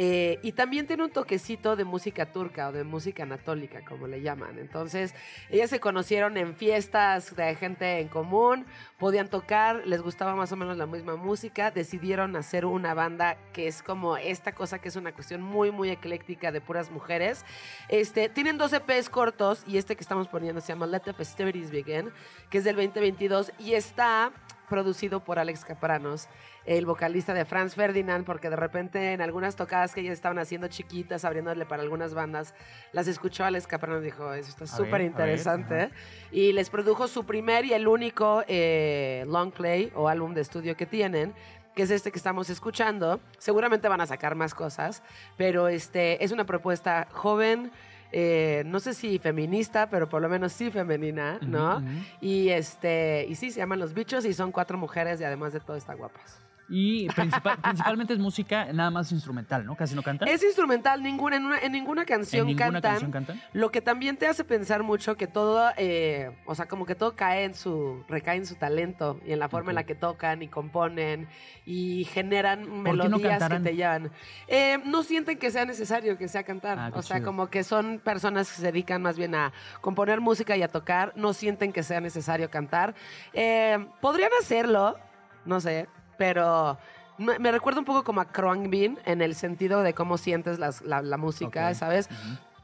eh, 0.00 0.38
y 0.44 0.52
también 0.52 0.86
tiene 0.86 1.02
un 1.02 1.10
toquecito 1.10 1.74
de 1.74 1.84
música 1.84 2.26
turca 2.30 2.68
o 2.68 2.72
de 2.72 2.84
música 2.84 3.24
anatólica, 3.24 3.84
como 3.84 4.06
le 4.06 4.22
llaman. 4.22 4.56
Entonces, 4.60 5.12
ellas 5.50 5.70
se 5.70 5.80
conocieron 5.80 6.36
en 6.36 6.54
fiestas 6.54 7.34
de 7.34 7.52
gente 7.56 7.98
en 7.98 8.06
común, 8.06 8.64
podían 8.96 9.26
tocar, 9.26 9.84
les 9.86 10.00
gustaba 10.00 10.36
más 10.36 10.52
o 10.52 10.56
menos 10.56 10.76
la 10.76 10.86
misma 10.86 11.16
música, 11.16 11.72
decidieron 11.72 12.36
hacer 12.36 12.64
una 12.64 12.94
banda 12.94 13.38
que 13.52 13.66
es 13.66 13.82
como 13.82 14.16
esta 14.16 14.52
cosa 14.52 14.78
que 14.78 14.88
es 14.88 14.94
una 14.94 15.12
cuestión 15.12 15.42
muy, 15.42 15.72
muy 15.72 15.90
ecléctica 15.90 16.52
de 16.52 16.60
puras 16.60 16.92
mujeres. 16.92 17.44
Este, 17.88 18.28
tienen 18.28 18.56
dos 18.56 18.72
EPs 18.72 19.10
cortos 19.10 19.64
y 19.66 19.78
este 19.78 19.96
que 19.96 20.02
estamos 20.02 20.28
poniendo 20.28 20.60
se 20.60 20.68
llama 20.68 20.86
Let 20.86 21.00
the 21.00 21.12
Festivities 21.12 21.72
Begin, 21.72 22.10
que 22.50 22.58
es 22.58 22.64
del 22.64 22.76
2022 22.76 23.50
y 23.58 23.72
está 23.72 24.30
producido 24.68 25.24
por 25.24 25.38
Alex 25.38 25.64
Capranos, 25.64 26.28
el 26.64 26.86
vocalista 26.86 27.34
de 27.34 27.44
Franz 27.44 27.74
Ferdinand, 27.74 28.24
porque 28.24 28.50
de 28.50 28.56
repente 28.56 29.12
en 29.12 29.20
algunas 29.20 29.56
tocadas 29.56 29.94
que 29.94 30.00
ellos 30.00 30.12
estaban 30.12 30.38
haciendo 30.38 30.68
chiquitas, 30.68 31.24
abriéndole 31.24 31.66
para 31.66 31.82
algunas 31.82 32.14
bandas, 32.14 32.54
las 32.92 33.08
escuchó 33.08 33.44
Alex 33.44 33.66
Capranos 33.66 34.02
y 34.02 34.06
dijo, 34.06 34.32
eso 34.32 34.50
está 34.50 34.66
súper 34.66 35.00
interesante. 35.00 35.90
Y 36.30 36.52
les 36.52 36.70
produjo 36.70 37.08
su 37.08 37.24
primer 37.24 37.64
y 37.64 37.72
el 37.72 37.88
único 37.88 38.44
eh, 38.48 39.24
long 39.26 39.52
play 39.52 39.92
o 39.94 40.08
álbum 40.08 40.34
de 40.34 40.42
estudio 40.42 40.76
que 40.76 40.86
tienen 40.86 41.34
que 41.78 41.84
es 41.84 41.92
este 41.92 42.10
que 42.10 42.18
estamos 42.18 42.50
escuchando. 42.50 43.20
Seguramente 43.38 43.86
van 43.86 44.00
a 44.00 44.06
sacar 44.06 44.34
más 44.34 44.52
cosas, 44.52 45.00
pero 45.36 45.68
este 45.68 46.24
es 46.24 46.32
una 46.32 46.44
propuesta 46.44 47.06
joven, 47.12 47.70
eh, 48.12 48.62
no 48.66 48.80
sé 48.80 48.94
si 48.94 49.18
feminista, 49.18 49.90
pero 49.90 50.08
por 50.08 50.22
lo 50.22 50.28
menos 50.28 50.52
sí 50.52 50.70
femenina, 50.70 51.38
¿no? 51.42 51.82
Y 52.20 52.48
este, 52.48 53.26
y 53.28 53.34
sí, 53.34 53.50
se 53.50 53.58
llaman 53.58 53.78
Los 53.78 53.94
Bichos 53.94 54.24
y 54.24 54.32
son 54.32 54.52
cuatro 54.52 54.78
mujeres 54.78 55.20
y 55.20 55.24
además 55.24 55.52
de 55.52 55.60
todo 55.60 55.76
están 55.76 55.98
guapas. 55.98 56.40
Y 56.70 57.08
principal- 57.08 57.58
principalmente 57.62 58.12
es 58.12 58.18
música 58.18 58.72
nada 58.72 58.90
más 58.90 59.10
instrumental, 59.12 59.64
¿no? 59.64 59.74
Casi 59.76 59.94
no 59.94 60.02
cantan. 60.02 60.28
Es 60.28 60.42
instrumental, 60.42 61.02
ninguna, 61.02 61.36
en, 61.36 61.46
una- 61.46 61.58
en 61.60 61.72
ninguna 61.72 62.04
canción 62.04 62.42
¿En 62.42 62.56
ninguna 62.56 62.66
cantan. 62.80 62.90
canción 62.92 63.10
cantan? 63.10 63.42
Lo 63.54 63.70
que 63.70 63.80
también 63.80 64.16
te 64.16 64.26
hace 64.26 64.44
pensar 64.44 64.82
mucho 64.82 65.16
que 65.16 65.26
todo, 65.26 65.70
eh, 65.78 66.30
o 66.44 66.54
sea, 66.54 66.66
como 66.68 66.84
que 66.84 66.94
todo 66.94 67.16
cae 67.16 67.44
en 67.44 67.54
su, 67.54 68.04
recae 68.08 68.36
en 68.36 68.46
su 68.46 68.56
talento 68.56 69.20
y 69.26 69.32
en 69.32 69.38
la 69.38 69.48
forma 69.48 69.70
en 69.70 69.76
la 69.76 69.84
que 69.84 69.94
tocan 69.94 70.42
y 70.42 70.48
componen 70.48 71.28
y 71.64 72.04
generan 72.04 72.62
no 72.68 72.82
melodías 72.82 73.48
que 73.48 73.60
te 73.60 73.74
llevan. 73.74 74.10
Eh, 74.46 74.78
no 74.84 75.02
sienten 75.02 75.38
que 75.38 75.50
sea 75.50 75.64
necesario 75.64 76.18
que 76.18 76.28
sea 76.28 76.42
cantar. 76.42 76.78
Ah, 76.78 76.90
o 76.94 77.02
sea, 77.02 77.16
chido. 77.16 77.26
como 77.26 77.48
que 77.48 77.64
son 77.64 77.98
personas 77.98 78.48
que 78.50 78.56
se 78.56 78.62
dedican 78.62 79.00
más 79.00 79.16
bien 79.16 79.34
a 79.34 79.52
componer 79.80 80.20
música 80.20 80.56
y 80.56 80.62
a 80.62 80.68
tocar. 80.68 81.12
No 81.16 81.32
sienten 81.32 81.72
que 81.72 81.82
sea 81.82 82.00
necesario 82.00 82.50
cantar. 82.50 82.94
Eh, 83.32 83.86
Podrían 84.00 84.30
hacerlo, 84.40 84.98
no 85.44 85.60
sé, 85.60 85.88
pero 86.18 86.76
me, 87.16 87.50
recuerda 87.50 87.78
un 87.80 87.86
poco 87.86 88.04
como 88.04 88.20
a 88.20 88.26
Khruangbin 88.26 88.98
en 89.06 89.22
el 89.22 89.34
sentido 89.34 89.82
de 89.82 89.94
cómo 89.94 90.18
sientes 90.18 90.58
las- 90.58 90.82
la, 90.82 91.00
la 91.00 91.16
música. 91.16 91.72
¿sabes? 91.74 92.08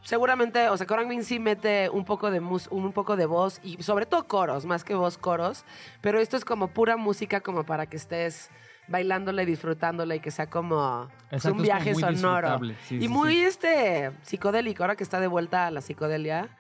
Seguramente, 0.03 0.69
o 0.69 0.77
sea, 0.77 0.87
Khruangbin 0.87 1.25
sí 1.25 1.39
mete 1.39 1.89
un 1.89 2.05
poco 2.05 2.31
de 2.31 2.41
mus- 2.41 2.69
un 2.71 2.93
poco 2.93 3.17
de 3.17 3.25
voz 3.25 3.59
y 3.63 3.83
sobre 3.83 4.05
todo 4.05 4.27
coros, 4.29 4.67
más 4.67 4.85
que 4.85 4.95
voz 4.95 5.17
coros, 5.17 5.65
pero 6.03 6.21
esto 6.21 6.37
es 6.37 6.45
como 6.45 6.69
pura 6.69 6.99
música 6.99 7.41
como 7.41 7.65
para 7.65 7.87
que 7.87 7.97
estés 7.97 8.51
bailándola 8.87 9.45
y 9.45 9.47
disfrutándola 9.47 10.15
y 10.15 10.21
que 10.21 10.31
sea 10.31 10.51
como 10.51 11.09
Exacto, 11.31 11.57
un 11.57 11.63
viaje 11.63 11.95
como 11.95 12.07
sonoro. 12.11 12.61
sí, 12.87 12.97
y 12.97 13.01
sí, 13.01 13.09
muy 13.09 13.33
sí. 13.33 13.45
este 13.45 14.11
psicodélico, 14.21 14.83
ahora 14.83 14.95
que 14.95 15.05
está 15.05 15.21
de 15.21 15.27
vuelta 15.27 15.69
a 15.69 15.71
la 15.71 15.81
psicodelia. 15.81 16.51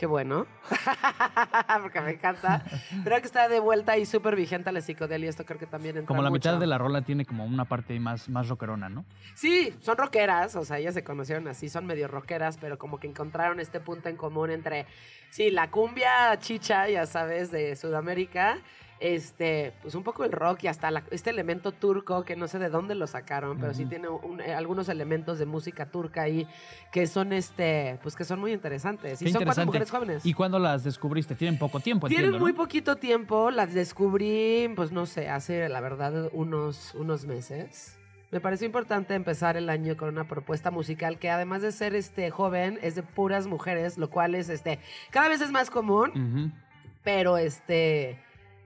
Qué 0.00 0.06
bueno. 0.06 0.46
Porque 1.82 2.00
me 2.00 2.12
encanta. 2.12 2.64
Ahora 3.04 3.20
que 3.20 3.26
está 3.26 3.50
de 3.50 3.60
vuelta 3.60 3.98
y 3.98 4.06
súper 4.06 4.34
vigente 4.34 4.70
a 4.70 4.72
la 4.72 4.80
psicodelia, 4.80 5.28
esto 5.28 5.44
creo 5.44 5.58
que 5.58 5.66
también 5.66 5.98
entra 5.98 6.06
Como 6.06 6.22
la 6.22 6.30
mitad 6.30 6.58
de 6.58 6.66
la 6.66 6.78
rola 6.78 7.02
tiene 7.02 7.26
como 7.26 7.44
una 7.44 7.66
parte 7.66 8.00
más, 8.00 8.26
más 8.30 8.48
rockerona, 8.48 8.88
¿no? 8.88 9.04
Sí, 9.34 9.76
son 9.82 9.98
rockeras, 9.98 10.56
o 10.56 10.64
sea, 10.64 10.78
ellas 10.78 10.94
se 10.94 11.04
conocieron 11.04 11.46
así, 11.48 11.68
son 11.68 11.84
medio 11.84 12.08
rockeras, 12.08 12.56
pero 12.56 12.78
como 12.78 12.98
que 12.98 13.08
encontraron 13.08 13.60
este 13.60 13.78
punto 13.78 14.08
en 14.08 14.16
común 14.16 14.50
entre, 14.50 14.86
sí, 15.28 15.50
la 15.50 15.70
cumbia 15.70 16.34
chicha, 16.38 16.88
ya 16.88 17.04
sabes, 17.04 17.50
de 17.50 17.76
Sudamérica, 17.76 18.56
este, 19.00 19.72
pues 19.82 19.94
un 19.94 20.02
poco 20.02 20.24
el 20.24 20.32
rock 20.32 20.64
y 20.64 20.68
hasta 20.68 20.90
la- 20.90 21.02
este 21.10 21.30
elemento 21.30 21.72
turco 21.72 22.22
que 22.24 22.36
no 22.36 22.46
sé 22.48 22.58
de 22.58 22.68
dónde 22.68 22.94
lo 22.94 23.06
sacaron, 23.06 23.58
pero 23.58 23.72
sí 23.74 23.82
Ujú. 23.82 23.88
tiene 23.90 24.08
un- 24.08 24.40
eh, 24.40 24.52
algunos 24.54 24.88
elementos 24.90 25.38
de 25.38 25.46
música 25.46 25.86
turca 25.86 26.22
ahí 26.22 26.46
que 26.92 27.06
son, 27.06 27.32
este, 27.32 27.98
pues 28.02 28.14
que 28.14 28.24
son 28.24 28.38
muy 28.40 28.52
interesantes. 28.52 29.20
Y 29.22 29.24
Qué 29.26 29.32
son 29.32 29.44
cuatro 29.44 29.64
mujeres 29.66 29.90
jóvenes. 29.90 30.24
¿Y 30.26 30.34
cuándo 30.34 30.58
las 30.58 30.84
descubriste? 30.84 31.34
Tienen 31.34 31.58
poco 31.58 31.80
tiempo, 31.80 32.08
Tienen 32.08 32.26
entiendo, 32.26 32.38
¿no? 32.38 32.44
muy 32.44 32.52
poquito 32.52 32.96
tiempo, 32.96 33.50
las 33.50 33.72
descubrí, 33.72 34.70
pues 34.76 34.92
no 34.92 35.06
sé, 35.06 35.28
hace 35.30 35.68
la 35.68 35.80
verdad 35.80 36.28
unos, 36.32 36.94
unos 36.94 37.24
meses. 37.24 37.96
Me 38.30 38.40
pareció 38.40 38.64
importante 38.66 39.14
empezar 39.14 39.56
el 39.56 39.68
año 39.70 39.96
con 39.96 40.08
una 40.10 40.24
propuesta 40.28 40.70
musical 40.70 41.18
que 41.18 41.30
además 41.30 41.62
de 41.62 41.72
ser 41.72 41.94
este 41.96 42.30
joven, 42.30 42.78
es 42.82 42.94
de 42.94 43.02
puras 43.02 43.46
mujeres, 43.46 43.98
lo 43.98 44.08
cual 44.10 44.34
es 44.36 44.48
este 44.50 44.78
cada 45.10 45.28
vez 45.28 45.40
es 45.40 45.50
más 45.50 45.68
común, 45.70 46.10
Ujú. 46.10 46.52
pero 47.02 47.38
este 47.38 48.20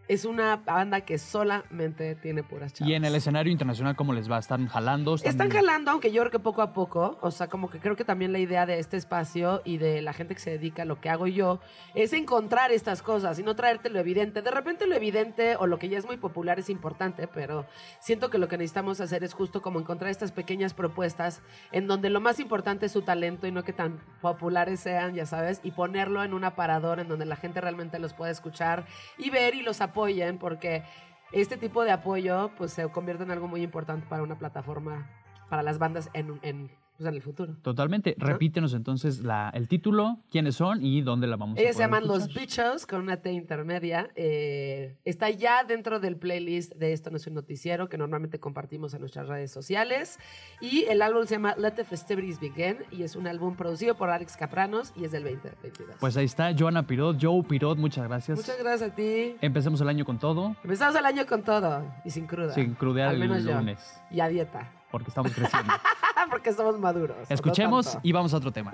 es 0.08 0.24
una 0.24 0.56
banda 0.56 1.00
que 1.02 1.18
solamente 1.18 2.14
tiene 2.16 2.42
puras 2.42 2.72
chavas. 2.72 2.90
Y 2.90 2.94
en 2.94 3.04
el 3.04 3.14
escenario 3.14 3.50
internacional, 3.50 3.96
¿cómo 3.96 4.12
les 4.12 4.30
va? 4.30 4.38
¿Están 4.38 4.68
jalando? 4.68 5.14
Están 5.14 5.50
jalando, 5.50 5.90
aunque 5.90 6.12
yo 6.12 6.20
creo 6.22 6.30
que 6.30 6.38
poco 6.38 6.62
a 6.62 6.72
poco, 6.72 7.18
o 7.22 7.30
sea, 7.30 7.48
como 7.48 7.70
que 7.70 7.78
creo 7.78 7.96
que 7.96 8.04
también 8.04 8.32
la 8.32 8.38
idea 8.38 8.66
de 8.66 8.78
este 8.78 8.96
espacio 8.96 9.62
y 9.64 9.78
de 9.78 10.02
la 10.02 10.12
gente 10.12 10.34
que 10.34 10.40
se 10.40 10.50
dedica 10.50 10.82
a 10.82 10.84
lo 10.84 11.00
que 11.00 11.08
hago 11.08 11.26
yo 11.26 11.60
es 11.94 12.12
encontrar 12.12 12.72
estas 12.72 13.02
cosas 13.02 13.38
y 13.38 13.42
no 13.42 13.56
traerte 13.56 13.90
lo 13.90 13.98
evidente. 13.98 14.42
De 14.42 14.50
repente 14.50 14.86
lo 14.86 14.94
evidente 14.94 15.56
o 15.56 15.66
lo 15.66 15.78
que 15.78 15.88
ya 15.88 15.98
es 15.98 16.06
muy 16.06 16.16
popular 16.16 16.58
es 16.58 16.68
importante, 16.68 17.26
pero 17.26 17.66
siento 18.00 18.30
que 18.30 18.38
lo 18.38 18.48
que 18.48 18.58
necesitamos 18.58 19.00
hacer 19.00 19.24
es 19.24 19.32
justo 19.32 19.62
como 19.62 19.80
encontrar 19.80 20.10
estas 20.10 20.32
pequeñas 20.32 20.74
propuestas 20.74 21.42
en 21.72 21.86
donde 21.86 22.10
lo 22.10 22.20
más 22.20 22.40
importante 22.40 22.86
es 22.86 22.92
su 22.92 23.02
talento 23.02 23.46
y 23.46 23.52
no 23.52 23.64
que 23.64 23.72
tan 23.72 24.00
populares 24.20 24.80
sean, 24.80 25.14
ya 25.14 25.26
sabes, 25.26 25.60
y 25.62 25.70
ponerlo 25.70 26.22
en 26.22 26.34
un 26.34 26.44
aparador 26.44 27.00
en 27.00 27.08
donde 27.08 27.24
la 27.24 27.36
gente 27.36 27.60
realmente 27.60 27.98
los 27.98 28.12
pueda 28.12 28.30
escuchar 28.30 28.86
y 29.18 29.30
ver 29.30 29.54
y 29.54 29.62
los 29.62 29.80
apoyen, 29.94 30.38
porque 30.38 30.82
este 31.30 31.56
tipo 31.56 31.84
de 31.84 31.92
apoyo 31.92 32.50
pues 32.58 32.72
se 32.72 32.88
convierte 32.88 33.22
en 33.22 33.30
algo 33.30 33.46
muy 33.46 33.62
importante 33.62 34.06
para 34.08 34.24
una 34.24 34.36
plataforma, 34.36 35.08
para 35.48 35.62
las 35.62 35.78
bandas 35.78 36.10
en, 36.12 36.40
en, 36.42 36.70
pues, 36.96 37.08
en 37.08 37.14
el 37.14 37.22
futuro. 37.22 37.56
Totalmente. 37.62 38.14
Repítenos 38.18 38.74
entonces 38.74 39.22
la, 39.22 39.50
el 39.54 39.68
título, 39.68 40.18
quiénes 40.30 40.54
son 40.56 40.84
y 40.84 41.02
dónde 41.02 41.26
la 41.26 41.36
vamos 41.36 41.58
a 41.58 41.60
Ellos 41.62 41.76
se 41.76 41.82
llaman 41.82 42.04
escuchar. 42.04 42.20
Los 42.28 42.34
Bichos 42.34 42.86
con 42.86 43.00
una 43.02 43.16
T 43.18 43.32
intermedia. 43.32 44.10
Eh, 44.16 44.96
está 45.04 45.30
ya 45.30 45.64
dentro 45.64 46.00
del 46.00 46.16
playlist 46.16 46.74
de 46.74 46.92
Esto 46.92 47.10
no 47.10 47.16
es 47.16 47.26
un 47.26 47.34
noticiero 47.34 47.88
que 47.88 47.98
normalmente 47.98 48.38
compartimos 48.40 48.94
en 48.94 49.00
nuestras 49.00 49.26
redes 49.28 49.50
sociales. 49.50 50.18
Y 50.60 50.84
el 50.84 51.02
álbum 51.02 51.24
se 51.26 51.34
llama 51.34 51.54
Let 51.56 51.72
the 51.72 51.84
Festivities 51.84 52.38
Begin 52.40 52.78
y 52.90 53.02
es 53.02 53.16
un 53.16 53.26
álbum 53.26 53.56
producido 53.56 53.94
por 53.96 54.10
Alex 54.10 54.36
Capranos 54.36 54.92
y 54.96 55.04
es 55.04 55.12
del 55.12 55.24
2022. 55.24 55.96
Pues 56.00 56.16
ahí 56.16 56.24
está, 56.26 56.54
Joana 56.56 56.86
Pirot, 56.86 57.18
Joe 57.20 57.42
Pirot, 57.42 57.78
muchas 57.78 58.06
gracias. 58.06 58.38
Muchas 58.38 58.58
gracias 58.58 58.90
a 58.92 58.94
ti. 58.94 59.36
Empecemos 59.40 59.80
el 59.80 59.88
año 59.88 60.04
con 60.04 60.18
todo, 60.18 60.54
Empezamos 60.62 60.94
el 60.96 61.04
año 61.06 61.26
con 61.26 61.42
todo 61.42 61.84
y 62.04 62.10
sin 62.10 62.26
cruda. 62.26 62.54
sin 62.54 62.74
crudear 62.74 63.08
Al 63.08 63.14
el 63.16 63.20
menos 63.28 63.44
yo. 63.44 63.54
lunes, 63.54 63.80
Y 64.10 64.20
a 64.20 64.28
dieta. 64.28 64.70
porque 64.90 65.08
estamos 65.08 65.32
creciendo. 65.32 65.72
Porque 66.30 66.52
somos 66.52 66.78
maduros. 66.78 67.16
Escuchemos 67.28 67.98
y 68.02 68.12
vamos 68.12 68.34
a 68.34 68.38
otro 68.38 68.52
tema. 68.52 68.72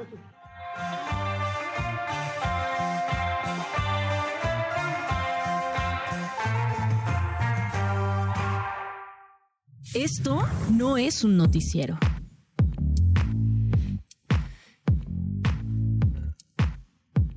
Esto 9.94 10.40
no 10.70 10.96
es 10.96 11.24
un 11.24 11.36
noticiero. 11.36 11.98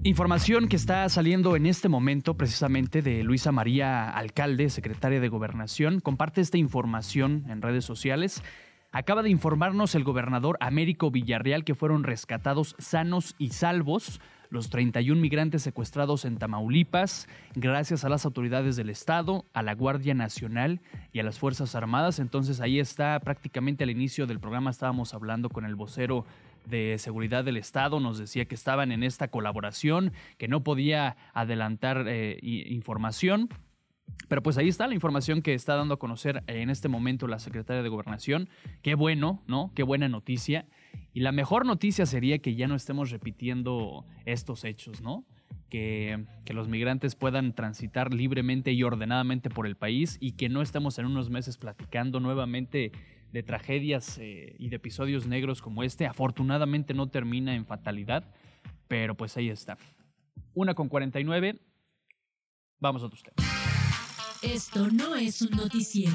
Información 0.05 0.67
que 0.67 0.75
está 0.75 1.07
saliendo 1.07 1.55
en 1.55 1.65
este 1.65 1.87
momento 1.87 2.35
precisamente 2.35 3.01
de 3.01 3.23
Luisa 3.23 3.53
María 3.53 4.09
Alcalde, 4.09 4.69
secretaria 4.69 5.21
de 5.21 5.29
Gobernación, 5.29 6.01
comparte 6.01 6.41
esta 6.41 6.57
información 6.57 7.45
en 7.47 7.61
redes 7.61 7.85
sociales. 7.85 8.43
Acaba 8.95 9.23
de 9.23 9.31
informarnos 9.31 9.95
el 9.95 10.03
gobernador 10.03 10.55
Américo 10.59 11.09
Villarreal 11.09 11.63
que 11.63 11.73
fueron 11.73 12.03
rescatados 12.03 12.75
sanos 12.77 13.33
y 13.39 13.49
salvos 13.49 14.21
los 14.51 14.69
31 14.69 15.19
migrantes 15.19 15.63
secuestrados 15.63 16.25
en 16.25 16.37
Tamaulipas 16.37 17.27
gracias 17.55 18.05
a 18.05 18.09
las 18.09 18.23
autoridades 18.23 18.75
del 18.75 18.91
Estado, 18.91 19.45
a 19.53 19.63
la 19.63 19.73
Guardia 19.73 20.13
Nacional 20.13 20.79
y 21.11 21.19
a 21.19 21.23
las 21.23 21.39
Fuerzas 21.39 21.73
Armadas. 21.73 22.19
Entonces 22.19 22.61
ahí 22.61 22.79
está 22.79 23.19
prácticamente 23.21 23.83
al 23.83 23.89
inicio 23.89 24.27
del 24.27 24.39
programa 24.39 24.69
estábamos 24.69 25.15
hablando 25.15 25.49
con 25.49 25.65
el 25.65 25.73
vocero 25.73 26.27
de 26.67 26.99
Seguridad 26.99 27.43
del 27.43 27.57
Estado, 27.57 27.99
nos 27.99 28.19
decía 28.19 28.45
que 28.45 28.53
estaban 28.53 28.91
en 28.91 29.01
esta 29.01 29.27
colaboración, 29.27 30.13
que 30.37 30.47
no 30.47 30.63
podía 30.63 31.17
adelantar 31.33 32.05
eh, 32.07 32.37
información. 32.43 33.49
Pero 34.27 34.41
pues 34.41 34.57
ahí 34.57 34.67
está 34.67 34.87
la 34.87 34.95
información 34.95 35.41
que 35.41 35.53
está 35.53 35.75
dando 35.75 35.95
a 35.95 35.99
conocer 35.99 36.43
en 36.47 36.69
este 36.69 36.87
momento 36.87 37.27
la 37.27 37.39
secretaria 37.39 37.83
de 37.83 37.89
Gobernación. 37.89 38.49
Qué 38.81 38.95
bueno, 38.95 39.43
¿no? 39.47 39.71
Qué 39.75 39.83
buena 39.83 40.09
noticia. 40.09 40.65
Y 41.13 41.19
la 41.19 41.31
mejor 41.31 41.65
noticia 41.65 42.05
sería 42.05 42.39
que 42.39 42.55
ya 42.55 42.67
no 42.67 42.75
estemos 42.75 43.11
repitiendo 43.11 44.05
estos 44.25 44.63
hechos, 44.63 45.01
¿no? 45.01 45.25
Que, 45.69 46.25
que 46.45 46.53
los 46.53 46.67
migrantes 46.67 47.15
puedan 47.15 47.53
transitar 47.53 48.13
libremente 48.13 48.71
y 48.71 48.83
ordenadamente 48.83 49.49
por 49.49 49.67
el 49.67 49.75
país 49.75 50.17
y 50.19 50.31
que 50.31 50.49
no 50.49 50.61
estemos 50.61 50.97
en 50.99 51.05
unos 51.05 51.29
meses 51.29 51.57
platicando 51.57 52.19
nuevamente 52.19 52.91
de 53.31 53.43
tragedias 53.43 54.19
eh, 54.19 54.55
y 54.59 54.69
de 54.69 54.75
episodios 54.75 55.27
negros 55.27 55.61
como 55.61 55.83
este. 55.83 56.05
Afortunadamente 56.05 56.93
no 56.93 57.09
termina 57.09 57.55
en 57.55 57.65
fatalidad, 57.65 58.31
pero 58.87 59.15
pues 59.17 59.35
ahí 59.37 59.49
está. 59.49 59.77
Una 60.53 60.75
con 60.75 60.87
49. 60.87 61.59
Vamos 62.79 63.01
a 63.01 63.07
otros 63.07 63.23
temas. 63.23 63.52
Esto 64.43 64.89
no 64.91 65.15
es 65.15 65.41
un 65.41 65.51
noticiero. 65.51 66.13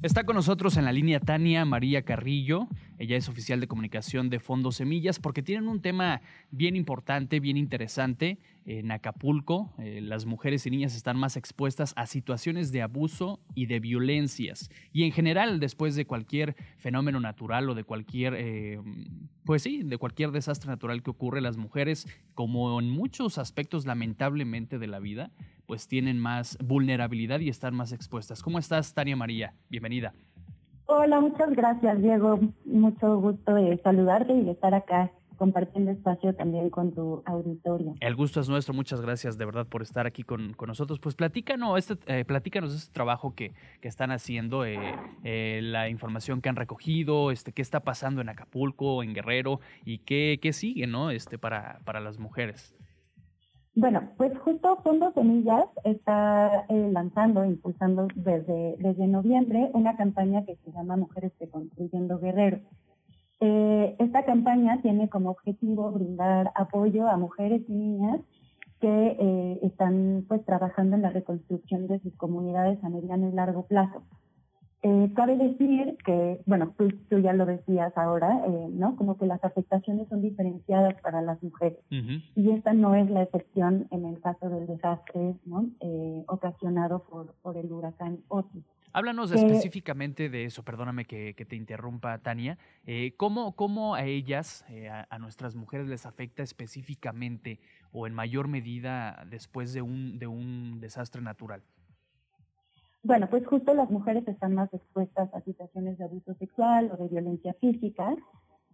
Está 0.00 0.24
con 0.24 0.34
nosotros 0.34 0.78
en 0.78 0.86
la 0.86 0.92
línea 0.92 1.20
Tania 1.20 1.66
María 1.66 2.02
Carrillo. 2.02 2.68
Ella 2.98 3.16
es 3.16 3.28
oficial 3.28 3.60
de 3.60 3.68
comunicación 3.68 4.28
de 4.28 4.40
Fondo 4.40 4.72
Semillas 4.72 5.20
porque 5.20 5.42
tienen 5.42 5.68
un 5.68 5.80
tema 5.80 6.20
bien 6.50 6.74
importante, 6.76 7.40
bien 7.40 7.56
interesante. 7.56 8.38
En 8.66 8.90
Acapulco, 8.90 9.72
eh, 9.78 10.00
las 10.02 10.26
mujeres 10.26 10.66
y 10.66 10.70
niñas 10.70 10.94
están 10.94 11.16
más 11.16 11.36
expuestas 11.36 11.94
a 11.96 12.06
situaciones 12.06 12.70
de 12.72 12.82
abuso 12.82 13.40
y 13.54 13.66
de 13.66 13.80
violencias. 13.80 14.68
Y 14.92 15.04
en 15.04 15.12
general, 15.12 15.60
después 15.60 15.94
de 15.94 16.04
cualquier 16.04 16.56
fenómeno 16.76 17.20
natural 17.20 17.70
o 17.70 17.74
de 17.74 17.84
cualquier, 17.84 18.34
eh, 18.36 18.80
pues 19.44 19.62
sí, 19.62 19.82
de 19.84 19.96
cualquier 19.96 20.32
desastre 20.32 20.68
natural 20.68 21.02
que 21.02 21.10
ocurre, 21.10 21.40
las 21.40 21.56
mujeres, 21.56 22.06
como 22.34 22.78
en 22.78 22.90
muchos 22.90 23.38
aspectos 23.38 23.86
lamentablemente 23.86 24.78
de 24.78 24.86
la 24.86 24.98
vida, 24.98 25.30
pues 25.66 25.86
tienen 25.86 26.18
más 26.18 26.58
vulnerabilidad 26.58 27.40
y 27.40 27.48
están 27.48 27.74
más 27.74 27.92
expuestas. 27.92 28.42
¿Cómo 28.42 28.58
estás, 28.58 28.92
Tania 28.92 29.16
María? 29.16 29.54
Bienvenida. 29.70 30.12
Hola, 30.90 31.20
muchas 31.20 31.50
gracias, 31.50 32.00
Diego. 32.00 32.40
Mucho 32.64 33.20
gusto 33.20 33.52
de 33.52 33.78
saludarte 33.84 34.32
y 34.32 34.48
estar 34.48 34.72
acá 34.72 35.12
compartiendo 35.36 35.90
espacio 35.90 36.34
también 36.34 36.70
con 36.70 36.94
tu 36.94 37.22
auditorio. 37.26 37.94
El 38.00 38.16
gusto 38.16 38.40
es 38.40 38.48
nuestro, 38.48 38.72
muchas 38.72 39.02
gracias 39.02 39.36
de 39.36 39.44
verdad 39.44 39.66
por 39.66 39.82
estar 39.82 40.06
aquí 40.06 40.22
con, 40.22 40.54
con 40.54 40.68
nosotros. 40.68 40.98
Pues 40.98 41.14
platícanos, 41.14 41.78
este, 41.78 41.98
eh, 42.06 42.24
platícanos 42.24 42.74
este 42.74 42.90
trabajo 42.90 43.34
que, 43.34 43.52
que 43.82 43.88
están 43.88 44.10
haciendo, 44.12 44.64
eh, 44.64 44.78
eh, 45.24 45.60
la 45.62 45.90
información 45.90 46.40
que 46.40 46.48
han 46.48 46.56
recogido, 46.56 47.32
este, 47.32 47.52
qué 47.52 47.60
está 47.60 47.80
pasando 47.80 48.22
en 48.22 48.30
Acapulco, 48.30 49.02
en 49.02 49.12
Guerrero 49.12 49.60
y 49.84 49.98
qué, 49.98 50.38
qué 50.40 50.54
sigue 50.54 50.86
¿no? 50.86 51.10
este, 51.10 51.36
para, 51.36 51.80
para 51.84 52.00
las 52.00 52.18
mujeres. 52.18 52.74
Bueno, 53.80 54.08
pues 54.16 54.36
justo 54.40 54.80
Fondo 54.82 55.12
Semillas 55.12 55.66
está 55.84 56.66
eh, 56.68 56.90
lanzando, 56.90 57.44
impulsando 57.44 58.08
desde, 58.16 58.74
desde 58.80 59.06
noviembre 59.06 59.70
una 59.72 59.96
campaña 59.96 60.44
que 60.44 60.56
se 60.56 60.72
llama 60.72 60.96
Mujeres 60.96 61.30
que 61.38 61.48
Construyendo 61.48 62.18
Guerrero. 62.18 62.58
Eh, 63.38 63.94
esta 64.00 64.24
campaña 64.24 64.82
tiene 64.82 65.08
como 65.08 65.30
objetivo 65.30 65.92
brindar 65.92 66.50
apoyo 66.56 67.06
a 67.06 67.16
mujeres 67.18 67.62
y 67.68 67.72
niñas 67.72 68.20
que 68.80 69.16
eh, 69.16 69.60
están 69.62 70.24
pues 70.26 70.44
trabajando 70.44 70.96
en 70.96 71.02
la 71.02 71.10
reconstrucción 71.10 71.86
de 71.86 72.00
sus 72.00 72.16
comunidades 72.16 72.82
a 72.82 72.88
mediano 72.88 73.28
y 73.28 73.32
largo 73.32 73.62
plazo. 73.62 74.02
Eh, 74.82 75.10
cabe 75.16 75.36
decir 75.36 75.96
que, 76.04 76.40
bueno, 76.46 76.72
tú, 76.78 76.88
tú 77.10 77.18
ya 77.18 77.32
lo 77.32 77.46
decías 77.46 77.92
ahora, 77.96 78.44
eh, 78.46 78.68
¿no? 78.70 78.94
Como 78.96 79.18
que 79.18 79.26
las 79.26 79.42
afectaciones 79.42 80.08
son 80.08 80.22
diferenciadas 80.22 80.94
para 81.00 81.20
las 81.20 81.42
mujeres. 81.42 81.78
Y 81.90 82.50
esta 82.50 82.72
no 82.72 82.94
es 82.94 83.10
la 83.10 83.22
excepción 83.22 83.88
en 83.90 84.04
el 84.04 84.20
caso 84.20 84.48
del 84.48 84.66
desastre, 84.66 85.34
¿no? 85.44 85.66
Eh, 85.80 86.22
ocasionado 86.28 87.02
por, 87.04 87.34
por 87.42 87.56
el 87.56 87.72
huracán 87.72 88.20
Otis. 88.28 88.64
Háblanos 88.92 89.32
específicamente 89.32 90.30
de 90.30 90.44
eso, 90.44 90.64
perdóname 90.64 91.04
que, 91.04 91.34
que 91.34 91.44
te 91.44 91.56
interrumpa, 91.56 92.18
Tania. 92.18 92.56
Eh, 92.86 93.12
¿cómo, 93.16 93.54
¿Cómo 93.54 93.94
a 93.94 94.04
ellas, 94.04 94.64
eh, 94.70 94.88
a, 94.88 95.06
a 95.10 95.18
nuestras 95.18 95.56
mujeres, 95.56 95.88
les 95.88 96.06
afecta 96.06 96.42
específicamente 96.42 97.60
o 97.92 98.06
en 98.06 98.14
mayor 98.14 98.48
medida 98.48 99.24
después 99.28 99.72
de 99.72 99.82
un, 99.82 100.18
de 100.18 100.26
un 100.26 100.80
desastre 100.80 101.20
natural? 101.20 101.62
Bueno, 103.08 103.26
pues 103.30 103.46
justo 103.46 103.72
las 103.72 103.90
mujeres 103.90 104.28
están 104.28 104.54
más 104.54 104.68
expuestas 104.74 105.32
a 105.32 105.40
situaciones 105.40 105.96
de 105.96 106.04
abuso 106.04 106.34
sexual 106.34 106.90
o 106.92 107.02
de 107.02 107.08
violencia 107.08 107.54
física. 107.54 108.14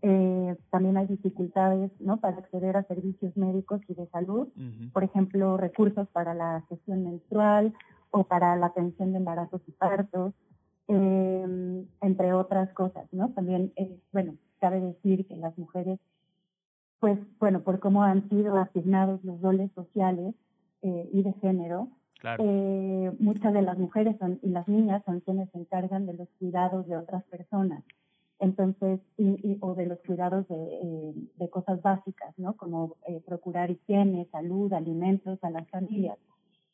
Eh, 0.03 0.57
también 0.71 0.97
hay 0.97 1.07
dificultades 1.07 1.93
¿no? 2.01 2.17
para 2.17 2.39
acceder 2.39 2.77
a 2.77 2.83
servicios 2.83 3.37
médicos 3.37 3.81
y 3.87 3.95
de 3.95 4.09
salud, 4.09 4.49
por 4.93 5.05
ejemplo, 5.05 5.57
recursos 5.57 6.09
para 6.09 6.35
la 6.35 6.65
gestión 6.69 7.05
menstrual 7.05 7.75
o 8.11 8.25
para 8.25 8.57
la 8.57 8.67
atención 8.67 9.13
de 9.13 9.19
embarazos 9.19 9.63
y 9.69 9.71
partos, 9.71 10.35
eh, 10.89 11.87
entre 12.01 12.33
otras 12.33 12.73
cosas, 12.73 13.07
¿no? 13.13 13.31
También, 13.35 13.73
eh, 13.77 14.01
bueno, 14.13 14.35
cabe 14.59 14.81
decir 14.81 15.29
que 15.29 15.37
las 15.37 15.57
mujeres, 15.57 16.01
pues, 16.99 17.21
bueno, 17.39 17.61
por 17.61 17.79
cómo 17.79 18.03
han 18.03 18.29
sido 18.29 18.57
asignados 18.57 19.23
los 19.23 19.41
roles 19.41 19.71
sociales 19.77 20.35
eh, 20.83 21.09
y 21.13 21.23
de 21.23 21.35
género, 21.35 21.89
eh, 22.39 23.13
muchas 23.19 23.53
de 23.53 23.63
las 23.63 23.79
mujeres 23.79 24.17
son, 24.19 24.39
y 24.43 24.51
las 24.51 24.67
niñas 24.69 25.03
son 25.05 25.21
quienes 25.21 25.51
se 25.51 25.59
encargan 25.59 26.07
de 26.07 26.15
los 26.15 26.29
cuidados 26.39 26.87
de 26.87 26.97
otras 26.97 27.25
personas. 27.25 27.85
Entonces, 28.41 29.01
y, 29.17 29.29
y- 29.49 29.59
o 29.61 29.75
de 29.75 29.87
los 29.87 29.99
cuidados 30.01 30.47
de, 30.49 30.57
eh, 30.57 31.15
de 31.37 31.49
cosas 31.51 31.81
básicas, 31.83 32.37
¿no? 32.39 32.57
Como 32.57 32.97
eh, 33.07 33.21
procurar 33.27 33.71
higiene, 33.71 34.27
salud, 34.33 34.73
alimentos 34.73 35.39
a 35.43 35.51
las 35.51 35.69
familias. 35.71 36.19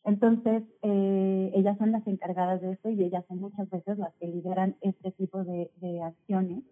Entonces, 0.04 0.62
eh, 0.82 1.52
ellas 1.54 1.76
son 1.78 1.92
las 1.92 2.06
encargadas 2.06 2.60
de 2.62 2.72
esto 2.72 2.88
y 2.90 3.04
ellas 3.04 3.24
son 3.28 3.40
muchas 3.40 3.68
veces 3.68 3.98
las 3.98 4.14
que 4.14 4.26
lideran 4.26 4.76
este 4.80 5.10
tipo 5.12 5.44
de, 5.44 5.70
de 5.80 6.02
acciones. 6.02 6.64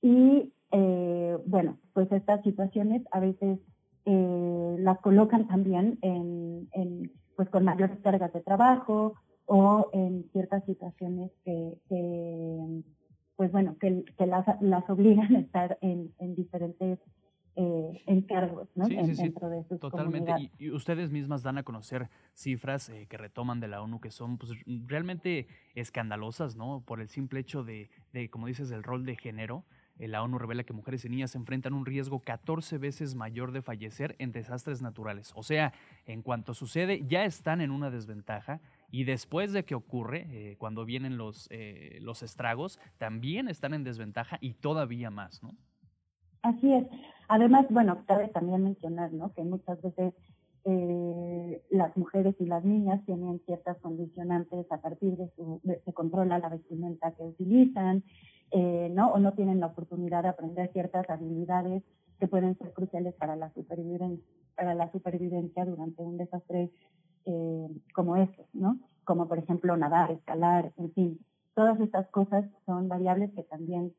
Y 0.00 0.52
eh, 0.72 1.36
bueno, 1.46 1.78
pues 1.92 2.10
estas 2.10 2.42
situaciones 2.42 3.02
a 3.12 3.20
veces 3.20 3.58
eh, 4.06 4.76
las 4.78 4.98
colocan 5.00 5.46
también 5.46 5.98
en, 6.02 6.68
en, 6.72 7.12
pues 7.36 7.48
con 7.50 7.64
mayores 7.64 7.98
cargas 8.00 8.32
de 8.32 8.40
trabajo 8.40 9.14
o 9.46 9.90
en 9.92 10.28
ciertas 10.32 10.64
situaciones 10.64 11.30
que, 11.44 11.78
que 11.88 12.82
pues 13.36 13.50
bueno, 13.50 13.76
que, 13.80 14.04
que 14.16 14.26
las, 14.26 14.46
las 14.60 14.88
obligan 14.88 15.34
a 15.34 15.40
estar 15.40 15.78
en, 15.80 16.12
en 16.18 16.34
diferentes 16.34 16.98
eh, 17.54 18.02
encargos 18.06 18.68
¿no? 18.74 18.88
dentro 18.88 19.50
de 19.50 19.62
sus 19.64 19.78
Totalmente. 19.78 20.32
Y, 20.58 20.70
ustedes 20.70 21.10
mismas 21.10 21.42
dan 21.42 21.58
a 21.58 21.62
conocer 21.62 22.08
cifras 22.32 22.88
eh, 22.88 23.06
que 23.10 23.18
retoman 23.18 23.60
de 23.60 23.68
la 23.68 23.82
ONU 23.82 24.00
que 24.00 24.10
son 24.10 24.38
pues, 24.38 24.52
realmente 24.86 25.48
escandalosas, 25.74 26.56
¿no? 26.56 26.82
Por 26.86 27.02
el 27.02 27.08
simple 27.08 27.40
hecho 27.40 27.62
de, 27.62 27.90
de 28.14 28.30
como 28.30 28.46
dices, 28.46 28.70
el 28.70 28.82
rol 28.82 29.04
de 29.04 29.16
género. 29.16 29.64
Eh, 29.98 30.08
la 30.08 30.22
ONU 30.22 30.38
revela 30.38 30.64
que 30.64 30.72
mujeres 30.72 31.04
y 31.04 31.08
niñas 31.08 31.34
enfrentan 31.34 31.74
un 31.74 31.86
riesgo 31.86 32.20
14 32.20 32.78
veces 32.78 33.14
mayor 33.14 33.52
de 33.52 33.62
fallecer 33.62 34.16
en 34.18 34.32
desastres 34.32 34.82
naturales. 34.82 35.32
O 35.34 35.42
sea, 35.42 35.72
en 36.06 36.22
cuanto 36.22 36.54
sucede, 36.54 37.04
ya 37.06 37.24
están 37.24 37.60
en 37.60 37.70
una 37.70 37.90
desventaja 37.90 38.60
y 38.90 39.04
después 39.04 39.52
de 39.52 39.64
que 39.64 39.74
ocurre, 39.74 40.26
eh, 40.30 40.56
cuando 40.58 40.84
vienen 40.84 41.16
los, 41.16 41.48
los 42.00 42.22
estragos, 42.22 42.78
también 42.98 43.48
están 43.48 43.74
en 43.74 43.84
desventaja 43.84 44.38
y 44.40 44.54
todavía 44.54 45.10
más, 45.10 45.42
¿no? 45.42 45.54
Así 46.42 46.72
es. 46.72 46.86
Además, 47.28 47.66
bueno, 47.70 48.04
cabe 48.06 48.28
también 48.28 48.64
mencionar, 48.64 49.12
¿no? 49.12 49.32
Que 49.32 49.42
muchas 49.42 49.80
veces 49.80 50.12
eh, 50.64 51.62
las 51.70 51.96
mujeres 51.96 52.36
y 52.38 52.46
las 52.46 52.64
niñas 52.64 53.04
tienen 53.04 53.40
ciertas 53.46 53.78
condicionantes 53.78 54.70
a 54.70 54.80
partir 54.80 55.16
de 55.16 55.28
su, 55.34 55.60
se 55.84 55.92
controla 55.92 56.38
la 56.38 56.50
vestimenta 56.50 57.12
que 57.12 57.24
utilizan, 57.24 58.04
eh, 58.52 58.88
¿no? 58.92 59.12
O 59.12 59.18
no 59.18 59.32
tienen 59.32 59.60
la 59.60 59.66
oportunidad 59.66 60.22
de 60.22 60.28
aprender 60.28 60.70
ciertas 60.72 61.08
habilidades 61.08 61.82
que 62.18 62.28
pueden 62.28 62.56
ser 62.58 62.72
cruciales 62.72 63.14
para 63.14 63.36
la 63.36 63.52
supervivencia, 63.52 64.24
para 64.54 64.74
la 64.74 64.90
supervivencia 64.92 65.64
durante 65.64 66.02
un 66.02 66.16
desastre 66.18 66.70
eh, 67.24 67.68
como 67.94 68.16
este, 68.16 68.46
¿no? 68.52 68.78
Como 69.04 69.28
por 69.28 69.38
ejemplo 69.38 69.76
nadar, 69.76 70.10
escalar, 70.10 70.72
en 70.76 70.92
fin. 70.92 71.18
Todas 71.54 71.80
estas 71.80 72.08
cosas 72.10 72.44
son 72.66 72.88
variables 72.88 73.32
que 73.34 73.42
también 73.42 73.92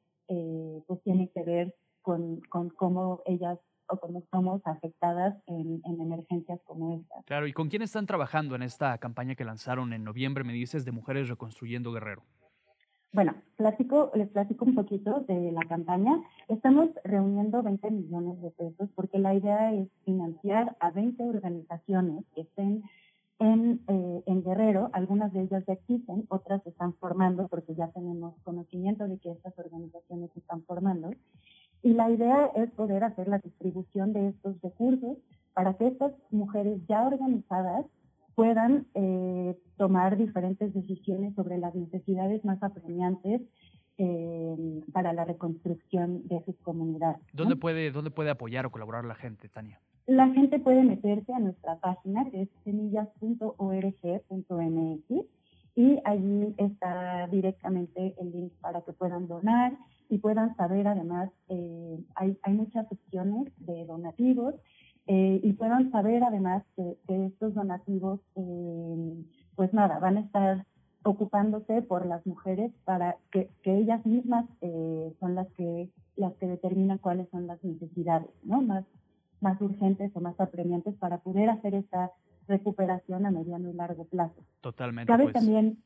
pues 0.88 1.00
tienen 1.04 1.28
que 1.28 1.44
ver 1.44 1.76
con, 2.02 2.42
con 2.50 2.70
cómo 2.70 3.22
ellas 3.26 3.60
o 3.88 3.98
cómo 3.98 4.24
somos 4.32 4.62
afectadas 4.66 5.36
en, 5.48 5.82
en, 5.86 6.02
emergencias 6.02 6.60
como 6.64 6.96
esta. 6.96 7.16
Claro, 7.26 7.48
¿y 7.48 7.54
con 7.54 7.70
quién 7.70 7.82
están 7.82 8.06
trabajando 8.06 8.56
en 8.56 8.64
esta 8.64 8.98
campaña 8.98 9.36
que 9.36 9.46
lanzaron 9.46 9.94
en 9.94 10.04
noviembre, 10.04 10.44
me 10.44 10.54
dices, 10.54 10.86
de 10.86 10.92
Mujeres 10.92 11.30
Reconstruyendo 11.30 11.92
Guerrero? 11.92 12.24
Bueno, 13.14 13.36
platico, 13.58 14.10
les 14.16 14.28
platico 14.30 14.66
un 14.66 14.74
poquito 14.74 15.20
de 15.28 15.52
la 15.52 15.62
campaña. 15.70 16.20
Estamos 16.48 16.90
reuniendo 17.04 17.62
20 17.62 17.92
millones 17.92 18.42
de 18.42 18.50
pesos 18.50 18.90
porque 18.96 19.20
la 19.20 19.36
idea 19.36 19.72
es 19.72 19.88
financiar 20.04 20.76
a 20.80 20.90
20 20.90 21.24
organizaciones 21.24 22.26
que 22.34 22.42
estén 22.42 22.82
en, 23.38 23.82
eh, 23.88 24.24
en 24.26 24.44
Guerrero. 24.44 24.90
Algunas 24.94 25.32
de 25.32 25.42
ellas 25.44 25.64
ya 25.68 25.74
existen, 25.74 26.26
otras 26.30 26.64
se 26.64 26.70
están 26.70 26.96
formando 26.96 27.48
porque 27.50 27.76
ya 27.76 27.90
tenemos 27.90 28.34
conocimiento 28.44 29.08
de 29.08 29.20
que 29.20 29.30
estas 29.30 29.58
organizaciones 29.60 30.32
se 30.34 30.40
están 30.40 30.64
formando. 30.64 31.12
Y 31.84 31.94
la 31.94 32.10
idea 32.10 32.48
es 32.56 32.72
poder 32.72 33.04
hacer 33.04 33.28
la 33.28 33.38
distribución 33.38 34.14
de 34.14 34.30
estos 34.30 34.60
recursos 34.64 35.20
para 35.54 35.76
que 35.76 35.86
estas 35.86 36.14
mujeres 36.32 36.82
ya 36.88 37.06
organizadas 37.06 37.86
puedan 38.36 38.88
eh, 38.96 39.56
tomar 39.78 40.18
diferentes 40.18 40.74
decisiones 40.74 41.34
sobre 41.36 41.58
las 41.58 41.76
necesidades 41.76 42.44
más 42.46 42.62
apremiantes 42.64 43.42
eh, 43.98 44.82
para 44.92 45.14
la 45.14 45.26
reconstrucción 45.26 46.28
de 46.28 46.44
sus 46.46 46.56
comunidades. 46.58 47.22
¿Dónde, 47.32 47.56
puede, 47.56 47.92
¿Dónde 47.92 48.12
puede 48.12 48.32
apoyar 48.32 48.66
o 48.66 48.72
colaborar 48.72 49.06
la 49.06 49.16
gente, 49.16 49.50
Tania? 49.50 49.80
La 50.08 50.28
gente 50.30 50.60
puede 50.60 50.84
meterse 50.84 51.34
a 51.34 51.40
nuestra 51.40 51.80
página 51.80 52.30
que 52.30 52.42
es 52.42 52.50
semillas.org.mx 52.64 55.26
y 55.76 56.00
allí 56.04 56.54
está 56.58 57.28
directamente 57.28 58.16
el 58.20 58.32
link 58.32 58.52
para 58.62 58.82
que 58.82 58.94
puedan 58.94 59.28
donar 59.28 59.78
y 60.10 60.18
puedan 60.18 60.56
saber 60.56 60.88
además, 60.88 61.30
eh, 61.50 62.00
hay, 62.16 62.38
hay 62.44 62.54
muchas 62.54 62.92
opciones 62.92 63.52
de 63.58 63.86
donativos 63.86 64.56
eh, 65.08 65.40
y 65.44 65.54
puedan 65.54 65.92
saber 65.92 66.24
además 66.24 66.64
que, 66.76 66.98
estos 67.08 67.54
donativos, 67.54 68.20
eh, 68.36 69.24
pues 69.56 69.74
nada, 69.74 70.00
van 70.00 70.18
a 70.18 70.22
estar 70.22 70.66
ocupándose 71.04 71.82
por 71.82 72.06
las 72.06 72.26
mujeres 72.26 72.72
para 72.86 73.18
que, 73.32 73.50
que 73.62 73.78
ellas 73.78 74.06
mismas 74.06 74.46
son 75.20 75.36
las 75.36 75.48
que 75.52 75.90
las 76.16 76.34
que 76.36 76.48
determinan 76.48 77.00
cuáles 77.00 77.28
son 77.30 77.48
las 77.48 77.62
necesidades, 77.64 78.30
¿no? 78.44 78.62
Más, 78.62 78.86
más 79.42 79.60
urgentes 79.60 80.16
o 80.16 80.22
más 80.22 80.40
apremiantes 80.40 80.96
para 80.96 81.18
poder 81.18 81.50
hacer 81.50 81.74
esta 81.74 82.12
recuperación 82.48 83.26
a 83.26 83.32
mediano 83.32 83.70
y 83.70 83.74
largo 83.74 84.06
plazo. 84.06 84.46
Totalmente. 84.62 85.12
Cabe 85.12 85.24
pues. 85.24 85.34
también 85.34 85.84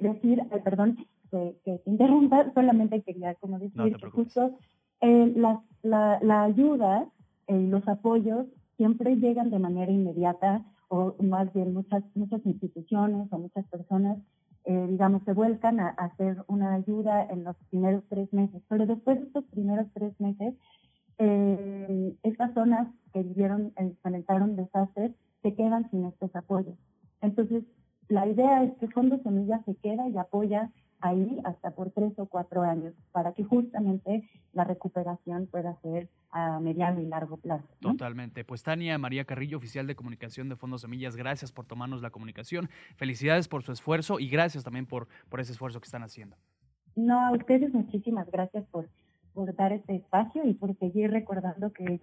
decir, 0.00 0.42
perdón, 0.64 0.96
que, 1.30 1.56
que 1.64 1.78
te 1.78 1.90
interrumpa, 1.90 2.52
solamente 2.52 3.02
quería 3.02 3.34
como 3.36 3.58
decir 3.58 3.96
que 3.96 4.10
justo 4.10 4.58
eh, 5.00 5.32
la, 5.36 5.62
la, 5.82 6.18
la, 6.22 6.42
ayuda 6.42 7.06
eh, 7.48 7.66
los 7.68 7.86
apoyos 7.88 8.46
siempre 8.76 9.16
llegan 9.16 9.50
de 9.50 9.58
manera 9.58 9.90
inmediata 9.90 10.64
o 10.88 11.14
más 11.22 11.52
bien 11.52 11.74
muchas, 11.74 12.04
muchas 12.14 12.44
instituciones 12.46 13.30
o 13.30 13.38
muchas 13.38 13.66
personas, 13.66 14.18
eh, 14.64 14.86
digamos, 14.88 15.22
se 15.24 15.32
vuelcan 15.32 15.80
a, 15.80 15.88
hacer 15.88 16.44
una 16.46 16.74
ayuda 16.74 17.26
en 17.30 17.44
los 17.44 17.56
primeros 17.70 18.04
tres 18.08 18.32
meses. 18.32 18.62
Pero 18.68 18.86
después 18.86 19.18
de 19.18 19.26
estos 19.26 19.44
primeros 19.46 19.86
tres 19.92 20.18
meses, 20.20 20.54
eh, 21.18 22.14
estas 22.22 22.54
zonas 22.54 22.88
que 23.12 23.22
vivieron, 23.22 23.72
experimentaron 23.76 24.56
desastres, 24.56 25.12
se 25.42 25.54
quedan 25.54 25.90
sin 25.90 26.04
estos 26.04 26.34
apoyos. 26.34 26.76
Entonces, 27.20 27.64
la 28.08 28.26
idea 28.26 28.62
es 28.62 28.74
que 28.78 28.88
Fondo 28.88 29.18
Semilla 29.22 29.62
se 29.64 29.74
queda 29.76 30.08
y 30.08 30.16
apoya 30.16 30.70
ahí 31.00 31.40
hasta 31.44 31.70
por 31.70 31.90
tres 31.90 32.12
o 32.18 32.26
cuatro 32.26 32.62
años 32.62 32.94
para 33.12 33.32
que 33.32 33.44
justamente 33.44 34.28
la 34.52 34.64
recuperación 34.64 35.46
pueda 35.46 35.78
ser 35.82 36.08
a 36.30 36.60
mediano 36.60 37.00
y 37.00 37.06
largo 37.06 37.36
plazo. 37.36 37.66
Totalmente. 37.80 38.44
Pues 38.44 38.62
Tania 38.62 38.98
María 38.98 39.24
Carrillo, 39.24 39.58
oficial 39.58 39.86
de 39.86 39.94
comunicación 39.94 40.48
de 40.48 40.56
Fondos 40.56 40.82
Semillas, 40.82 41.16
gracias 41.16 41.52
por 41.52 41.66
tomarnos 41.66 42.02
la 42.02 42.10
comunicación. 42.10 42.68
Felicidades 42.96 43.48
por 43.48 43.62
su 43.62 43.72
esfuerzo 43.72 44.18
y 44.18 44.28
gracias 44.28 44.64
también 44.64 44.86
por, 44.86 45.08
por 45.28 45.40
ese 45.40 45.52
esfuerzo 45.52 45.80
que 45.80 45.86
están 45.86 46.02
haciendo. 46.02 46.36
No, 46.96 47.20
a 47.26 47.32
ustedes 47.32 47.72
muchísimas 47.72 48.30
gracias 48.30 48.66
por, 48.66 48.88
por 49.32 49.54
dar 49.54 49.72
este 49.72 49.96
espacio 49.96 50.44
y 50.44 50.54
por 50.54 50.76
seguir 50.78 51.10
recordando 51.10 51.72
que 51.72 52.00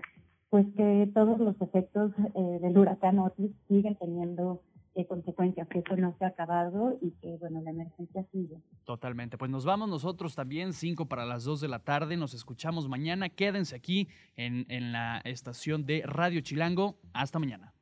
pues 0.50 0.68
que 0.78 1.12
todos 1.14 1.38
los 1.39 1.60
efectos 1.62 2.14
eh, 2.34 2.60
del 2.62 2.78
huracán 2.78 3.20
Otis 3.20 3.52
siguen 3.68 3.96
teniendo 3.96 4.62
qué 4.96 5.06
consecuencias, 5.06 5.68
que 5.68 5.80
eso 5.80 5.96
no 5.98 6.16
se 6.18 6.26
ha 6.26 6.30
acabado 6.30 6.98
y 7.02 7.12
que, 7.22 7.36
bueno, 7.38 7.62
la 7.62 7.72
emergencia 7.72 8.26
sigue. 8.32 8.58
Totalmente. 8.86 9.38
Pues 9.38 9.52
nos 9.52 9.66
vamos 9.66 9.89
nosotros 9.89 10.34
también, 10.36 10.74
5 10.74 11.08
para 11.08 11.26
las 11.26 11.43
2 11.43 11.62
de 11.62 11.68
la 11.68 11.80
tarde. 11.80 12.18
Nos 12.18 12.34
escuchamos 12.34 12.88
mañana. 12.88 13.30
Quédense 13.30 13.76
aquí 13.76 14.08
en, 14.38 14.66
en 14.70 14.93
la 14.93 15.20
estación 15.26 15.86
de 15.86 16.02
Radio 16.06 16.41
Chilango. 16.41 16.96
Hasta 17.14 17.38
mañana. 17.38 17.74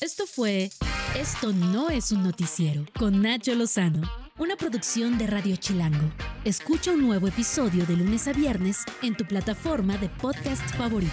Esto 0.00 0.26
fue 0.26 0.70
Esto 1.16 1.52
no 1.52 1.90
es 1.90 2.12
un 2.12 2.22
noticiero 2.22 2.84
con 2.98 3.20
Nacho 3.20 3.54
Lozano, 3.54 4.02
una 4.38 4.56
producción 4.56 5.18
de 5.18 5.26
Radio 5.26 5.56
Chilango. 5.56 6.10
Escucha 6.44 6.92
un 6.92 7.02
nuevo 7.02 7.28
episodio 7.28 7.84
de 7.84 7.96
lunes 7.96 8.26
a 8.26 8.32
viernes 8.32 8.84
en 9.02 9.16
tu 9.16 9.24
plataforma 9.24 9.98
de 9.98 10.08
podcast 10.08 10.64
favorita. 10.76 11.12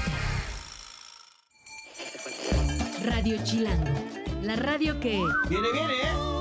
Radio 3.03 3.37
Chilango 3.43 4.24
la 4.45 4.55
radio 4.55 4.99
que... 4.99 5.19
Viene, 5.49 5.71
viene, 5.73 5.93
¿eh? 5.93 6.34